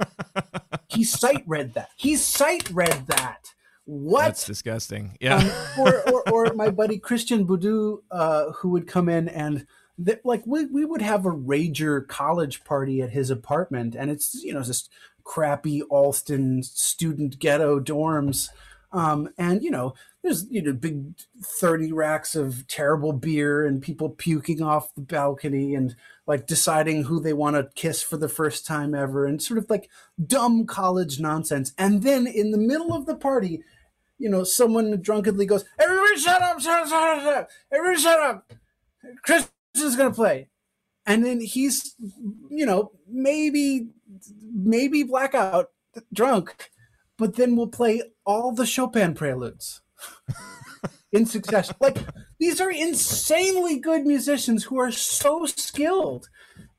he 0.88 1.04
sight 1.04 1.44
read 1.46 1.74
that. 1.74 1.90
He 1.96 2.16
sight 2.16 2.70
read 2.70 3.06
that. 3.08 3.48
What? 3.86 4.24
That's 4.24 4.44
disgusting. 4.44 5.16
Yeah. 5.20 5.36
Um, 5.36 5.50
or, 5.78 6.10
or, 6.10 6.28
or, 6.30 6.54
my 6.54 6.70
buddy 6.70 6.98
Christian 6.98 7.46
Budu, 7.46 8.02
uh, 8.10 8.50
who 8.52 8.70
would 8.70 8.86
come 8.86 9.08
in 9.08 9.28
and 9.28 9.66
that 9.98 10.24
like 10.24 10.42
we, 10.46 10.66
we 10.66 10.84
would 10.84 11.02
have 11.02 11.24
a 11.24 11.30
rager 11.30 12.06
college 12.06 12.64
party 12.64 13.00
at 13.00 13.10
his 13.10 13.30
apartment 13.30 13.94
and 13.94 14.10
it's 14.10 14.42
you 14.44 14.52
know 14.52 14.62
just 14.62 14.90
crappy 15.24 15.82
Allston 15.82 16.62
student 16.62 17.38
ghetto 17.38 17.80
dorms 17.80 18.50
um, 18.92 19.30
and 19.38 19.62
you 19.62 19.70
know 19.70 19.94
there's 20.22 20.46
you 20.50 20.62
know 20.62 20.72
big 20.72 21.14
30 21.42 21.92
racks 21.92 22.36
of 22.36 22.66
terrible 22.68 23.12
beer 23.12 23.64
and 23.64 23.82
people 23.82 24.10
puking 24.10 24.62
off 24.62 24.94
the 24.94 25.00
balcony 25.00 25.74
and 25.74 25.96
like 26.26 26.46
deciding 26.46 27.04
who 27.04 27.20
they 27.20 27.32
want 27.32 27.56
to 27.56 27.70
kiss 27.74 28.02
for 28.02 28.16
the 28.16 28.28
first 28.28 28.66
time 28.66 28.94
ever 28.94 29.24
and 29.24 29.42
sort 29.42 29.58
of 29.58 29.70
like 29.70 29.88
dumb 30.24 30.66
college 30.66 31.20
nonsense 31.20 31.72
and 31.78 32.02
then 32.02 32.26
in 32.26 32.50
the 32.50 32.58
middle 32.58 32.92
of 32.92 33.06
the 33.06 33.16
party 33.16 33.62
you 34.18 34.28
know 34.28 34.44
someone 34.44 35.00
drunkenly 35.00 35.46
goes 35.46 35.64
everybody 35.78 36.16
shut 36.16 36.42
up 36.42 36.60
shut 36.60 36.82
up 36.82 36.88
shut 36.88 37.02
up, 37.02 37.22
shut 37.22 37.36
up. 37.36 37.48
everybody 37.72 38.00
shut 38.00 38.20
up 38.20 38.52
chris 39.22 39.48
is 39.82 39.96
going 39.96 40.10
to 40.10 40.14
play. 40.14 40.48
And 41.06 41.24
then 41.24 41.40
he's, 41.40 41.94
you 42.50 42.66
know, 42.66 42.92
maybe, 43.08 43.88
maybe 44.52 45.02
blackout 45.02 45.70
drunk, 46.12 46.70
but 47.16 47.36
then 47.36 47.56
we'll 47.56 47.68
play 47.68 48.02
all 48.24 48.52
the 48.52 48.66
Chopin 48.66 49.14
preludes 49.14 49.82
in 51.12 51.26
succession. 51.26 51.76
like 51.80 51.98
these 52.38 52.60
are 52.60 52.70
insanely 52.70 53.78
good 53.78 54.04
musicians 54.04 54.64
who 54.64 54.78
are 54.78 54.90
so 54.90 55.46
skilled. 55.46 56.28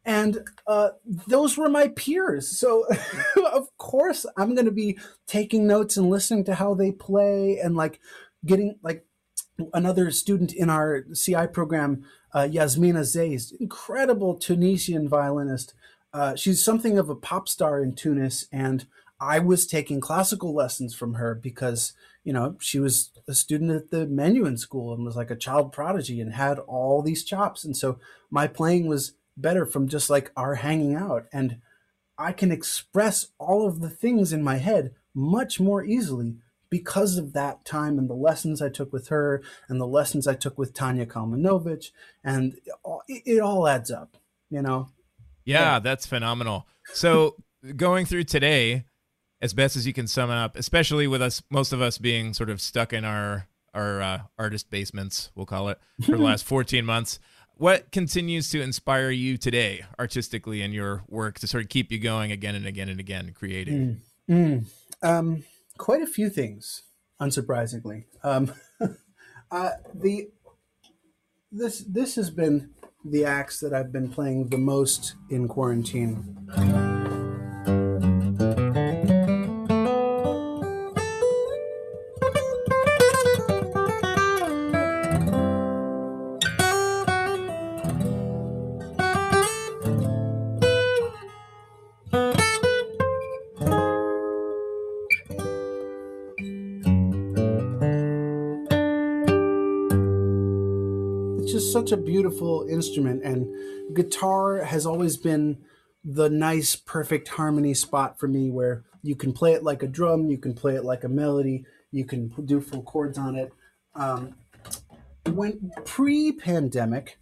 And 0.07 0.39
uh, 0.65 0.91
those 1.05 1.57
were 1.57 1.67
my 1.67 1.89
peers. 1.89 2.47
So, 2.47 2.87
of 3.53 3.67
course, 3.77 4.25
I'm 4.37 4.55
going 4.55 4.65
to 4.65 4.71
be 4.71 4.97
taking 5.27 5.67
notes 5.67 5.97
and 5.97 6.09
listening 6.09 6.45
to 6.45 6.55
how 6.55 6.73
they 6.73 6.93
play 6.93 7.59
and 7.59 7.75
like 7.75 7.99
getting 8.45 8.79
like 8.81 9.05
another 9.73 10.09
student 10.11 10.53
in 10.53 10.69
our 10.69 11.03
CI 11.13 11.47
program 11.47 12.05
uh, 12.33 12.47
Yasmina 12.49 13.01
Zeis, 13.01 13.51
incredible 13.59 14.35
Tunisian 14.35 15.09
violinist. 15.09 15.73
Uh, 16.13 16.35
she's 16.35 16.63
something 16.63 16.97
of 16.97 17.09
a 17.09 17.15
pop 17.15 17.49
star 17.49 17.81
in 17.81 17.93
Tunis, 17.93 18.45
and 18.51 18.85
I 19.19 19.39
was 19.39 19.67
taking 19.67 19.99
classical 19.99 20.53
lessons 20.53 20.95
from 20.95 21.15
her 21.15 21.35
because 21.35 21.93
you 22.23 22.31
know 22.31 22.55
she 22.59 22.79
was 22.79 23.11
a 23.27 23.33
student 23.33 23.71
at 23.71 23.91
the 23.91 24.05
Menuhin 24.05 24.57
School 24.57 24.93
and 24.93 25.03
was 25.03 25.15
like 25.15 25.31
a 25.31 25.35
child 25.35 25.71
prodigy 25.71 26.21
and 26.21 26.33
had 26.33 26.59
all 26.59 27.01
these 27.01 27.23
chops, 27.23 27.65
and 27.65 27.75
so 27.75 27.99
my 28.29 28.47
playing 28.47 28.87
was 28.87 29.13
better 29.37 29.65
from 29.65 29.87
just 29.87 30.09
like 30.09 30.31
our 30.35 30.55
hanging 30.55 30.95
out, 30.95 31.27
and 31.31 31.61
I 32.17 32.31
can 32.31 32.51
express 32.51 33.27
all 33.37 33.67
of 33.67 33.79
the 33.79 33.89
things 33.89 34.33
in 34.33 34.43
my 34.43 34.57
head 34.57 34.95
much 35.13 35.59
more 35.59 35.83
easily 35.83 36.35
because 36.69 37.17
of 37.17 37.33
that 37.33 37.63
time 37.63 37.97
and 37.97 38.09
the 38.09 38.15
lessons 38.15 38.61
I 38.61 38.69
took 38.69 38.91
with 38.91 39.07
her 39.07 39.41
and 39.69 39.79
the 39.79 39.87
lessons 39.87 40.27
I 40.27 40.33
took 40.33 40.57
with 40.57 40.73
Tanya 40.73 41.05
Kalmanovitch, 41.05 41.91
and 42.23 42.57
it, 43.07 43.23
it 43.25 43.39
all 43.39 43.67
adds 43.67 43.91
up, 43.91 44.17
you 44.49 44.61
know. 44.61 44.89
Yeah, 45.45 45.61
yeah, 45.61 45.79
that's 45.79 46.05
phenomenal. 46.05 46.67
So 46.93 47.35
going 47.75 48.05
through 48.05 48.25
today, 48.25 48.85
as 49.41 49.53
best 49.53 49.75
as 49.75 49.87
you 49.87 49.93
can 49.93 50.07
sum 50.07 50.29
up, 50.29 50.57
especially 50.57 51.07
with 51.07 51.21
us, 51.21 51.41
most 51.49 51.71
of 51.71 51.81
us 51.81 51.97
being 51.97 52.33
sort 52.33 52.49
of 52.49 52.59
stuck 52.59 52.93
in 52.93 53.05
our 53.05 53.47
our 53.73 54.01
uh, 54.01 54.19
artist 54.39 54.71
basements, 54.71 55.29
we'll 55.35 55.45
call 55.45 55.69
it, 55.69 55.79
for 56.03 56.17
the 56.17 56.17
last 56.23 56.43
14 56.45 56.83
months. 56.83 57.19
What 57.57 57.91
continues 57.91 58.49
to 58.51 58.61
inspire 58.61 59.09
you 59.09 59.37
today, 59.37 59.83
artistically, 59.99 60.61
in 60.61 60.73
your 60.73 61.03
work 61.07 61.39
to 61.39 61.47
sort 61.47 61.63
of 61.63 61.69
keep 61.69 61.91
you 61.91 61.97
going 61.97 62.31
again 62.31 62.53
and 62.53 62.67
again 62.67 62.87
and 62.87 62.99
again, 62.99 63.33
creating? 63.33 64.01
Mm, 64.29 64.65
mm. 65.01 65.07
Um, 65.07 65.43
quite 65.77 66.01
a 66.01 66.07
few 66.07 66.29
things, 66.29 66.83
unsurprisingly. 67.19 68.05
Um, 68.23 68.53
uh, 69.51 69.69
the 69.93 70.29
this 71.51 71.79
this 71.79 72.15
has 72.15 72.29
been 72.29 72.71
the 73.03 73.25
acts 73.25 73.59
that 73.61 73.73
I've 73.73 73.91
been 73.91 74.09
playing 74.09 74.49
the 74.49 74.57
most 74.57 75.15
in 75.29 75.47
quarantine. 75.47 76.96
Such 101.87 101.97
a 101.97 102.01
beautiful 102.01 102.67
instrument, 102.69 103.23
and 103.23 103.47
guitar 103.95 104.57
has 104.63 104.85
always 104.85 105.15
been 105.15 105.57
the 106.03 106.29
nice, 106.29 106.75
perfect 106.75 107.29
harmony 107.29 107.73
spot 107.73 108.19
for 108.19 108.27
me 108.27 108.49
where 108.49 108.83
you 109.03 109.15
can 109.15 109.31
play 109.31 109.53
it 109.53 109.63
like 109.63 109.83
a 109.83 109.87
drum, 109.87 110.29
you 110.29 110.37
can 110.37 110.53
play 110.53 110.75
it 110.75 110.83
like 110.83 111.05
a 111.05 111.09
melody, 111.09 111.65
you 111.91 112.03
can 112.03 112.27
do 112.43 112.59
full 112.59 112.83
chords 112.83 113.17
on 113.17 113.35
it. 113.35 113.53
Um, 113.95 114.35
when 115.27 115.71
pre 115.85 116.33
pandemic, 116.33 117.19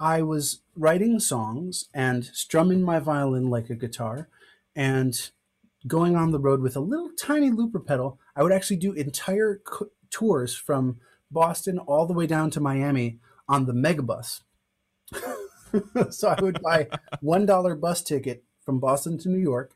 I 0.00 0.22
was 0.22 0.62
writing 0.74 1.20
songs 1.20 1.88
and 1.92 2.24
strumming 2.24 2.82
my 2.82 2.98
violin 2.98 3.50
like 3.50 3.68
a 3.68 3.74
guitar 3.74 4.28
and 4.74 5.30
going 5.86 6.16
on 6.16 6.30
the 6.30 6.40
road 6.40 6.60
with 6.60 6.76
a 6.76 6.80
little 6.80 7.10
tiny 7.18 7.50
looper 7.50 7.80
pedal. 7.80 8.18
I 8.34 8.42
would 8.42 8.52
actually 8.52 8.76
do 8.76 8.92
entire 8.92 9.60
tours 10.10 10.54
from 10.54 11.00
Boston 11.30 11.78
all 11.78 12.06
the 12.06 12.14
way 12.14 12.26
down 12.26 12.50
to 12.52 12.60
Miami 12.60 13.18
on 13.48 13.66
the 13.66 13.72
megabus. 13.72 14.40
so 16.10 16.28
I 16.28 16.40
would 16.40 16.60
buy 16.62 16.88
one 17.20 17.46
dollar 17.46 17.74
bus 17.74 18.02
ticket 18.02 18.44
from 18.64 18.80
Boston 18.80 19.18
to 19.18 19.28
New 19.28 19.38
York, 19.38 19.74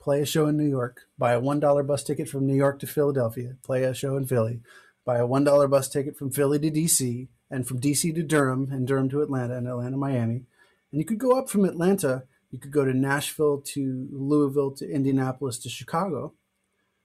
play 0.00 0.22
a 0.22 0.26
show 0.26 0.46
in 0.46 0.56
New 0.56 0.68
York, 0.68 1.02
buy 1.18 1.32
a 1.32 1.40
one 1.40 1.60
dollar 1.60 1.82
bus 1.82 2.02
ticket 2.02 2.28
from 2.28 2.46
New 2.46 2.54
York 2.54 2.78
to 2.80 2.86
Philadelphia, 2.86 3.56
play 3.62 3.84
a 3.84 3.94
show 3.94 4.16
in 4.16 4.26
Philly, 4.26 4.60
buy 5.04 5.18
a 5.18 5.26
one 5.26 5.44
dollar 5.44 5.68
bus 5.68 5.88
ticket 5.88 6.16
from 6.16 6.30
Philly 6.30 6.58
to 6.58 6.70
DC, 6.70 7.28
and 7.50 7.66
from 7.66 7.80
DC 7.80 8.14
to 8.14 8.22
Durham, 8.22 8.68
and 8.70 8.86
Durham 8.86 9.08
to 9.10 9.22
Atlanta, 9.22 9.56
and 9.56 9.66
Atlanta 9.66 9.96
Miami. 9.96 10.46
And 10.92 11.00
you 11.00 11.04
could 11.04 11.18
go 11.18 11.38
up 11.38 11.50
from 11.50 11.64
Atlanta, 11.64 12.24
you 12.50 12.58
could 12.58 12.72
go 12.72 12.84
to 12.84 12.94
Nashville 12.94 13.60
to 13.60 14.08
Louisville 14.10 14.72
to 14.72 14.90
Indianapolis 14.90 15.58
to 15.58 15.68
Chicago. 15.68 16.34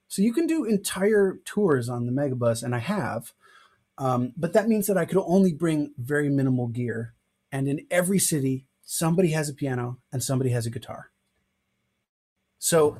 So 0.08 0.22
you 0.22 0.32
can 0.32 0.46
do 0.46 0.64
entire 0.64 1.40
tours 1.44 1.88
on 1.88 2.06
the 2.06 2.12
megabus, 2.12 2.62
and 2.62 2.74
I 2.74 2.78
have. 2.78 3.32
Um, 3.98 4.32
but 4.36 4.52
that 4.52 4.68
means 4.68 4.86
that 4.86 4.98
I 4.98 5.04
could 5.04 5.22
only 5.26 5.52
bring 5.52 5.92
very 5.98 6.28
minimal 6.28 6.68
gear. 6.68 7.14
And 7.50 7.68
in 7.68 7.86
every 7.90 8.18
city, 8.18 8.66
somebody 8.84 9.30
has 9.30 9.48
a 9.48 9.54
piano 9.54 9.98
and 10.12 10.22
somebody 10.22 10.50
has 10.50 10.66
a 10.66 10.70
guitar. 10.70 11.10
So, 12.58 12.98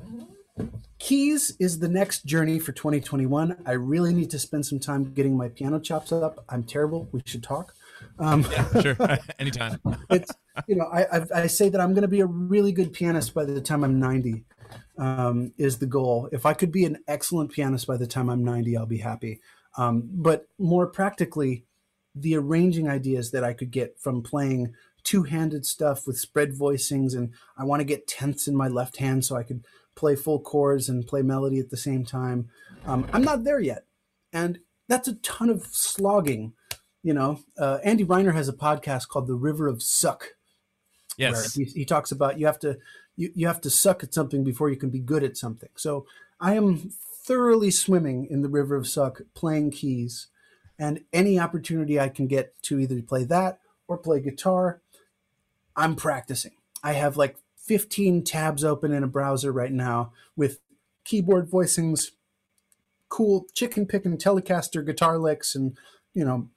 keys 0.99 1.55
is 1.59 1.79
the 1.79 1.87
next 1.87 2.25
journey 2.25 2.59
for 2.59 2.71
2021. 2.71 3.57
I 3.65 3.71
really 3.73 4.13
need 4.13 4.29
to 4.31 4.39
spend 4.39 4.65
some 4.65 4.79
time 4.79 5.13
getting 5.13 5.35
my 5.35 5.49
piano 5.49 5.79
chops 5.79 6.11
up. 6.11 6.45
I'm 6.49 6.63
terrible. 6.63 7.09
We 7.11 7.21
should 7.25 7.43
talk. 7.43 7.73
Um, 8.19 8.45
yeah, 8.51 8.81
sure, 8.81 8.97
anytime. 9.39 9.79
it's 10.09 10.31
you 10.67 10.75
know 10.75 10.85
I, 10.85 11.03
I, 11.03 11.25
I 11.35 11.47
say 11.47 11.69
that 11.69 11.81
I'm 11.81 11.93
going 11.93 12.03
to 12.03 12.07
be 12.07 12.19
a 12.19 12.25
really 12.25 12.71
good 12.71 12.93
pianist 12.93 13.33
by 13.33 13.45
the 13.45 13.61
time 13.61 13.83
I'm 13.83 13.99
90, 13.99 14.43
um, 14.97 15.53
is 15.57 15.79
the 15.79 15.85
goal. 15.85 16.29
If 16.31 16.45
I 16.45 16.53
could 16.53 16.71
be 16.71 16.85
an 16.85 16.99
excellent 17.07 17.51
pianist 17.51 17.87
by 17.87 17.97
the 17.97 18.07
time 18.07 18.29
I'm 18.29 18.43
90, 18.43 18.77
I'll 18.77 18.85
be 18.85 18.97
happy. 18.97 19.41
Um, 19.77 20.09
but 20.11 20.47
more 20.57 20.87
practically, 20.87 21.65
the 22.15 22.35
arranging 22.35 22.89
ideas 22.89 23.31
that 23.31 23.43
I 23.43 23.53
could 23.53 23.71
get 23.71 23.99
from 23.99 24.23
playing 24.23 24.73
two-handed 25.03 25.65
stuff 25.65 26.05
with 26.05 26.17
spread 26.17 26.51
voicings, 26.51 27.15
and 27.15 27.31
I 27.57 27.63
want 27.63 27.79
to 27.79 27.85
get 27.85 28.07
tenths 28.07 28.47
in 28.47 28.55
my 28.55 28.67
left 28.67 28.97
hand 28.97 29.23
so 29.23 29.35
I 29.37 29.43
could 29.43 29.63
play 29.95 30.15
full 30.15 30.39
chords 30.39 30.89
and 30.89 31.07
play 31.07 31.21
melody 31.21 31.59
at 31.59 31.69
the 31.69 31.77
same 31.77 32.03
time. 32.03 32.49
Um, 32.85 33.07
I'm 33.13 33.23
not 33.23 33.43
there 33.43 33.59
yet, 33.59 33.85
and 34.33 34.59
that's 34.87 35.07
a 35.07 35.15
ton 35.15 35.49
of 35.49 35.65
slogging. 35.67 36.53
You 37.03 37.13
know, 37.13 37.39
uh, 37.57 37.77
Andy 37.83 38.03
Reiner 38.03 38.33
has 38.33 38.49
a 38.49 38.53
podcast 38.53 39.07
called 39.07 39.27
The 39.27 39.35
River 39.35 39.67
of 39.67 39.81
Suck. 39.81 40.33
Yes, 41.17 41.53
he, 41.53 41.63
he 41.63 41.85
talks 41.85 42.11
about 42.11 42.39
you 42.39 42.45
have 42.45 42.59
to 42.59 42.77
you, 43.15 43.31
you 43.33 43.47
have 43.47 43.61
to 43.61 43.69
suck 43.69 44.03
at 44.03 44.13
something 44.13 44.43
before 44.43 44.69
you 44.69 44.75
can 44.75 44.89
be 44.89 44.99
good 44.99 45.23
at 45.23 45.37
something. 45.37 45.69
So 45.75 46.05
I 46.39 46.55
am 46.55 46.91
thoroughly 47.27 47.69
swimming 47.69 48.25
in 48.25 48.41
the 48.41 48.49
river 48.49 48.77
of 48.77 48.87
suck, 48.87 49.21
playing 49.33 49.69
keys, 49.69 50.27
and 50.79 51.01
any 51.11 51.37
opportunity 51.37 51.99
I 51.99 52.07
can 52.07 52.25
get 52.25 52.53
to 52.63 52.79
either 52.79 53.01
play 53.01 53.25
that 53.25 53.59
or 53.85 53.97
play 53.97 54.21
guitar, 54.21 54.81
I'm 55.75 55.95
practicing. 55.95 56.53
I 56.81 56.93
have 56.93 57.17
like 57.17 57.35
15 57.57 58.23
tabs 58.23 58.63
open 58.63 58.93
in 58.93 59.03
a 59.03 59.07
browser 59.07 59.51
right 59.51 59.73
now 59.73 60.13
with 60.37 60.59
keyboard 61.03 61.49
voicings, 61.49 62.11
cool 63.09 63.45
chicken 63.53 63.85
picking 63.85 64.17
Telecaster 64.17 64.85
guitar 64.85 65.17
licks, 65.17 65.53
and 65.53 65.77
you 66.13 66.23
know 66.23 66.47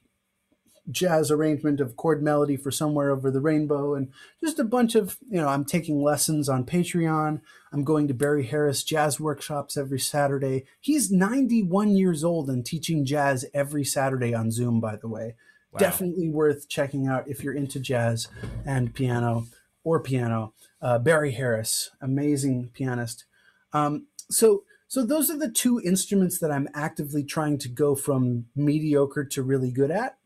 jazz 0.91 1.30
arrangement 1.30 1.80
of 1.80 1.97
chord 1.97 2.22
melody 2.22 2.57
for 2.57 2.70
somewhere 2.70 3.11
over 3.11 3.30
the 3.30 3.41
rainbow 3.41 3.95
and 3.95 4.09
just 4.43 4.59
a 4.59 4.64
bunch 4.64 4.95
of 4.95 5.18
you 5.28 5.41
know 5.41 5.49
i'm 5.49 5.64
taking 5.64 6.03
lessons 6.03 6.49
on 6.49 6.64
patreon. 6.64 7.41
I'm 7.72 7.84
going 7.84 8.09
to 8.09 8.14
barry 8.14 8.45
harris 8.45 8.82
jazz 8.82 9.20
workshops 9.20 9.76
every 9.76 10.01
saturday. 10.01 10.64
He's 10.80 11.11
91 11.11 11.97
years 11.97 12.24
old 12.24 12.49
and 12.51 12.64
teaching 12.64 13.05
jazz 13.05 13.45
every 13.55 13.84
saturday 13.84 14.34
on 14.34 14.51
zoom 14.51 14.80
by 14.80 14.97
the 14.97 15.09
way. 15.09 15.36
Wow. 15.72 15.78
definitely 15.78 16.28
worth 16.28 16.68
checking 16.68 17.07
out 17.07 17.28
if 17.28 17.45
you're 17.45 17.55
into 17.55 17.78
jazz 17.78 18.26
and 18.66 18.93
piano 18.93 19.47
or 19.84 20.01
piano. 20.03 20.53
Uh, 20.82 20.99
barry 20.99 21.32
harris 21.32 21.91
amazing 22.01 22.70
pianist. 22.74 23.24
Um, 23.72 24.07
so 24.30 24.64
so 24.91 25.07
those 25.07 25.30
are 25.30 25.38
the 25.38 25.51
two 25.51 25.80
instruments 25.80 26.38
that 26.38 26.51
i'm 26.51 26.68
actively 26.74 27.24
trying 27.24 27.59
to 27.59 27.68
go 27.68 27.95
from 27.95 28.47
mediocre 28.57 29.24
to 29.24 29.43
really 29.43 29.70
good 29.70 29.91
at 29.91 30.18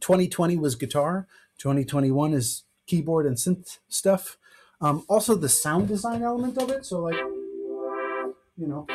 2020 0.00 0.56
was 0.56 0.74
guitar. 0.74 1.26
2021 1.58 2.32
is 2.32 2.64
keyboard 2.86 3.26
and 3.26 3.36
synth 3.36 3.78
stuff. 3.88 4.36
Um, 4.80 5.04
also, 5.08 5.34
the 5.34 5.48
sound 5.48 5.88
design 5.88 6.22
element 6.22 6.56
of 6.56 6.70
it. 6.70 6.86
So, 6.86 7.00
like, 7.00 7.16
you 8.56 8.66
know, 8.66 8.86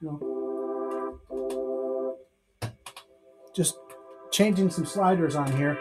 you 0.00 0.20
know, 0.20 2.16
just 3.54 3.76
changing 4.30 4.70
some 4.70 4.86
sliders 4.86 5.36
on 5.36 5.52
here. 5.56 5.78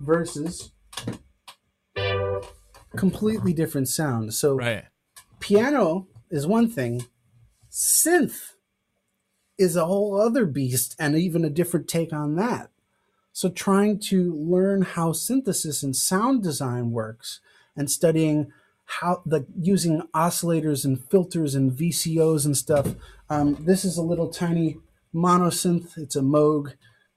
Versus 0.00 0.70
completely 2.96 3.52
different 3.52 3.88
sound. 3.88 4.34
So 4.34 4.56
right. 4.56 4.84
piano 5.40 6.08
is 6.30 6.46
one 6.46 6.68
thing, 6.68 7.06
synth 7.70 8.52
is 9.58 9.76
a 9.76 9.86
whole 9.86 10.20
other 10.20 10.46
beast 10.46 10.96
and 10.98 11.16
even 11.16 11.44
a 11.44 11.50
different 11.50 11.88
take 11.88 12.12
on 12.12 12.36
that. 12.36 12.70
So 13.32 13.48
trying 13.48 13.98
to 14.10 14.34
learn 14.34 14.82
how 14.82 15.12
synthesis 15.12 15.82
and 15.82 15.94
sound 15.94 16.42
design 16.42 16.92
works 16.92 17.40
and 17.76 17.90
studying 17.90 18.52
how 18.86 19.22
the 19.24 19.46
using 19.58 20.02
oscillators 20.14 20.84
and 20.84 21.02
filters 21.10 21.54
and 21.54 21.72
VCOs 21.72 22.44
and 22.44 22.56
stuff. 22.56 22.94
Um, 23.30 23.56
this 23.60 23.84
is 23.84 23.96
a 23.96 24.02
little 24.02 24.28
tiny 24.28 24.78
monosynth. 25.14 25.96
It's 25.96 26.16
a 26.16 26.20
Moog 26.20 26.74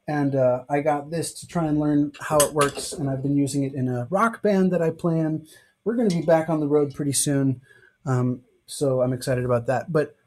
and 0.07 0.35
uh, 0.35 0.63
I 0.69 0.79
got 0.79 1.11
this 1.11 1.33
to 1.33 1.47
try 1.47 1.65
and 1.65 1.79
learn 1.79 2.13
how 2.19 2.37
it 2.37 2.53
works. 2.53 2.93
And 2.93 3.09
I've 3.09 3.21
been 3.21 3.35
using 3.35 3.63
it 3.63 3.73
in 3.73 3.89
a 3.89 4.07
rock 4.09 4.41
band 4.41 4.71
that 4.71 4.81
I 4.81 4.89
play 4.89 5.19
in 5.19 5.45
we're 5.87 5.95
going 5.95 6.09
to 6.09 6.17
be 6.17 6.25
back 6.25 6.49
on 6.49 6.59
the 6.59 6.67
road 6.67 6.93
pretty 6.93 7.13
soon. 7.13 7.61
Um, 8.05 8.41
so 8.65 9.01
I'm 9.01 9.13
excited 9.13 9.45
about 9.45 9.67
that. 9.67 9.89
But 9.89 10.17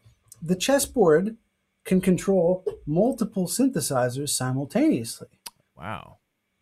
the 0.41 0.57
chessboard 0.57 1.37
can 1.85 2.01
control 2.01 2.65
multiple 2.87 3.47
synthesizers 3.47 4.31
simultaneously. 4.31 5.29
Wow. 5.77 6.17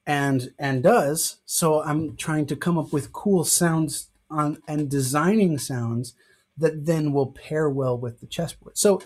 And 0.04 0.52
and 0.58 0.82
does. 0.82 1.36
So 1.46 1.80
I'm 1.80 2.16
trying 2.16 2.46
to 2.46 2.56
come 2.56 2.76
up 2.76 2.92
with 2.92 3.12
cool 3.12 3.44
sounds 3.44 4.10
on 4.30 4.60
and 4.66 4.90
designing 4.90 5.58
sounds 5.58 6.14
that 6.56 6.86
then 6.86 7.12
will 7.12 7.30
pair 7.30 7.70
well 7.70 7.96
with 7.96 8.18
the 8.18 8.26
chessboard. 8.26 8.76
So 8.76 9.00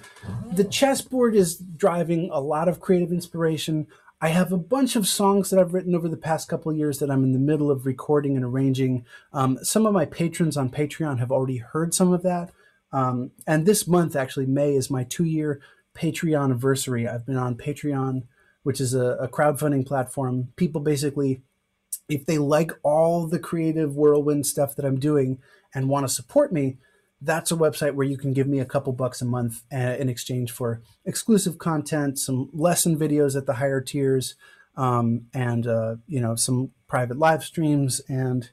the 0.51 0.65
chessboard 0.65 1.35
is 1.35 1.57
driving 1.59 2.31
a 2.33 2.41
lot 2.41 2.67
of 2.67 2.81
creative 2.81 3.13
inspiration. 3.13 3.89
I 4.25 4.29
have 4.29 4.53
a 4.53 4.57
bunch 4.57 4.95
of 4.95 5.09
songs 5.09 5.51
that 5.51 5.59
I've 5.59 5.75
written 5.75 5.97
over 5.97 6.09
the 6.09 6.17
past 6.17 6.49
couple 6.49 6.71
of 6.71 6.79
years 6.79 7.01
that 7.01 7.11
I'm 7.11 7.25
in 7.25 7.33
the 7.33 7.41
middle 7.41 7.73
of 7.73 7.85
recording 7.85 8.37
and 8.37 8.45
arranging. 8.45 9.05
Um, 9.33 9.59
some 9.65 9.85
of 9.85 9.93
my 9.93 10.05
patrons 10.05 10.57
on 10.57 10.71
Patreon 10.71 11.19
have 11.19 11.33
already 11.33 11.57
heard 11.57 11.93
some 11.93 12.13
of 12.13 12.23
that. 12.23 12.53
Um, 12.93 13.33
and 13.49 13.67
this 13.67 13.89
month, 13.89 14.15
actually, 14.15 14.47
May 14.47 14.77
is 14.77 14.89
my 14.89 15.03
two 15.03 15.25
year 15.25 15.61
Patreon 15.97 16.45
anniversary. 16.45 17.09
I've 17.09 17.27
been 17.27 17.37
on 17.37 17.57
Patreon, 17.57 18.23
which 18.63 18.81
is 18.81 18.95
a, 18.95 19.17
a 19.17 19.27
crowdfunding 19.27 19.85
platform. 19.85 20.53
People 20.55 20.81
basically, 20.81 21.43
if 22.09 22.25
they 22.25 22.39
like 22.39 22.71
all 22.85 23.27
the 23.27 23.41
creative 23.41 23.97
whirlwind 23.97 24.47
stuff 24.47 24.77
that 24.77 24.85
I'm 24.85 25.01
doing 25.01 25.41
and 25.75 25.89
want 25.89 26.07
to 26.07 26.15
support 26.15 26.53
me, 26.53 26.79
that's 27.23 27.53
a 27.53 27.57
website 27.57 27.95
where 27.95 28.07
you 28.07 28.19
can 28.19 28.33
give 28.33 28.47
me 28.47 28.59
a 28.59 28.65
couple 28.65 28.93
bucks 28.93 29.23
a 29.23 29.25
month 29.25 29.63
uh, 29.73 29.97
in 29.99 30.09
exchange 30.09 30.51
for 30.51 30.83
exclusive 31.05 31.59
content, 31.59 32.19
some 32.19 32.51
lesson 32.53 32.99
videos 32.99 33.37
at 33.37 33.47
the 33.47 33.55
higher 33.55 33.81
tiers, 33.81 34.35
um, 34.77 35.27
and 35.33 35.67
uh, 35.67 35.97
you 36.07 36.21
know 36.21 36.35
some 36.35 36.71
private 36.89 37.19
live 37.19 37.45
streams 37.45 38.01
and 38.09 38.51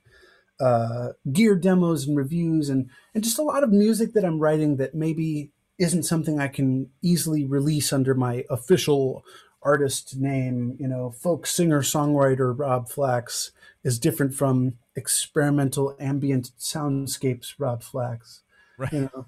uh, 0.59 1.09
gear 1.31 1.55
demos 1.55 2.07
and 2.07 2.17
reviews 2.17 2.69
and 2.69 2.89
and 3.15 3.23
just 3.23 3.39
a 3.39 3.43
lot 3.43 3.63
of 3.63 3.71
music 3.71 4.13
that 4.13 4.25
I'm 4.25 4.39
writing 4.39 4.77
that 4.77 4.93
maybe 4.93 5.51
isn't 5.77 6.03
something 6.03 6.39
I 6.39 6.49
can 6.49 6.89
easily 7.01 7.45
release 7.45 7.93
under 7.93 8.13
my 8.13 8.43
official 8.49 9.23
artist 9.61 10.17
name. 10.17 10.75
You 10.79 10.87
know, 10.87 11.11
folk 11.11 11.47
singer 11.47 11.81
songwriter 11.81 12.57
Rob 12.57 12.89
Flax 12.89 13.51
is 13.83 13.97
different 13.97 14.33
from 14.33 14.75
experimental 14.95 15.95
ambient 15.99 16.51
soundscapes 16.59 17.53
Rob 17.57 17.81
Flax. 17.81 18.41
Right. 18.79 18.93
You 18.93 19.09
know? 19.13 19.25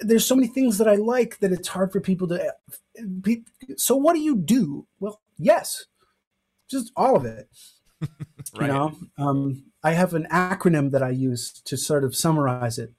There's 0.00 0.26
so 0.26 0.34
many 0.34 0.48
things 0.48 0.78
that 0.78 0.88
I 0.88 0.96
like 0.96 1.38
that 1.38 1.52
it's 1.52 1.68
hard 1.68 1.92
for 1.92 2.00
people 2.00 2.28
to. 2.28 2.54
Be, 3.20 3.42
so 3.76 3.96
what 3.96 4.14
do 4.14 4.20
you 4.20 4.36
do? 4.36 4.86
Well, 4.98 5.20
yes, 5.38 5.86
just 6.70 6.92
all 6.96 7.16
of 7.16 7.24
it. 7.24 7.48
right. 8.00 8.08
You 8.60 8.66
know, 8.66 8.96
um, 9.18 9.64
I 9.82 9.92
have 9.92 10.14
an 10.14 10.26
acronym 10.30 10.90
that 10.92 11.02
I 11.02 11.10
use 11.10 11.52
to 11.64 11.76
sort 11.76 12.04
of 12.04 12.14
summarize 12.14 12.78
it 12.78 12.92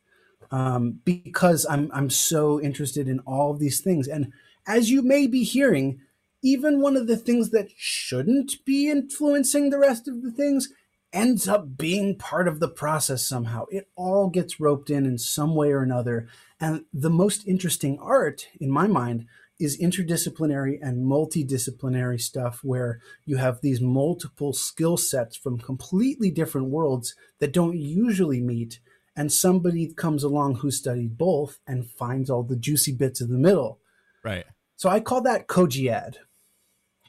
um, 0.52 1.00
because 1.06 1.66
I'm 1.70 1.90
I'm 1.94 2.10
so 2.10 2.60
interested 2.62 3.08
in 3.08 3.20
all 3.20 3.52
of 3.52 3.60
these 3.60 3.82
things. 3.82 4.08
And 4.08 4.32
as 4.68 4.90
you 4.90 5.02
may 5.02 5.28
be 5.28 5.44
hearing, 5.44 6.02
even 6.44 6.82
one 6.82 6.98
of 6.98 7.08
the 7.08 7.18
things 7.18 7.52
that 7.52 7.70
shouldn't 7.78 8.64
be 8.66 8.90
influencing 8.90 9.70
the 9.70 9.80
rest 9.80 10.08
of 10.08 10.22
the 10.24 10.32
things 10.32 10.70
ends 11.14 11.47
up 11.47 11.78
being 11.78 12.18
part 12.18 12.47
of 12.47 12.59
the 12.59 12.68
process 12.68 13.26
somehow. 13.26 13.66
It 13.70 13.89
all 13.95 14.30
gets 14.30 14.59
roped 14.59 14.89
in 14.89 15.05
in 15.05 15.18
some 15.18 15.55
way 15.55 15.72
or 15.72 15.82
another. 15.82 16.28
And 16.59 16.86
the 16.93 17.09
most 17.09 17.47
interesting 17.47 17.99
art, 17.99 18.47
in 18.59 18.72
my 18.72 18.88
mind, 18.88 19.26
is 19.59 19.80
interdisciplinary 19.80 20.80
and 20.82 21.05
multidisciplinary 21.05 22.20
stuff 22.20 22.62
where 22.64 22.99
you 23.26 23.38
have 23.38 23.62
these 23.62 23.82
multiple 23.82 24.53
skill 24.53 24.97
sets 24.97 25.36
from 25.36 25.59
completely 25.59 26.32
different 26.32 26.70
worlds 26.70 27.16
that 27.39 27.53
don't 27.53 27.78
usually 27.78 28.41
meet. 28.41 28.80
And 29.16 29.32
somebody 29.32 29.93
comes 29.93 30.24
along 30.24 30.55
who 30.55 30.72
studied 30.72 31.18
both 31.18 31.59
and 31.68 31.89
finds 31.89 32.30
all 32.30 32.43
the 32.43 32.55
juicy 32.55 32.93
bits 32.93 33.22
in 33.22 33.30
the 33.30 33.38
middle. 33.38 33.80
Right. 34.24 34.45
So 34.78 34.89
I 34.89 34.99
call 34.99 35.22
that 35.24 35.47
Cogiad. 35.47 36.16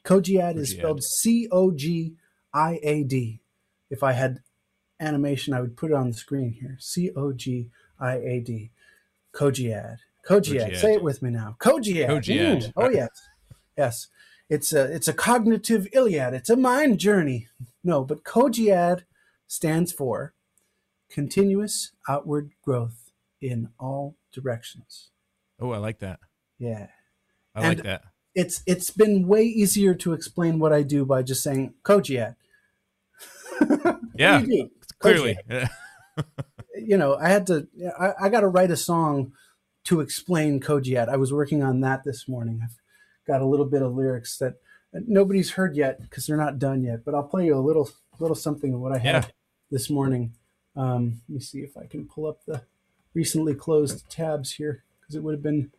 Cogiad 0.05 0.57
is 0.57 0.72
spelled 0.72 1.03
C 1.03 1.48
O 1.50 1.70
G 1.70 2.16
I 2.53 2.80
A 2.82 3.05
D 3.05 3.41
if 3.93 4.03
I 4.03 4.12
had 4.12 4.40
animation, 4.99 5.53
I 5.55 5.61
would 5.61 5.76
put 5.76 5.90
it 5.90 5.95
on 5.95 6.09
the 6.09 6.14
screen 6.16 6.53
here. 6.61 6.76
C 6.80 7.11
O 7.14 7.32
G 7.32 7.68
I 8.01 8.16
A 8.16 8.40
D. 8.40 8.70
Cogiad. 9.34 9.99
Cogiad. 10.28 10.76
Say 10.76 10.95
it 10.95 11.03
with 11.03 11.22
me 11.22 11.30
now. 11.30 11.57
Cogiad. 11.61 12.09
Cogiad. 12.09 12.64
Mm. 12.66 12.72
Oh 12.76 12.90
yes, 12.90 13.11
yes. 13.76 14.09
It's 14.49 14.72
a 14.72 14.82
it's 14.93 15.09
a 15.09 15.12
cognitive 15.14 15.86
Iliad. 15.93 16.34
It's 16.34 16.51
a 16.51 16.57
mind 16.57 16.99
journey. 16.99 17.49
No, 17.82 18.05
but 18.05 18.24
Cogiad 18.24 19.03
stands 19.47 19.93
for 19.93 20.34
continuous 21.11 21.93
outward 22.09 22.51
growth 22.62 23.11
in 23.40 23.68
all 23.78 24.16
directions. 24.32 25.11
Oh, 25.61 25.70
I 25.70 25.78
like 25.78 25.99
that. 26.01 26.20
Yeah. 26.59 26.88
I 27.55 27.61
And- 27.61 27.68
like 27.78 27.84
that. 27.84 28.03
It's 28.34 28.62
it's 28.66 28.90
been 28.90 29.26
way 29.28 29.45
easier 29.45 29.95
to 29.97 30.14
explain 30.14 30.59
what 30.59 30.72
I 30.72 30.82
do 30.82 31.05
by 31.05 31.22
just 31.22 31.43
saying 31.43 31.74
Cogiad. 31.84 32.36
Yeah, 34.16 34.40
do 34.40 34.46
do? 34.46 34.70
clearly. 34.98 35.38
you 36.76 36.96
know, 36.96 37.16
I 37.16 37.28
had 37.28 37.46
to, 37.48 37.66
I, 37.98 38.12
I 38.22 38.28
got 38.28 38.40
to 38.40 38.48
write 38.48 38.70
a 38.70 38.76
song 38.76 39.32
to 39.84 40.00
explain 40.00 40.60
Cogiad. 40.60 41.08
I 41.08 41.16
was 41.16 41.32
working 41.32 41.62
on 41.62 41.80
that 41.80 42.04
this 42.04 42.28
morning. 42.28 42.60
I've 42.62 42.76
got 43.26 43.40
a 43.40 43.46
little 43.46 43.66
bit 43.66 43.82
of 43.82 43.94
lyrics 43.94 44.36
that 44.38 44.54
nobody's 44.92 45.52
heard 45.52 45.76
yet 45.76 46.00
because 46.02 46.26
they're 46.26 46.36
not 46.36 46.58
done 46.58 46.82
yet, 46.82 47.04
but 47.04 47.14
I'll 47.14 47.22
play 47.22 47.46
you 47.46 47.56
a 47.56 47.60
little, 47.60 47.90
little 48.18 48.36
something 48.36 48.74
of 48.74 48.80
what 48.80 48.92
I 48.92 48.98
had 48.98 49.24
Yeah. 49.24 49.30
this 49.70 49.88
morning. 49.90 50.34
Um, 50.76 51.20
let 51.28 51.34
me 51.34 51.40
see 51.40 51.60
if 51.60 51.76
I 51.76 51.86
can 51.86 52.06
pull 52.06 52.26
up 52.26 52.44
the 52.46 52.62
recently 53.14 53.54
closed 53.54 54.08
tabs 54.10 54.52
here 54.52 54.84
because 55.00 55.14
it 55.14 55.22
would 55.22 55.34
have 55.34 55.42
been, 55.42 55.70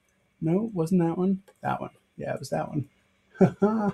no, 0.41 0.69
wasn't 0.73 1.01
that 1.01 1.17
one. 1.17 1.43
That 1.61 1.79
one. 1.79 1.91
Yeah, 2.17 2.33
it 2.33 2.39
was 2.39 2.49
that 2.49 2.67
one. 2.69 2.89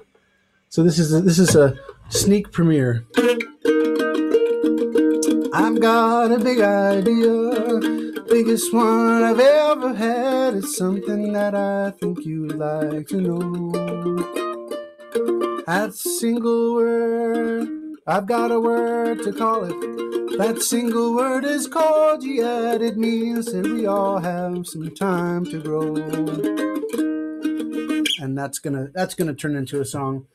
so 0.69 0.83
this 0.83 0.99
is 0.99 1.11
a, 1.11 1.21
this 1.21 1.39
is 1.39 1.55
a 1.55 1.75
sneak 2.09 2.51
premiere. 2.51 3.05
I've 5.51 5.81
got 5.81 6.31
a 6.31 6.37
big 6.37 6.61
idea, 6.61 7.79
biggest 8.29 8.71
one 8.71 9.23
I've 9.23 9.39
ever 9.39 9.95
had. 9.95 10.53
It's 10.53 10.77
something 10.77 11.33
that 11.33 11.55
I 11.55 11.89
think 11.91 12.23
you'd 12.23 12.55
like 12.55 13.07
to 13.07 13.19
know. 13.19 13.71
That 15.65 15.95
single 15.95 16.75
word, 16.75 17.67
I've 18.05 18.27
got 18.27 18.51
a 18.51 18.59
word 18.59 19.23
to 19.23 19.33
call 19.33 19.63
it. 19.63 20.37
That 20.37 20.61
single 20.61 21.15
word 21.15 21.45
is 21.45 21.65
called 21.67 22.23
yet. 22.23 22.83
It 22.83 22.95
means 22.95 23.51
that 23.51 23.65
we 23.65 23.87
all 23.87 24.19
have 24.19 24.67
some 24.67 24.93
time 24.93 25.45
to 25.45 25.59
grow. 25.59 25.95
And 28.21 28.37
that's 28.37 28.59
gonna 28.59 28.89
that's 28.93 29.15
gonna 29.15 29.33
turn 29.33 29.55
into 29.55 29.81
a 29.81 29.85
song. 29.85 30.27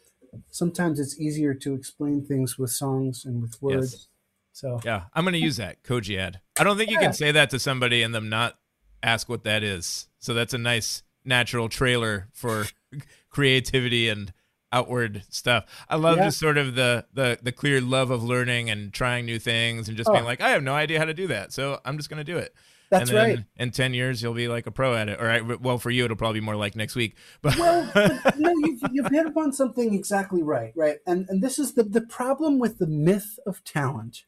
Sometimes 0.51 0.99
it's 1.01 1.18
easier 1.20 1.55
to 1.55 1.74
explain 1.74 2.24
things 2.24 2.59
with 2.59 2.70
songs 2.70 3.24
and 3.24 3.41
with 3.43 3.61
words. 3.62 3.93
Yes. 3.93 4.09
So 4.53 4.80
Yeah, 4.85 5.05
I'm 5.14 5.24
going 5.24 5.32
to 5.35 5.39
use 5.41 5.57
that 5.57 5.82
Cogiad. 5.82 6.37
I 6.59 6.64
don't 6.64 6.76
think 6.76 6.91
you 6.91 6.99
can 6.99 7.12
say 7.12 7.32
that 7.32 7.51
to 7.51 7.59
somebody 7.59 8.03
and 8.03 8.14
them 8.14 8.28
not 8.28 8.59
ask 9.03 9.28
what 9.28 9.45
that 9.45 9.62
is. 9.62 10.09
So 10.18 10.32
that's 10.35 10.55
a 10.55 10.59
nice 10.59 11.03
natural 11.24 11.68
trailer 11.68 12.28
for 12.32 12.66
creativity 13.30 14.09
and 14.09 14.32
outward 14.72 15.22
stuff. 15.28 15.64
I 15.89 15.97
love 15.97 16.18
Yeah. 16.18 16.24
just 16.26 16.39
sort 16.39 16.59
of 16.59 16.74
the 16.74 17.07
the 17.12 17.39
the 17.43 17.53
clear 17.53 17.80
love 17.80 18.11
of 18.11 18.22
learning 18.24 18.70
and 18.70 18.93
trying 18.93 19.24
new 19.26 19.39
things 19.39 19.89
and 19.89 19.97
just 19.97 20.09
Oh. 20.09 20.12
being 20.12 20.24
like, 20.24 20.41
I 20.41 20.51
have 20.51 20.62
no 20.62 20.74
idea 20.74 20.99
how 20.99 21.05
to 21.05 21.14
do 21.14 21.26
that, 21.28 21.53
so 21.53 21.80
I'm 21.85 21.97
just 21.97 22.09
going 22.09 22.18
to 22.18 22.24
do 22.24 22.39
it. 22.39 22.55
That's 22.99 23.11
and 23.11 23.18
then 23.18 23.36
right. 23.36 23.45
In 23.57 23.70
ten 23.70 23.95
years, 23.95 24.22
you'll 24.22 24.34
be 24.34 24.49
like 24.49 24.66
a 24.66 24.70
pro 24.70 24.95
at 24.95 25.09
it. 25.09 25.20
Or 25.20 25.59
well, 25.59 25.78
for 25.78 25.90
you, 25.90 26.05
it'll 26.05 26.16
probably 26.16 26.40
be 26.40 26.47
more 26.47 26.57
like 26.57 26.76
next 26.76 26.95
week. 26.95 27.16
But 27.42 27.57
well, 27.59 27.90
but, 27.95 28.38
no, 28.38 28.53
you've, 28.62 28.82
you've 28.92 29.11
hit 29.11 29.26
upon 29.26 29.53
something 29.53 29.95
exactly 29.95 30.42
right, 30.42 30.72
right? 30.76 30.99
And 31.07 31.26
and 31.28 31.42
this 31.42 31.59
is 31.59 31.74
the 31.74 31.82
the 31.82 32.01
problem 32.01 32.59
with 32.59 32.78
the 32.78 32.86
myth 32.86 33.38
of 33.47 33.64
talent. 33.64 34.24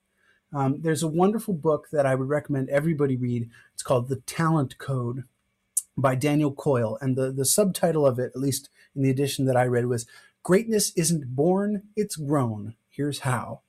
Um, 0.53 0.81
there's 0.81 1.03
a 1.03 1.09
wonderful 1.09 1.55
book 1.55 1.89
that 1.93 2.07
I 2.07 2.15
would 2.15 2.29
recommend 2.29 2.71
everybody 2.71 3.17
read. 3.17 3.51
It's 3.75 3.83
called 3.83 4.09
The 4.09 4.21
Talent 4.21 4.79
Code 4.79 5.25
by 5.97 6.15
Daniel 6.15 6.53
Coyle, 6.53 6.99
and 7.01 7.17
the 7.17 7.33
the 7.33 7.45
subtitle 7.45 8.07
of 8.07 8.19
it, 8.19 8.33
at 8.35 8.41
least 8.41 8.69
in 8.95 9.03
the 9.03 9.11
edition 9.11 9.47
that 9.47 9.57
I 9.57 9.65
read, 9.65 9.87
was 9.87 10.07
"Greatness 10.43 10.93
isn't 10.97 11.35
born; 11.35 11.85
it's 11.97 12.17
grown. 12.17 12.75
Here's 12.89 13.21
how." 13.21 13.63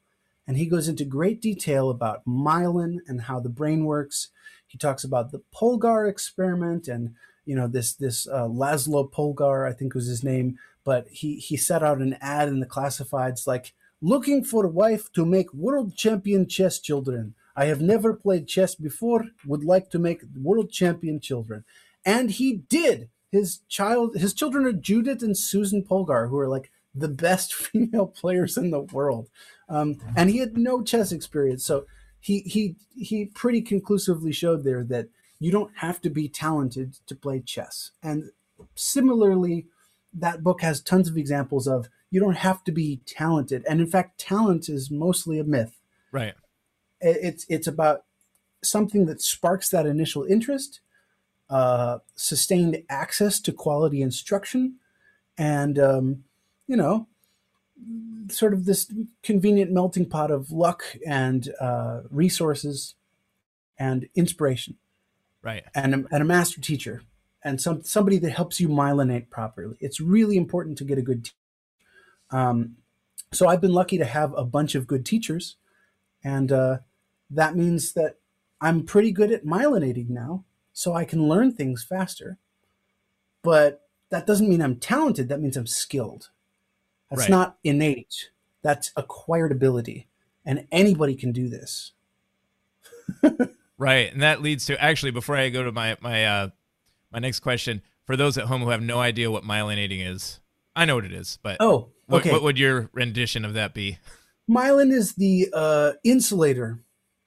And 0.48 0.58
he 0.58 0.66
goes 0.66 0.88
into 0.88 1.04
great 1.04 1.42
detail 1.42 1.90
about 1.90 2.26
myelin 2.26 3.00
and 3.08 3.24
how 3.24 3.40
the 3.42 3.50
brain 3.50 3.84
works. 3.84 4.30
He 4.68 4.78
talks 4.78 5.04
about 5.04 5.32
the 5.32 5.42
Polgar 5.54 6.10
experiment 6.10 6.88
and 6.88 7.16
you 7.46 7.56
know 7.56 7.68
this 7.68 7.94
this 7.94 8.28
uh, 8.28 8.48
Laszlo 8.48 9.10
Polgar, 9.10 9.68
I 9.68 9.74
think 9.74 9.94
was 9.94 10.08
his 10.08 10.24
name, 10.24 10.60
but 10.84 11.08
he 11.10 11.38
he 11.38 11.58
set 11.58 11.82
out 11.82 12.00
an 12.00 12.18
ad 12.20 12.50
in 12.50 12.60
the 12.60 12.66
classifieds 12.66 13.48
like 13.48 13.74
looking 14.02 14.44
for 14.44 14.66
a 14.66 14.70
wife 14.70 15.12
to 15.14 15.26
make 15.26 15.54
world 15.54 15.96
champion 15.96 16.48
chess 16.48 16.80
children. 16.80 17.34
I 17.56 17.66
have 17.66 17.82
never 17.82 18.14
played 18.14 18.48
chess 18.48 18.76
before, 18.76 19.26
would 19.46 19.64
like 19.64 19.90
to 19.92 20.00
make 20.00 20.22
world 20.40 20.72
champion 20.72 21.20
children. 21.20 21.64
And 22.06 22.30
he 22.30 22.58
did. 22.70 23.10
His 23.32 23.62
child 23.68 24.18
his 24.18 24.34
children 24.34 24.66
are 24.66 24.74
Judith 24.74 25.24
and 25.24 25.38
Susan 25.38 25.84
Polgar, 25.84 26.30
who 26.30 26.38
are 26.38 26.48
like 26.48 26.72
the 26.94 27.08
best 27.08 27.54
female 27.54 28.08
players 28.08 28.58
in 28.58 28.72
the 28.72 28.82
world. 28.82 29.30
Um, 29.70 30.00
and 30.16 30.30
he 30.30 30.38
had 30.38 30.58
no 30.58 30.84
chess 30.84 31.12
experience. 31.12 31.66
So 31.66 31.86
he 32.28 32.40
he 32.42 32.76
he 32.94 33.24
pretty 33.24 33.62
conclusively 33.62 34.34
showed 34.34 34.66
there 34.66 34.84
that 34.84 35.08
you 35.40 35.50
don't 35.50 35.72
have 35.78 36.02
to 36.02 36.10
be 36.10 36.28
talented 36.28 36.98
to 37.08 37.16
play 37.16 37.40
chess. 37.40 37.92
And 38.04 38.32
similarly, 38.76 39.68
that 40.14 40.44
book 40.44 40.62
has 40.62 40.82
tons 40.82 41.08
of 41.08 41.16
examples 41.16 41.68
of 41.68 41.88
you 42.12 42.20
don't 42.20 42.36
have 42.36 42.66
to 42.66 42.74
be 42.74 43.00
talented. 43.06 43.64
And 43.70 43.80
in 43.80 43.88
fact, 43.88 44.20
talent 44.20 44.68
is 44.68 44.92
mostly 44.92 45.40
a 45.40 45.46
myth. 45.46 45.78
right, 46.12 46.36
It's 47.00 47.46
it's 47.48 47.68
about 47.68 48.04
something 48.62 49.06
that 49.06 49.22
sparks 49.22 49.70
that 49.70 49.86
initial 49.86 50.26
interest, 50.26 50.82
uh, 51.50 52.00
sustained 52.18 52.84
access 52.90 53.40
to 53.40 53.54
quality 53.54 54.02
instruction, 54.02 54.80
and 55.38 55.80
um, 55.80 56.26
you 56.68 56.76
know, 56.76 57.08
sort 58.30 58.54
of 58.54 58.66
this 58.66 58.92
convenient 59.24 59.72
melting 59.72 60.08
pot 60.08 60.32
of 60.32 60.52
luck 60.52 60.84
and 61.06 61.54
uh, 61.62 62.02
resources 62.10 62.96
and 63.80 64.08
inspiration 64.16 64.76
right. 65.42 65.64
and 65.76 65.94
a, 65.94 66.04
and 66.12 66.22
a 66.22 66.26
master 66.26 66.60
teacher 66.60 67.04
and 67.44 67.62
some 67.62 67.84
somebody 67.84 68.18
that 68.18 68.32
helps 68.32 68.60
you 68.60 68.68
myelinate 68.68 69.30
properly. 69.30 69.78
It's 69.80 70.02
really 70.02 70.38
important 70.38 70.78
to 70.80 70.84
get 70.84 70.98
a 70.98 71.02
good 71.02 71.26
teacher. 71.26 71.36
Um, 72.32 72.76
so 73.32 73.48
I've 73.48 73.62
been 73.62 73.74
lucky 73.74 73.98
to 73.98 74.06
have 74.06 74.34
a 74.34 74.44
bunch 74.44 74.76
of 74.76 74.88
good 74.88 75.06
teachers, 75.06 75.56
and 76.24 76.52
uh, 76.52 76.80
that 77.30 77.56
means 77.56 77.94
that 77.94 78.18
I'm 78.60 78.84
pretty 78.84 79.12
good 79.12 79.32
at 79.32 79.46
myelinating 79.46 80.10
now, 80.10 80.44
so 80.74 80.94
I 80.94 81.06
can 81.06 81.28
learn 81.28 81.54
things 81.54 81.84
faster. 81.84 82.38
But 83.44 83.82
that 84.10 84.28
doesn't 84.28 84.50
mean 84.50 84.62
I'm 84.62 84.78
talented. 84.78 85.30
That 85.30 85.42
means 85.42 85.56
I'm 85.56 85.68
skilled. 85.68 86.30
That's 87.10 87.22
Right. 87.22 87.30
not 87.30 87.58
innate. 87.64 88.30
That's 88.64 88.92
acquired 88.96 89.52
ability, 89.52 90.08
and 90.46 90.68
anybody 90.72 91.16
can 91.16 91.32
do 91.32 91.48
this. 91.48 91.94
Right, 93.80 94.12
and 94.12 94.24
that 94.24 94.42
leads 94.42 94.66
to 94.66 94.84
actually 94.84 95.12
before 95.12 95.38
I 95.38 95.50
go 95.50 95.64
to 95.64 95.72
my 95.72 95.98
my 96.02 96.26
uh, 96.26 96.50
my 97.12 97.20
next 97.20 97.42
question 97.42 97.84
for 98.06 98.18
those 98.18 98.36
at 98.38 98.46
home 98.46 98.62
who 98.64 98.70
have 98.70 98.82
no 98.82 99.00
idea 99.00 99.30
what 99.30 99.44
myelinating 99.44 100.04
is, 100.04 100.40
I 100.76 100.86
know 100.86 100.96
what 100.96 101.06
it 101.06 101.14
is, 101.14 101.38
but 101.44 101.58
Oh, 101.60 101.90
what, 102.08 102.26
what 102.26 102.42
would 102.42 102.58
your 102.58 102.90
rendition 102.94 103.46
of 103.46 103.54
that 103.54 103.76
be? 103.76 104.00
Myelin 104.50 104.92
is 104.92 105.14
the 105.14 105.50
uh, 105.54 105.92
insulator. 106.04 106.80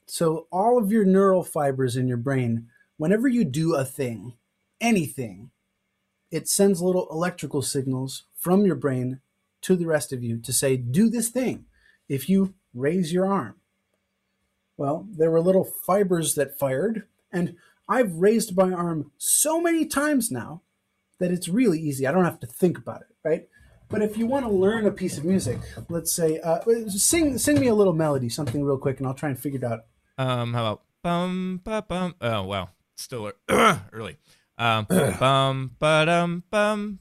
So 0.07 0.49
all 0.51 0.77
of 0.77 0.91
your 0.91 1.05
neural 1.05 1.45
fibers 1.45 1.97
in 1.97 2.09
your 2.09 2.17
brain, 2.17 2.67
whenever 2.97 3.29
you 3.29 3.45
do 3.45 3.77
a 3.77 3.85
thing, 3.85 4.35
anything, 4.81 5.51
it 6.33 6.49
sends 6.49 6.83
little 6.83 7.07
electrical 7.13 7.63
signals 7.63 8.25
from 8.35 8.67
your 8.67 8.75
brain 8.75 9.21
to 9.63 9.77
the 9.77 9.87
rest 9.87 10.13
of 10.13 10.23
you 10.23 10.39
to 10.39 10.53
say, 10.53 10.77
do 10.77 11.09
this 11.09 11.29
thing. 11.29 11.67
If 12.09 12.29
you 12.29 12.55
raise 12.75 13.13
your 13.13 13.27
arm, 13.27 13.57
well, 14.77 15.07
there 15.11 15.31
were 15.31 15.41
little 15.41 15.65
fibers 15.65 16.35
that 16.35 16.59
fired, 16.59 17.07
and 17.33 17.57
I've 17.89 18.15
raised 18.15 18.57
my 18.57 18.73
arm 18.73 19.13
so 19.19 19.61
many 19.61 19.85
times 19.85 20.31
now 20.31 20.63
that 21.19 21.31
it's 21.31 21.49
really 21.49 21.79
easy. 21.79 22.07
I 22.07 22.13
don't 22.13 22.25
have 22.25 22.41
to 22.41 22.47
think 22.47 22.79
about 22.79 23.03
it, 23.03 23.09
right? 23.23 23.49
But 23.91 24.03
if 24.03 24.17
you 24.17 24.27
want 24.27 24.47
to 24.47 24.51
learn 24.51 24.87
a 24.87 24.91
piece 24.91 25.19
of 25.19 25.25
music, 25.25 25.59
let's 25.89 26.15
say, 26.15 26.39
uh, 26.39 26.61
sing 26.89 27.37
sing 27.39 27.61
me 27.61 27.67
a 27.67 27.75
little 27.75 27.93
melody, 27.93 28.29
something 28.29 28.65
real 28.65 28.79
quick, 28.79 28.99
and 28.99 29.07
I'll 29.07 29.15
try 29.15 29.29
and 29.29 29.39
figure 29.39 29.59
it 29.59 29.65
out. 29.65 29.81
Um, 30.17 30.55
how 30.55 30.61
about 30.61 30.83
bum 31.03 31.61
ba 31.65 31.85
bum? 31.87 32.15
Oh 32.21 32.45
wow, 32.45 32.71
still 32.97 33.33
early. 33.51 34.17
Um, 34.57 34.87
bum 34.89 35.77
ba 35.81 36.07
dum 36.07 36.45
bum 36.51 37.01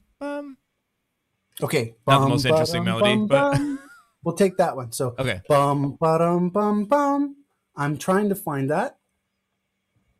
Okay, 1.62 1.94
Not 2.06 2.20
the 2.22 2.28
most 2.28 2.44
interesting 2.46 2.84
ba-dum, 2.84 3.00
melody, 3.00 3.26
bum, 3.26 3.76
but- 3.76 3.88
we'll 4.24 4.36
take 4.36 4.56
that 4.58 4.76
one. 4.76 4.92
So 4.92 5.14
Okay, 5.18 5.40
bum 5.48 5.96
ba-dum, 6.00 6.50
bum 6.50 6.84
bum. 6.86 7.36
I'm 7.76 7.96
trying 7.98 8.28
to 8.28 8.34
find 8.34 8.70
that. 8.70 8.96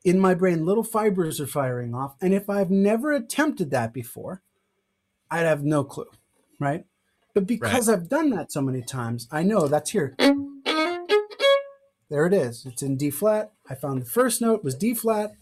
In 0.05 0.19
my 0.19 0.33
brain, 0.35 0.65
little 0.65 0.85
fibers 0.85 1.41
are 1.41 1.47
firing 1.47 1.95
off, 1.95 2.17
and 2.23 2.33
if 2.33 2.49
I've 2.49 2.71
never 2.71 3.13
attempted 3.13 3.71
that 3.71 3.93
before, 3.93 4.43
I'd 5.31 5.45
have 5.47 5.63
no 5.63 5.85
clue, 5.85 6.07
right? 6.59 6.87
But 7.35 7.47
because 7.47 7.89
I've 7.89 8.09
done 8.09 8.31
that 8.31 8.51
so 8.51 8.63
many 8.63 8.81
times, 8.83 9.29
I 9.31 9.43
know 9.43 9.69
that's 9.69 9.91
here. 9.91 10.17
There 12.09 12.27
it 12.27 12.33
is. 12.33 12.67
It's 12.67 12.83
in 12.83 12.97
D 12.97 13.11
flat. 13.11 13.53
I 13.69 13.75
found 13.77 14.03
the 14.03 14.07
first 14.07 14.41
note 14.41 14.65
was 14.65 14.75
D 14.75 14.95
flat, 14.95 15.33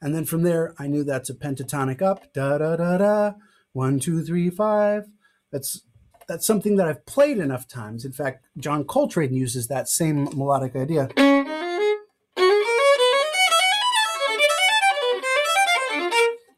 and 0.00 0.14
then 0.14 0.24
from 0.24 0.42
there, 0.42 0.74
I 0.78 0.86
knew 0.86 1.02
that's 1.02 1.28
a 1.30 1.34
pentatonic 1.34 2.00
up. 2.02 2.32
Da 2.32 2.58
da 2.58 2.76
da 2.76 2.98
da. 2.98 3.32
One, 3.72 3.98
two, 3.98 4.22
three, 4.22 4.48
five. 4.50 5.08
That's 5.54 5.82
that's 6.26 6.44
something 6.44 6.74
that 6.76 6.88
I've 6.88 7.06
played 7.06 7.38
enough 7.38 7.68
times. 7.68 8.04
In 8.04 8.10
fact, 8.10 8.44
John 8.58 8.82
Coltrane 8.82 9.34
uses 9.34 9.68
that 9.68 9.88
same 9.88 10.24
melodic 10.24 10.74
idea. 10.74 11.08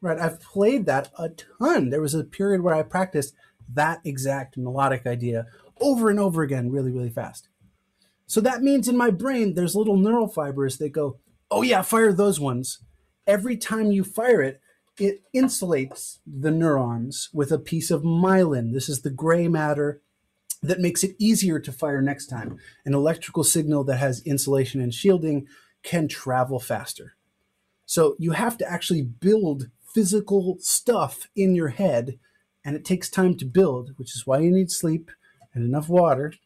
right? 0.01 0.19
I've 0.19 0.41
played 0.41 0.87
that 0.87 1.11
a 1.19 1.29
ton. 1.29 1.91
There 1.91 2.01
was 2.01 2.15
a 2.15 2.23
period 2.23 2.61
where 2.61 2.73
I 2.73 2.81
practiced 2.81 3.35
that 3.71 3.99
exact 4.03 4.57
melodic 4.57 5.05
idea 5.05 5.45
over 5.79 6.09
and 6.09 6.19
over 6.19 6.41
again, 6.41 6.71
really, 6.71 6.91
really 6.91 7.11
fast. 7.11 7.49
So 8.25 8.41
that 8.41 8.63
means 8.63 8.87
in 8.87 8.97
my 8.97 9.11
brain, 9.11 9.53
there's 9.53 9.75
little 9.75 9.97
neural 9.97 10.27
fibers 10.27 10.79
that 10.79 10.89
go, 10.89 11.19
oh, 11.51 11.61
yeah, 11.61 11.83
fire 11.83 12.11
those 12.11 12.39
ones. 12.39 12.79
Every 13.27 13.57
time 13.57 13.91
you 13.91 14.03
fire 14.03 14.41
it, 14.41 14.59
it 14.99 15.21
insulates 15.35 16.19
the 16.25 16.51
neurons 16.51 17.29
with 17.33 17.51
a 17.51 17.59
piece 17.59 17.91
of 17.91 18.01
myelin. 18.01 18.73
This 18.73 18.89
is 18.89 19.01
the 19.01 19.09
gray 19.09 19.47
matter 19.47 20.01
that 20.61 20.79
makes 20.79 21.03
it 21.03 21.15
easier 21.19 21.59
to 21.59 21.71
fire 21.71 22.01
next 22.01 22.27
time. 22.27 22.57
An 22.85 22.93
electrical 22.93 23.43
signal 23.43 23.83
that 23.85 23.97
has 23.97 24.21
insulation 24.25 24.81
and 24.81 24.93
shielding 24.93 25.47
can 25.83 26.07
travel 26.07 26.59
faster. 26.59 27.15
So 27.85 28.15
you 28.19 28.31
have 28.31 28.57
to 28.57 28.69
actually 28.69 29.01
build 29.01 29.69
physical 29.93 30.57
stuff 30.59 31.27
in 31.35 31.55
your 31.55 31.69
head, 31.69 32.19
and 32.65 32.75
it 32.75 32.83
takes 32.83 33.09
time 33.09 33.35
to 33.37 33.45
build, 33.45 33.91
which 33.97 34.15
is 34.15 34.27
why 34.27 34.39
you 34.39 34.51
need 34.51 34.71
sleep 34.71 35.09
and 35.53 35.63
enough 35.63 35.89
water. 35.89 36.33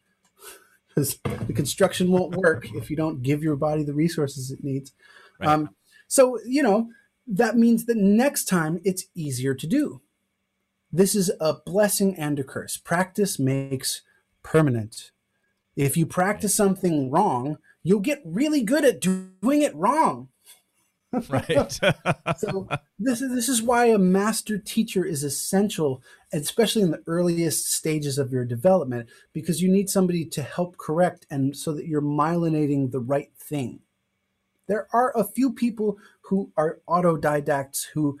Because 0.94 1.18
the 1.46 1.54
construction 1.54 2.10
won't 2.10 2.36
work 2.36 2.66
if 2.74 2.90
you 2.90 2.96
don't 2.96 3.22
give 3.22 3.42
your 3.42 3.56
body 3.56 3.82
the 3.82 3.94
resources 3.94 4.50
it 4.50 4.62
needs. 4.62 4.92
Right. 5.40 5.48
Um, 5.48 5.70
so, 6.06 6.38
you 6.44 6.62
know, 6.62 6.90
that 7.26 7.56
means 7.56 7.86
that 7.86 7.96
next 7.96 8.44
time 8.44 8.80
it's 8.84 9.04
easier 9.14 9.54
to 9.54 9.66
do. 9.66 10.00
This 10.90 11.14
is 11.14 11.30
a 11.40 11.54
blessing 11.54 12.16
and 12.16 12.38
a 12.38 12.44
curse. 12.44 12.76
Practice 12.76 13.38
makes 13.38 14.02
permanent. 14.42 15.10
If 15.74 15.96
you 15.96 16.04
practice 16.04 16.54
something 16.54 17.10
wrong, 17.10 17.56
you'll 17.82 18.00
get 18.00 18.20
really 18.24 18.62
good 18.62 18.84
at 18.84 19.00
doing 19.00 19.62
it 19.62 19.74
wrong. 19.74 20.28
right. 21.28 21.72
so 22.38 22.68
this 22.98 23.20
is 23.20 23.34
this 23.34 23.48
is 23.48 23.62
why 23.62 23.86
a 23.86 23.98
master 23.98 24.58
teacher 24.58 25.04
is 25.04 25.22
essential, 25.22 26.02
especially 26.32 26.82
in 26.82 26.90
the 26.90 27.02
earliest 27.06 27.70
stages 27.70 28.18
of 28.18 28.32
your 28.32 28.44
development, 28.44 29.08
because 29.32 29.60
you 29.60 29.70
need 29.70 29.90
somebody 29.90 30.24
to 30.24 30.42
help 30.42 30.78
correct 30.78 31.26
and 31.30 31.56
so 31.56 31.72
that 31.72 31.86
you're 31.86 32.02
myelinating 32.02 32.90
the 32.90 33.00
right 33.00 33.30
thing. 33.38 33.80
There 34.68 34.88
are 34.92 35.16
a 35.16 35.24
few 35.24 35.52
people 35.52 35.98
who 36.26 36.52
are 36.56 36.80
autodidacts 36.88 37.86
who 37.94 38.18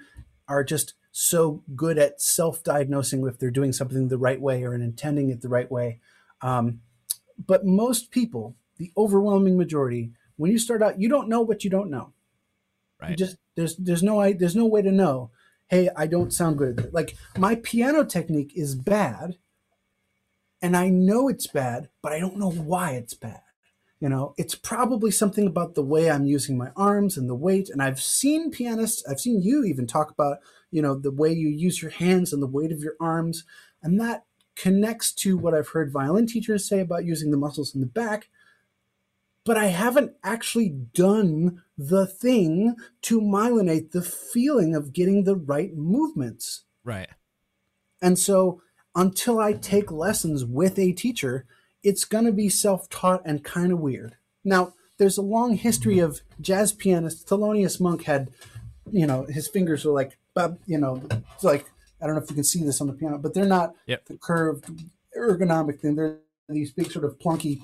are 0.48 0.64
just 0.64 0.94
so 1.10 1.62
good 1.76 1.98
at 1.98 2.20
self-diagnosing 2.20 3.26
if 3.26 3.38
they're 3.38 3.50
doing 3.50 3.72
something 3.72 4.08
the 4.08 4.18
right 4.18 4.40
way 4.40 4.64
or 4.64 4.74
intending 4.74 5.30
it 5.30 5.42
the 5.42 5.48
right 5.48 5.70
way. 5.70 6.00
Um, 6.40 6.80
but 7.46 7.64
most 7.64 8.10
people, 8.10 8.56
the 8.78 8.90
overwhelming 8.96 9.56
majority, 9.56 10.12
when 10.36 10.50
you 10.50 10.58
start 10.58 10.82
out, 10.82 10.98
you 10.98 11.08
don't 11.08 11.28
know 11.28 11.42
what 11.42 11.64
you 11.64 11.70
don't 11.70 11.90
know. 11.90 12.12
Right. 13.00 13.10
You 13.10 13.16
just 13.16 13.36
there's 13.56 13.76
there's 13.76 14.02
no 14.02 14.32
there's 14.32 14.56
no 14.56 14.66
way 14.66 14.82
to 14.82 14.92
know. 14.92 15.30
Hey, 15.68 15.88
I 15.96 16.06
don't 16.06 16.32
sound 16.32 16.58
good. 16.58 16.92
Like 16.92 17.16
my 17.36 17.56
piano 17.56 18.04
technique 18.04 18.52
is 18.54 18.74
bad, 18.74 19.36
and 20.60 20.76
I 20.76 20.88
know 20.88 21.28
it's 21.28 21.46
bad, 21.46 21.88
but 22.02 22.12
I 22.12 22.20
don't 22.20 22.38
know 22.38 22.50
why 22.50 22.92
it's 22.92 23.14
bad. 23.14 23.42
You 24.02 24.08
know, 24.08 24.34
it's 24.36 24.56
probably 24.56 25.12
something 25.12 25.46
about 25.46 25.76
the 25.76 25.84
way 25.84 26.10
I'm 26.10 26.26
using 26.26 26.58
my 26.58 26.72
arms 26.74 27.16
and 27.16 27.30
the 27.30 27.36
weight. 27.36 27.70
And 27.70 27.80
I've 27.80 28.00
seen 28.00 28.50
pianists, 28.50 29.06
I've 29.08 29.20
seen 29.20 29.40
you 29.40 29.62
even 29.62 29.86
talk 29.86 30.10
about, 30.10 30.38
you 30.72 30.82
know, 30.82 30.96
the 30.96 31.12
way 31.12 31.32
you 31.32 31.46
use 31.46 31.80
your 31.80 31.92
hands 31.92 32.32
and 32.32 32.42
the 32.42 32.48
weight 32.48 32.72
of 32.72 32.80
your 32.80 32.96
arms. 32.98 33.44
And 33.80 34.00
that 34.00 34.24
connects 34.56 35.12
to 35.12 35.36
what 35.36 35.54
I've 35.54 35.68
heard 35.68 35.92
violin 35.92 36.26
teachers 36.26 36.68
say 36.68 36.80
about 36.80 37.04
using 37.04 37.30
the 37.30 37.36
muscles 37.36 37.76
in 37.76 37.80
the 37.80 37.86
back. 37.86 38.28
But 39.44 39.56
I 39.56 39.66
haven't 39.66 40.14
actually 40.24 40.70
done 40.70 41.62
the 41.78 42.08
thing 42.08 42.74
to 43.02 43.20
myelinate 43.20 43.92
the 43.92 44.02
feeling 44.02 44.74
of 44.74 44.92
getting 44.92 45.22
the 45.22 45.36
right 45.36 45.76
movements. 45.76 46.64
Right. 46.82 47.10
And 48.00 48.18
so 48.18 48.62
until 48.96 49.38
I 49.38 49.52
take 49.52 49.92
lessons 49.92 50.44
with 50.44 50.76
a 50.76 50.90
teacher, 50.90 51.46
it's 51.82 52.04
going 52.04 52.24
to 52.24 52.32
be 52.32 52.48
self 52.48 52.88
taught 52.88 53.22
and 53.24 53.44
kind 53.44 53.72
of 53.72 53.80
weird. 53.80 54.16
Now, 54.44 54.74
there's 54.98 55.18
a 55.18 55.22
long 55.22 55.56
history 55.56 55.98
of 55.98 56.20
jazz 56.40 56.72
pianist. 56.72 57.28
Thelonious 57.28 57.80
Monk 57.80 58.04
had, 58.04 58.30
you 58.90 59.06
know, 59.06 59.24
his 59.24 59.48
fingers 59.48 59.84
were 59.84 59.92
like, 59.92 60.18
you 60.66 60.78
know, 60.78 61.02
it's 61.34 61.44
like, 61.44 61.66
I 62.00 62.06
don't 62.06 62.16
know 62.16 62.22
if 62.22 62.30
you 62.30 62.34
can 62.34 62.44
see 62.44 62.64
this 62.64 62.80
on 62.80 62.86
the 62.86 62.92
piano, 62.92 63.18
but 63.18 63.34
they're 63.34 63.44
not 63.44 63.74
yep. 63.86 64.04
the 64.06 64.16
curved 64.16 64.70
ergonomic 65.16 65.80
thing. 65.80 65.96
They're 65.96 66.18
these 66.48 66.72
big 66.72 66.90
sort 66.90 67.04
of 67.04 67.18
plunky. 67.18 67.58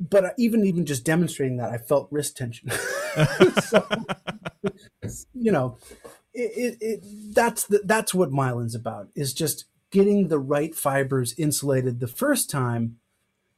But 0.00 0.24
uh, 0.24 0.30
even 0.36 0.64
even 0.64 0.86
just 0.86 1.04
demonstrating 1.04 1.58
that, 1.58 1.70
I 1.70 1.78
felt 1.78 2.08
wrist 2.10 2.36
tension. 2.36 2.70
so, 3.62 3.86
you 5.34 5.52
know, 5.52 5.78
it, 6.34 6.50
it, 6.56 6.78
it, 6.80 7.34
that's 7.34 7.66
the, 7.66 7.82
that's 7.84 8.14
what 8.14 8.30
myelin's 8.30 8.74
about. 8.74 9.08
Is 9.14 9.32
just 9.32 9.66
getting 9.92 10.28
the 10.28 10.38
right 10.38 10.74
fibers 10.74 11.34
insulated 11.38 12.00
the 12.00 12.08
first 12.08 12.50
time. 12.50 12.96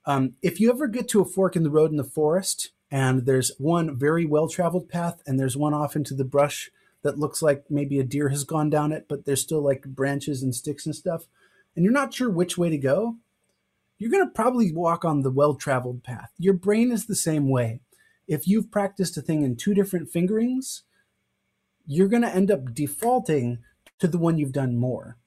Um, 0.04 0.34
if 0.42 0.60
you 0.60 0.68
ever 0.68 0.86
get 0.86 1.08
to 1.10 1.22
a 1.22 1.24
fork 1.24 1.56
in 1.56 1.62
the 1.62 1.70
road 1.70 1.90
in 1.90 1.96
the 1.96 2.04
forest 2.04 2.72
and 2.90 3.24
there's 3.24 3.52
one 3.58 3.96
very 3.96 4.26
well 4.26 4.48
traveled 4.48 4.90
path 4.90 5.22
and 5.26 5.40
there's 5.40 5.56
one 5.56 5.72
off 5.72 5.96
into 5.96 6.12
the 6.12 6.24
brush 6.24 6.70
that 7.02 7.18
looks 7.18 7.40
like 7.40 7.64
maybe 7.70 7.98
a 7.98 8.04
deer 8.04 8.28
has 8.30 8.44
gone 8.44 8.68
down 8.68 8.92
it, 8.92 9.06
but 9.08 9.24
there's 9.24 9.40
still 9.40 9.62
like 9.62 9.84
branches 9.84 10.42
and 10.42 10.54
sticks 10.54 10.84
and 10.84 10.94
stuff, 10.94 11.26
and 11.76 11.84
you're 11.84 11.92
not 11.92 12.12
sure 12.12 12.30
which 12.30 12.58
way 12.58 12.68
to 12.70 12.78
go, 12.78 13.16
you're 13.98 14.10
going 14.10 14.26
to 14.26 14.32
probably 14.32 14.72
walk 14.72 15.04
on 15.04 15.20
the 15.20 15.30
well 15.30 15.54
traveled 15.54 16.02
path. 16.02 16.30
Your 16.38 16.54
brain 16.54 16.90
is 16.90 17.06
the 17.06 17.14
same 17.14 17.48
way. 17.48 17.80
If 18.26 18.48
you've 18.48 18.70
practiced 18.70 19.16
a 19.16 19.22
thing 19.22 19.42
in 19.42 19.56
two 19.56 19.74
different 19.74 20.10
fingerings, 20.10 20.82
you're 21.86 22.08
going 22.08 22.22
to 22.22 22.34
end 22.34 22.50
up 22.50 22.74
defaulting 22.74 23.58
to 23.98 24.08
the 24.08 24.18
one 24.18 24.38
you've 24.38 24.52
done 24.52 24.76
more 24.76 25.18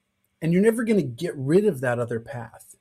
and 0.41 0.53
you're 0.53 0.61
never 0.61 0.83
going 0.83 0.99
to 0.99 1.05
get 1.05 1.35
rid 1.35 1.65
of 1.65 1.81
that 1.81 1.99
other 1.99 2.19
path. 2.19 2.75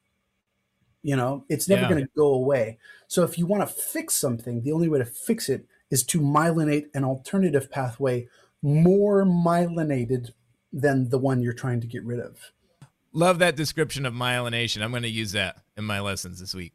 You 1.02 1.16
know 1.16 1.44
it's 1.48 1.68
never 1.68 1.82
yeah. 1.82 1.88
going 1.88 2.04
to 2.04 2.10
go 2.16 2.26
away. 2.26 2.78
So 3.06 3.22
if 3.22 3.38
you 3.38 3.46
want 3.46 3.66
to 3.66 3.72
fix 3.72 4.16
something 4.16 4.62
the 4.62 4.72
only 4.72 4.88
way 4.88 4.98
to 4.98 5.04
fix 5.04 5.48
it 5.48 5.66
is 5.90 6.02
to 6.04 6.20
myelinate 6.20 6.86
an 6.94 7.04
alternative 7.04 7.70
pathway 7.70 8.28
more 8.62 9.24
myelinated 9.24 10.30
than 10.72 11.10
the 11.10 11.18
one 11.18 11.42
you're 11.42 11.52
trying 11.52 11.80
to 11.80 11.86
get 11.86 12.02
rid 12.04 12.18
of. 12.18 12.50
Love 13.12 13.38
that 13.38 13.56
description 13.56 14.04
of 14.04 14.12
myelination. 14.12 14.82
I'm 14.82 14.90
going 14.90 15.04
to 15.04 15.08
use 15.08 15.32
that 15.32 15.62
in 15.76 15.84
my 15.84 16.00
lessons 16.00 16.40
this 16.40 16.54
week. 16.54 16.74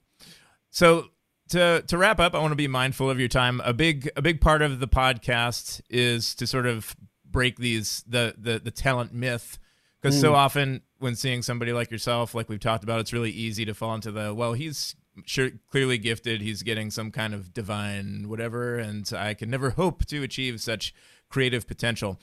So 0.70 1.10
to 1.50 1.84
to 1.86 1.98
wrap 1.98 2.20
up 2.20 2.34
i 2.34 2.40
want 2.40 2.52
to 2.52 2.56
be 2.56 2.68
mindful 2.68 3.10
of 3.10 3.20
your 3.20 3.28
time. 3.28 3.62
A 3.64 3.74
big 3.74 4.10
a 4.16 4.22
big 4.22 4.42
part 4.42 4.62
of 4.62 4.80
the 4.80 4.88
podcast 4.88 5.82
is 5.90 6.34
to 6.36 6.48
sort 6.48 6.66
of 6.66 6.96
break 7.30 7.58
these 7.58 8.04
the 8.08 8.34
the, 8.38 8.60
the 8.60 8.72
talent 8.72 9.14
myth 9.14 9.60
because 10.02 10.18
mm. 10.18 10.22
so 10.22 10.34
often 10.34 10.82
when 11.00 11.16
seeing 11.16 11.42
somebody 11.42 11.74
like 11.74 11.92
yourself, 11.92 12.34
like 12.34 12.50
we've 12.50 12.60
talked 12.60 12.84
about, 12.84 13.00
it's 13.00 13.14
really 13.14 13.32
easy 13.32 13.66
to 13.66 13.74
fall 13.74 13.96
into 13.96 14.12
the 14.12 14.34
well, 14.34 14.54
he's 14.54 14.96
sure 15.26 15.52
clearly 15.70 15.98
gifted, 15.98 16.42
he's 16.42 16.64
getting 16.64 16.90
some 16.90 17.12
kind 17.12 17.34
of 17.34 17.54
divine 17.54 18.26
whatever, 18.28 18.78
and 18.78 19.10
I 19.16 19.34
can 19.34 19.50
never 19.50 19.72
hope 19.72 20.06
to 20.06 20.24
achieve 20.24 20.62
such 20.62 20.94
creative 21.30 21.68
potential. 21.68 22.20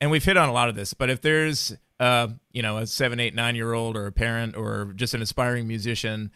And 0.00 0.10
we've 0.10 0.24
hit 0.24 0.36
on 0.36 0.48
a 0.48 0.52
lot 0.52 0.68
of 0.68 0.74
this, 0.74 0.92
but 0.92 1.08
if 1.08 1.22
there's 1.22 1.74
uh, 1.98 2.28
you 2.52 2.62
know, 2.62 2.78
a 2.78 2.86
seven, 2.86 3.20
eight, 3.20 3.34
nine 3.34 3.56
year 3.56 3.72
old 3.72 3.96
or 3.96 4.06
a 4.06 4.12
parent 4.12 4.56
or 4.56 4.92
just 4.94 5.14
an 5.14 5.22
aspiring 5.22 5.66
musician 5.66 6.30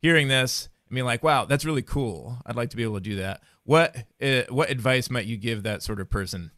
hearing 0.00 0.28
this, 0.28 0.68
I 0.90 0.94
mean, 0.94 1.04
like, 1.04 1.22
wow, 1.22 1.46
that's 1.46 1.64
really 1.64 1.82
cool. 1.82 2.38
I'd 2.46 2.56
like 2.56 2.70
to 2.70 2.76
be 2.76 2.82
able 2.82 2.96
to 2.96 3.00
do 3.00 3.16
that. 3.16 3.42
What 3.64 3.96
uh, 4.22 4.42
what 4.48 4.70
advice 4.70 5.10
might 5.10 5.26
you 5.26 5.36
give 5.36 5.62
that 5.64 5.82
sort 5.82 6.00
of 6.00 6.10
person? 6.10 6.52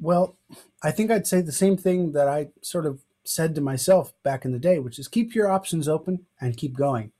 Well, 0.00 0.36
I 0.84 0.90
think 0.90 1.10
I'd 1.10 1.26
say 1.26 1.40
the 1.40 1.50
same 1.50 1.78
thing 1.78 2.12
that 2.12 2.28
I 2.28 2.48
sort 2.60 2.84
of 2.84 3.00
said 3.24 3.54
to 3.54 3.62
myself 3.62 4.12
back 4.22 4.44
in 4.44 4.52
the 4.52 4.58
day, 4.58 4.78
which 4.78 4.98
is 4.98 5.08
keep 5.08 5.34
your 5.34 5.50
options 5.50 5.88
open 5.88 6.26
and 6.38 6.58
keep 6.58 6.76
going. 6.76 7.10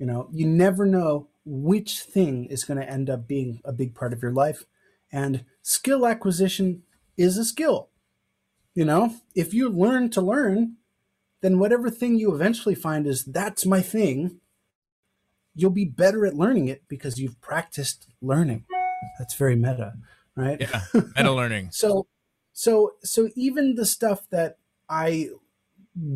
You 0.00 0.06
know, 0.06 0.28
you 0.32 0.46
never 0.46 0.84
know 0.84 1.28
which 1.44 2.00
thing 2.00 2.46
is 2.46 2.64
going 2.64 2.80
to 2.80 2.90
end 2.90 3.08
up 3.08 3.28
being 3.28 3.60
a 3.64 3.72
big 3.72 3.94
part 3.94 4.12
of 4.12 4.20
your 4.20 4.32
life. 4.32 4.64
And 5.12 5.44
skill 5.62 6.06
acquisition 6.06 6.82
is 7.16 7.38
a 7.38 7.44
skill. 7.44 7.88
You 8.74 8.84
know, 8.84 9.14
if 9.34 9.54
you 9.54 9.68
learn 9.68 10.10
to 10.10 10.20
learn, 10.20 10.76
then 11.40 11.60
whatever 11.60 11.90
thing 11.90 12.16
you 12.16 12.34
eventually 12.34 12.74
find 12.74 13.06
is 13.06 13.24
that's 13.24 13.64
my 13.64 13.80
thing, 13.80 14.40
you'll 15.54 15.70
be 15.70 15.84
better 15.84 16.26
at 16.26 16.34
learning 16.34 16.66
it 16.66 16.82
because 16.88 17.18
you've 17.18 17.40
practiced 17.40 18.08
learning. 18.20 18.64
That's 19.18 19.34
very 19.34 19.54
meta, 19.54 19.94
right? 20.36 20.60
Yeah, 20.60 20.82
meta 21.16 21.32
learning. 21.32 21.70
so 21.70 22.06
so 22.64 22.72
so 23.02 23.20
even 23.36 23.74
the 23.74 23.86
stuff 23.86 24.20
that 24.30 24.58
I 24.88 25.30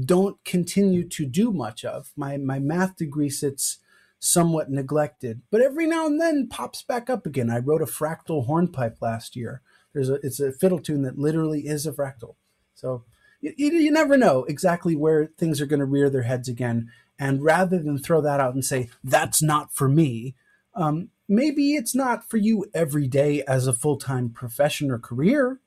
don't 0.05 0.43
continue 0.45 1.05
to 1.09 1.25
do 1.25 1.53
much 1.53 1.85
of, 1.85 2.13
my 2.17 2.37
my 2.37 2.59
math 2.59 2.97
degree 2.97 3.31
sits 3.31 3.79
somewhat 4.19 4.71
neglected, 4.71 5.43
but 5.51 5.61
every 5.61 5.87
now 5.87 6.07
and 6.07 6.21
then 6.21 6.49
pops 6.49 6.83
back 6.83 7.09
up 7.09 7.27
again. 7.27 7.51
I 7.51 7.59
wrote 7.59 7.83
a 7.83 7.87
fractal 7.99 8.47
hornpipe 8.47 9.01
last 9.01 9.37
year. 9.37 9.63
There's 9.93 10.11
a 10.11 10.19
it's 10.27 10.41
a 10.41 10.53
fiddle 10.53 10.81
tune 10.81 11.03
that 11.03 11.19
literally 11.19 11.63
is 11.75 11.87
a 11.87 11.93
fractal. 11.93 12.35
So 12.75 13.05
you, 13.41 13.53
you 13.59 13.93
never 13.93 14.17
know 14.17 14.45
exactly 14.45 14.97
where 14.97 15.31
things 15.39 15.61
are 15.61 15.67
going 15.67 15.81
to 15.81 15.87
rear 15.97 16.11
their 16.11 16.23
heads 16.23 16.49
again. 16.49 16.91
And 17.19 17.45
rather 17.45 17.79
than 17.79 17.99
throw 17.99 18.21
that 18.23 18.41
out 18.41 18.55
and 18.55 18.65
say 18.65 18.91
that's 19.05 19.43
not 19.43 19.73
for 19.73 19.89
me, 19.89 20.35
Um, 20.75 21.11
maybe 21.29 21.77
it's 21.77 21.95
not 21.95 22.29
for 22.29 22.39
you 22.39 22.67
every 22.75 23.07
day 23.07 23.43
as 23.47 23.67
a 23.67 23.73
full 23.83 23.99
time 23.99 24.31
profession 24.31 24.91
or 24.91 24.99
career, 24.99 25.61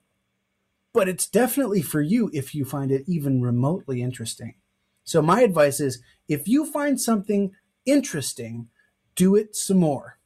but 0.96 1.10
it's 1.10 1.26
definitely 1.26 1.82
for 1.82 2.00
you 2.00 2.30
if 2.32 2.54
you 2.54 2.64
find 2.64 2.90
it 2.90 3.04
even 3.06 3.42
remotely 3.42 4.00
interesting. 4.00 4.54
So, 5.04 5.20
my 5.20 5.42
advice 5.42 5.78
is 5.78 6.00
if 6.26 6.48
you 6.48 6.64
find 6.64 6.98
something 6.98 7.52
interesting, 7.84 8.68
do 9.14 9.36
it 9.36 9.54
some 9.54 9.76
more. 9.76 10.18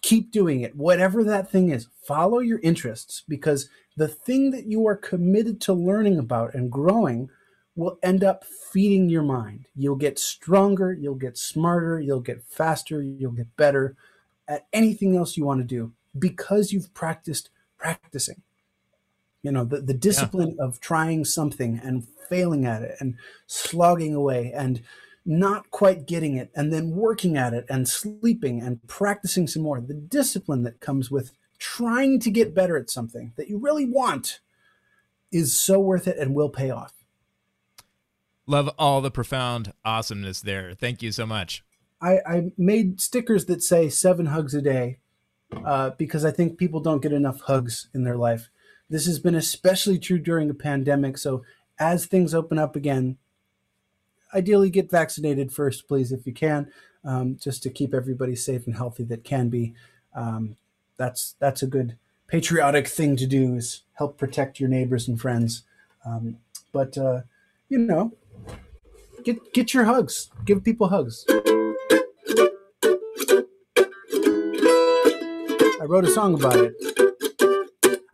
Keep 0.00 0.32
doing 0.32 0.62
it, 0.62 0.74
whatever 0.74 1.22
that 1.22 1.50
thing 1.50 1.68
is. 1.68 1.86
Follow 2.02 2.38
your 2.38 2.60
interests 2.60 3.22
because 3.28 3.68
the 3.94 4.08
thing 4.08 4.52
that 4.52 4.64
you 4.64 4.86
are 4.86 4.96
committed 4.96 5.60
to 5.60 5.74
learning 5.74 6.18
about 6.18 6.54
and 6.54 6.72
growing 6.72 7.28
will 7.76 7.98
end 8.02 8.24
up 8.24 8.44
feeding 8.44 9.10
your 9.10 9.22
mind. 9.22 9.66
You'll 9.76 9.96
get 9.96 10.18
stronger, 10.18 10.94
you'll 10.94 11.14
get 11.14 11.36
smarter, 11.36 12.00
you'll 12.00 12.20
get 12.20 12.42
faster, 12.42 13.02
you'll 13.02 13.32
get 13.32 13.54
better 13.58 13.96
at 14.48 14.66
anything 14.72 15.14
else 15.14 15.36
you 15.36 15.44
want 15.44 15.60
to 15.60 15.64
do 15.64 15.92
because 16.18 16.72
you've 16.72 16.94
practiced 16.94 17.50
practicing. 17.76 18.42
You 19.42 19.52
know, 19.52 19.64
the, 19.64 19.80
the 19.80 19.94
discipline 19.94 20.56
yeah. 20.58 20.64
of 20.64 20.80
trying 20.80 21.24
something 21.24 21.80
and 21.82 22.06
failing 22.28 22.66
at 22.66 22.82
it 22.82 22.96
and 23.00 23.14
slogging 23.46 24.14
away 24.14 24.52
and 24.54 24.82
not 25.24 25.70
quite 25.70 26.06
getting 26.06 26.36
it 26.36 26.50
and 26.54 26.72
then 26.72 26.90
working 26.90 27.36
at 27.36 27.52
it 27.52 27.66
and 27.68 27.88
sleeping 27.88 28.60
and 28.60 28.86
practicing 28.86 29.46
some 29.46 29.62
more. 29.62 29.80
The 29.80 29.94
discipline 29.94 30.62
that 30.62 30.80
comes 30.80 31.10
with 31.10 31.32
trying 31.58 32.20
to 32.20 32.30
get 32.30 32.54
better 32.54 32.76
at 32.76 32.90
something 32.90 33.32
that 33.36 33.48
you 33.48 33.58
really 33.58 33.84
want 33.84 34.40
is 35.30 35.58
so 35.58 35.78
worth 35.78 36.08
it 36.08 36.16
and 36.18 36.34
will 36.34 36.48
pay 36.48 36.70
off. 36.70 36.94
Love 38.46 38.70
all 38.78 39.02
the 39.02 39.10
profound 39.10 39.74
awesomeness 39.84 40.40
there. 40.40 40.72
Thank 40.72 41.02
you 41.02 41.12
so 41.12 41.26
much. 41.26 41.62
I, 42.00 42.20
I 42.26 42.52
made 42.56 43.00
stickers 43.00 43.44
that 43.46 43.62
say 43.62 43.90
seven 43.90 44.26
hugs 44.26 44.54
a 44.54 44.62
day 44.62 44.98
uh, 45.52 45.90
because 45.90 46.24
I 46.24 46.30
think 46.30 46.56
people 46.56 46.80
don't 46.80 47.02
get 47.02 47.12
enough 47.12 47.42
hugs 47.42 47.88
in 47.92 48.04
their 48.04 48.16
life. 48.16 48.48
This 48.90 49.06
has 49.06 49.18
been 49.18 49.34
especially 49.34 49.98
true 49.98 50.18
during 50.18 50.48
a 50.50 50.54
pandemic. 50.54 51.18
So, 51.18 51.42
as 51.78 52.06
things 52.06 52.34
open 52.34 52.58
up 52.58 52.74
again, 52.74 53.18
ideally 54.34 54.70
get 54.70 54.90
vaccinated 54.90 55.52
first, 55.52 55.86
please, 55.86 56.10
if 56.12 56.26
you 56.26 56.32
can, 56.32 56.70
um, 57.04 57.36
just 57.40 57.62
to 57.62 57.70
keep 57.70 57.94
everybody 57.94 58.34
safe 58.34 58.66
and 58.66 58.76
healthy 58.76 59.04
that 59.04 59.24
can 59.24 59.48
be. 59.48 59.74
Um, 60.14 60.56
that's 60.96 61.36
that's 61.38 61.62
a 61.62 61.66
good 61.66 61.96
patriotic 62.26 62.88
thing 62.88 63.16
to 63.16 63.26
do 63.26 63.54
is 63.54 63.82
help 63.94 64.18
protect 64.18 64.60
your 64.60 64.68
neighbors 64.68 65.08
and 65.08 65.20
friends. 65.20 65.62
Um, 66.04 66.38
but 66.72 66.96
uh, 66.98 67.22
you 67.68 67.78
know, 67.78 68.12
get 69.24 69.52
get 69.52 69.74
your 69.74 69.84
hugs. 69.84 70.30
Give 70.44 70.62
people 70.62 70.88
hugs. 70.88 71.24
I 75.80 75.84
wrote 75.84 76.04
a 76.04 76.10
song 76.10 76.34
about 76.34 76.56
it. 76.56 76.74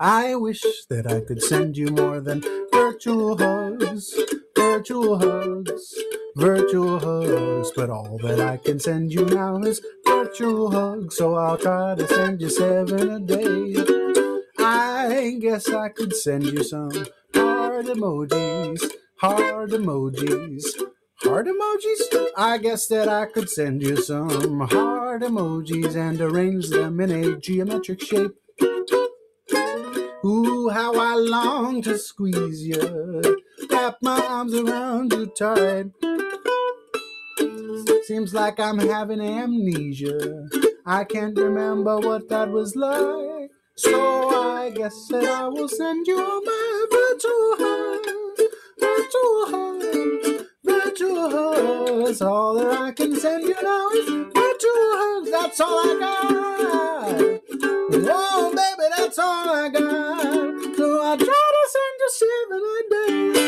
I 0.01 0.35
wish 0.35 0.63
that 0.91 1.07
I 1.07 1.21
could 1.21 1.41
send 1.41 1.77
you 1.77 1.87
more 1.87 2.21
than 2.21 2.43
virtual 2.73 3.39
hugs, 3.39 4.13
virtual 4.57 5.19
hugs, 5.19 5.95
virtual 6.37 6.99
hugs. 6.99 7.71
But 7.77 7.91
all 7.91 8.19
that 8.25 8.41
I 8.41 8.57
can 8.57 8.81
send 8.81 9.13
you 9.13 9.25
now 9.25 9.59
is 9.59 9.81
virtual 10.05 10.73
hugs. 10.73 11.17
So 11.17 11.37
I'll 11.37 11.57
try 11.57 11.95
to 11.95 12.09
send 12.09 12.41
you 12.41 12.51
seven 12.51 13.09
a 13.09 13.21
day. 13.21 13.77
I 14.59 15.39
guess 15.41 15.69
I 15.69 15.91
could 15.91 16.17
send 16.17 16.45
you 16.45 16.65
some 16.65 17.07
heart 17.33 17.87
emojis, 17.87 18.83
heart 19.21 19.71
emojis. 19.71 20.65
Heart 21.23 21.47
emojis? 21.47 22.27
I 22.37 22.59
guess 22.59 22.89
that 22.89 23.09
I 23.09 23.27
could 23.27 23.49
send 23.49 23.83
you 23.83 23.97
some 23.97 24.61
heart 24.61 25.23
emojis 25.23 25.95
and 25.95 26.21
arrange 26.21 26.69
them 26.69 27.01
in 27.01 27.13
a 27.13 27.37
geometric 27.37 28.03
shape. 28.03 28.33
Ooh, 30.25 30.71
how 30.71 30.95
I 30.95 31.17
long 31.17 31.83
to 31.83 31.99
squeeze 31.99 32.67
you, 32.67 33.39
wrap 33.71 33.99
my 34.01 34.25
arms 34.27 34.55
around 34.55 35.13
you 35.13 35.27
tight. 35.27 35.91
Seems 38.05 38.33
like 38.33 38.59
I'm 38.59 38.79
having 38.79 39.21
amnesia. 39.21 40.49
I 40.87 41.05
can't 41.05 41.37
remember 41.37 41.99
what 41.99 42.31
that 42.31 42.51
was 42.51 42.75
like. 42.75 43.51
So 43.77 44.31
I 44.31 44.71
guess 44.71 45.09
that 45.09 45.25
I 45.25 45.49
will 45.49 45.69
send 45.69 46.07
you 46.07 46.17
my 46.17 46.87
virtual 46.91 47.57
hugs, 47.59 48.43
virtual 48.81 49.47
hugs, 49.53 50.47
virtual 50.65 51.31
hugs. 51.31 52.23
All 52.23 52.55
that 52.55 52.73
I 52.81 52.93
can 52.93 53.15
send 53.17 53.45
you 53.45 53.57
now 53.63 53.89
is 53.91 54.09
virtual 54.09 54.91
hugs. 54.97 55.31
That's 55.31 55.61
all 55.61 55.81
I 55.81 55.99
got. 56.01 57.34
Baby, 58.77 58.91
that's 58.97 59.19
all 59.19 59.49
I 59.51 59.69
got. 59.69 60.23
So 60.77 61.03
I 61.03 61.17
try 61.17 61.27
to 61.27 61.69
send 61.75 62.01
you 62.01 62.11
seven 62.11 62.61
a 62.61 62.83
day. 62.91 63.45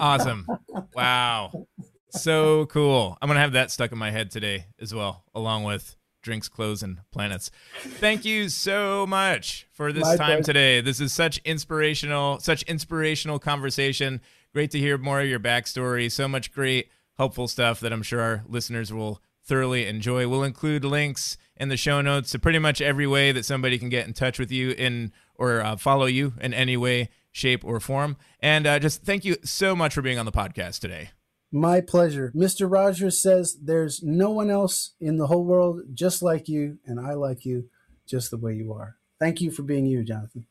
awesome. 0.00 0.46
Wow. 0.94 1.66
So 2.10 2.66
cool. 2.66 3.16
I'm 3.22 3.28
going 3.28 3.36
to 3.36 3.40
have 3.40 3.52
that 3.52 3.70
stuck 3.70 3.92
in 3.92 3.98
my 3.98 4.10
head 4.10 4.30
today 4.30 4.66
as 4.80 4.92
well, 4.94 5.24
along 5.34 5.64
with 5.64 5.96
drinks, 6.22 6.48
clothes, 6.48 6.82
and 6.82 6.98
planets. 7.12 7.50
Thank 7.82 8.24
you 8.24 8.48
so 8.48 9.06
much 9.06 9.66
for 9.72 9.92
this 9.92 10.02
My 10.04 10.16
time 10.16 10.26
pleasure. 10.26 10.42
today. 10.42 10.80
This 10.80 11.00
is 11.00 11.12
such 11.12 11.38
inspirational, 11.44 12.40
such 12.40 12.62
inspirational 12.64 13.38
conversation. 13.38 14.20
Great 14.52 14.70
to 14.72 14.78
hear 14.78 14.98
more 14.98 15.20
of 15.20 15.28
your 15.28 15.40
backstory. 15.40 16.10
So 16.10 16.26
much 16.26 16.52
great, 16.52 16.90
helpful 17.16 17.46
stuff 17.46 17.80
that 17.80 17.92
I'm 17.92 18.02
sure 18.02 18.20
our 18.20 18.44
listeners 18.48 18.92
will 18.92 19.22
thoroughly 19.44 19.86
enjoy. 19.86 20.28
We'll 20.28 20.42
include 20.42 20.84
links 20.84 21.36
in 21.56 21.68
the 21.68 21.76
show 21.76 22.00
notes 22.00 22.30
to 22.30 22.38
pretty 22.38 22.58
much 22.58 22.80
every 22.80 23.06
way 23.06 23.32
that 23.32 23.44
somebody 23.44 23.78
can 23.78 23.88
get 23.88 24.06
in 24.06 24.12
touch 24.12 24.38
with 24.38 24.50
you 24.50 24.70
in 24.70 25.12
or 25.36 25.60
uh, 25.60 25.76
follow 25.76 26.06
you 26.06 26.34
in 26.40 26.52
any 26.52 26.76
way, 26.76 27.10
shape, 27.32 27.64
or 27.64 27.78
form. 27.80 28.16
And 28.40 28.66
uh, 28.66 28.78
just 28.78 29.02
thank 29.02 29.24
you 29.24 29.36
so 29.44 29.76
much 29.76 29.94
for 29.94 30.02
being 30.02 30.18
on 30.18 30.26
the 30.26 30.32
podcast 30.32 30.80
today. 30.80 31.10
My 31.52 31.80
pleasure. 31.80 32.32
Mr. 32.34 32.70
Rogers 32.70 33.20
says 33.20 33.56
there's 33.60 34.02
no 34.02 34.30
one 34.30 34.50
else 34.50 34.94
in 35.00 35.16
the 35.16 35.26
whole 35.26 35.44
world 35.44 35.82
just 35.94 36.22
like 36.22 36.48
you, 36.48 36.78
and 36.86 37.00
I 37.00 37.14
like 37.14 37.44
you 37.44 37.68
just 38.06 38.30
the 38.30 38.36
way 38.36 38.54
you 38.54 38.72
are. 38.72 38.96
Thank 39.18 39.40
you 39.40 39.50
for 39.50 39.62
being 39.62 39.86
you, 39.86 40.04
Jonathan. 40.04 40.46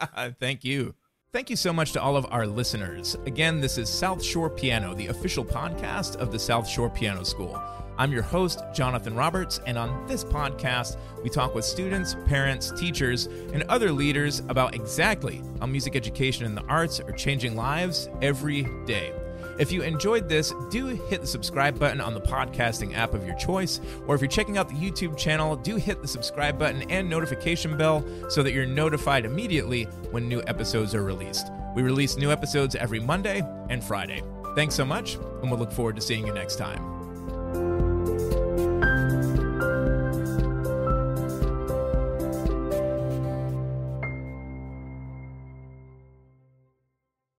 Thank 0.40 0.64
you. 0.64 0.94
Thank 1.30 1.50
you 1.50 1.56
so 1.56 1.74
much 1.74 1.92
to 1.92 2.00
all 2.00 2.16
of 2.16 2.26
our 2.30 2.46
listeners. 2.46 3.14
Again, 3.26 3.60
this 3.60 3.76
is 3.76 3.90
South 3.90 4.24
Shore 4.24 4.48
Piano, 4.48 4.94
the 4.94 5.08
official 5.08 5.44
podcast 5.44 6.16
of 6.16 6.32
the 6.32 6.38
South 6.38 6.66
Shore 6.66 6.88
Piano 6.88 7.22
School. 7.22 7.62
I'm 7.98 8.12
your 8.12 8.22
host, 8.22 8.62
Jonathan 8.72 9.14
Roberts, 9.14 9.60
and 9.66 9.76
on 9.76 10.06
this 10.06 10.24
podcast, 10.24 10.96
we 11.22 11.28
talk 11.28 11.54
with 11.54 11.66
students, 11.66 12.16
parents, 12.24 12.72
teachers, 12.80 13.26
and 13.52 13.62
other 13.64 13.92
leaders 13.92 14.38
about 14.48 14.74
exactly 14.74 15.42
how 15.60 15.66
music 15.66 15.96
education 15.96 16.46
and 16.46 16.56
the 16.56 16.64
arts 16.64 16.98
are 16.98 17.12
changing 17.12 17.56
lives 17.56 18.08
every 18.22 18.62
day. 18.86 19.12
If 19.58 19.72
you 19.72 19.82
enjoyed 19.82 20.28
this, 20.28 20.52
do 20.70 20.86
hit 20.86 21.20
the 21.20 21.26
subscribe 21.26 21.78
button 21.78 22.00
on 22.00 22.14
the 22.14 22.20
podcasting 22.20 22.96
app 22.96 23.12
of 23.12 23.26
your 23.26 23.36
choice. 23.36 23.80
Or 24.06 24.14
if 24.14 24.20
you're 24.20 24.28
checking 24.28 24.56
out 24.56 24.68
the 24.68 24.74
YouTube 24.74 25.16
channel, 25.16 25.56
do 25.56 25.76
hit 25.76 26.00
the 26.00 26.08
subscribe 26.08 26.58
button 26.58 26.82
and 26.90 27.10
notification 27.10 27.76
bell 27.76 28.04
so 28.28 28.42
that 28.42 28.52
you're 28.52 28.66
notified 28.66 29.24
immediately 29.24 29.84
when 30.12 30.28
new 30.28 30.42
episodes 30.46 30.94
are 30.94 31.02
released. 31.02 31.50
We 31.74 31.82
release 31.82 32.16
new 32.16 32.30
episodes 32.30 32.76
every 32.76 33.00
Monday 33.00 33.42
and 33.68 33.82
Friday. 33.82 34.22
Thanks 34.54 34.74
so 34.74 34.84
much, 34.84 35.14
and 35.14 35.50
we'll 35.50 35.60
look 35.60 35.72
forward 35.72 35.96
to 35.96 36.02
seeing 36.02 36.26
you 36.26 36.32
next 36.32 36.56
time. 36.56 36.97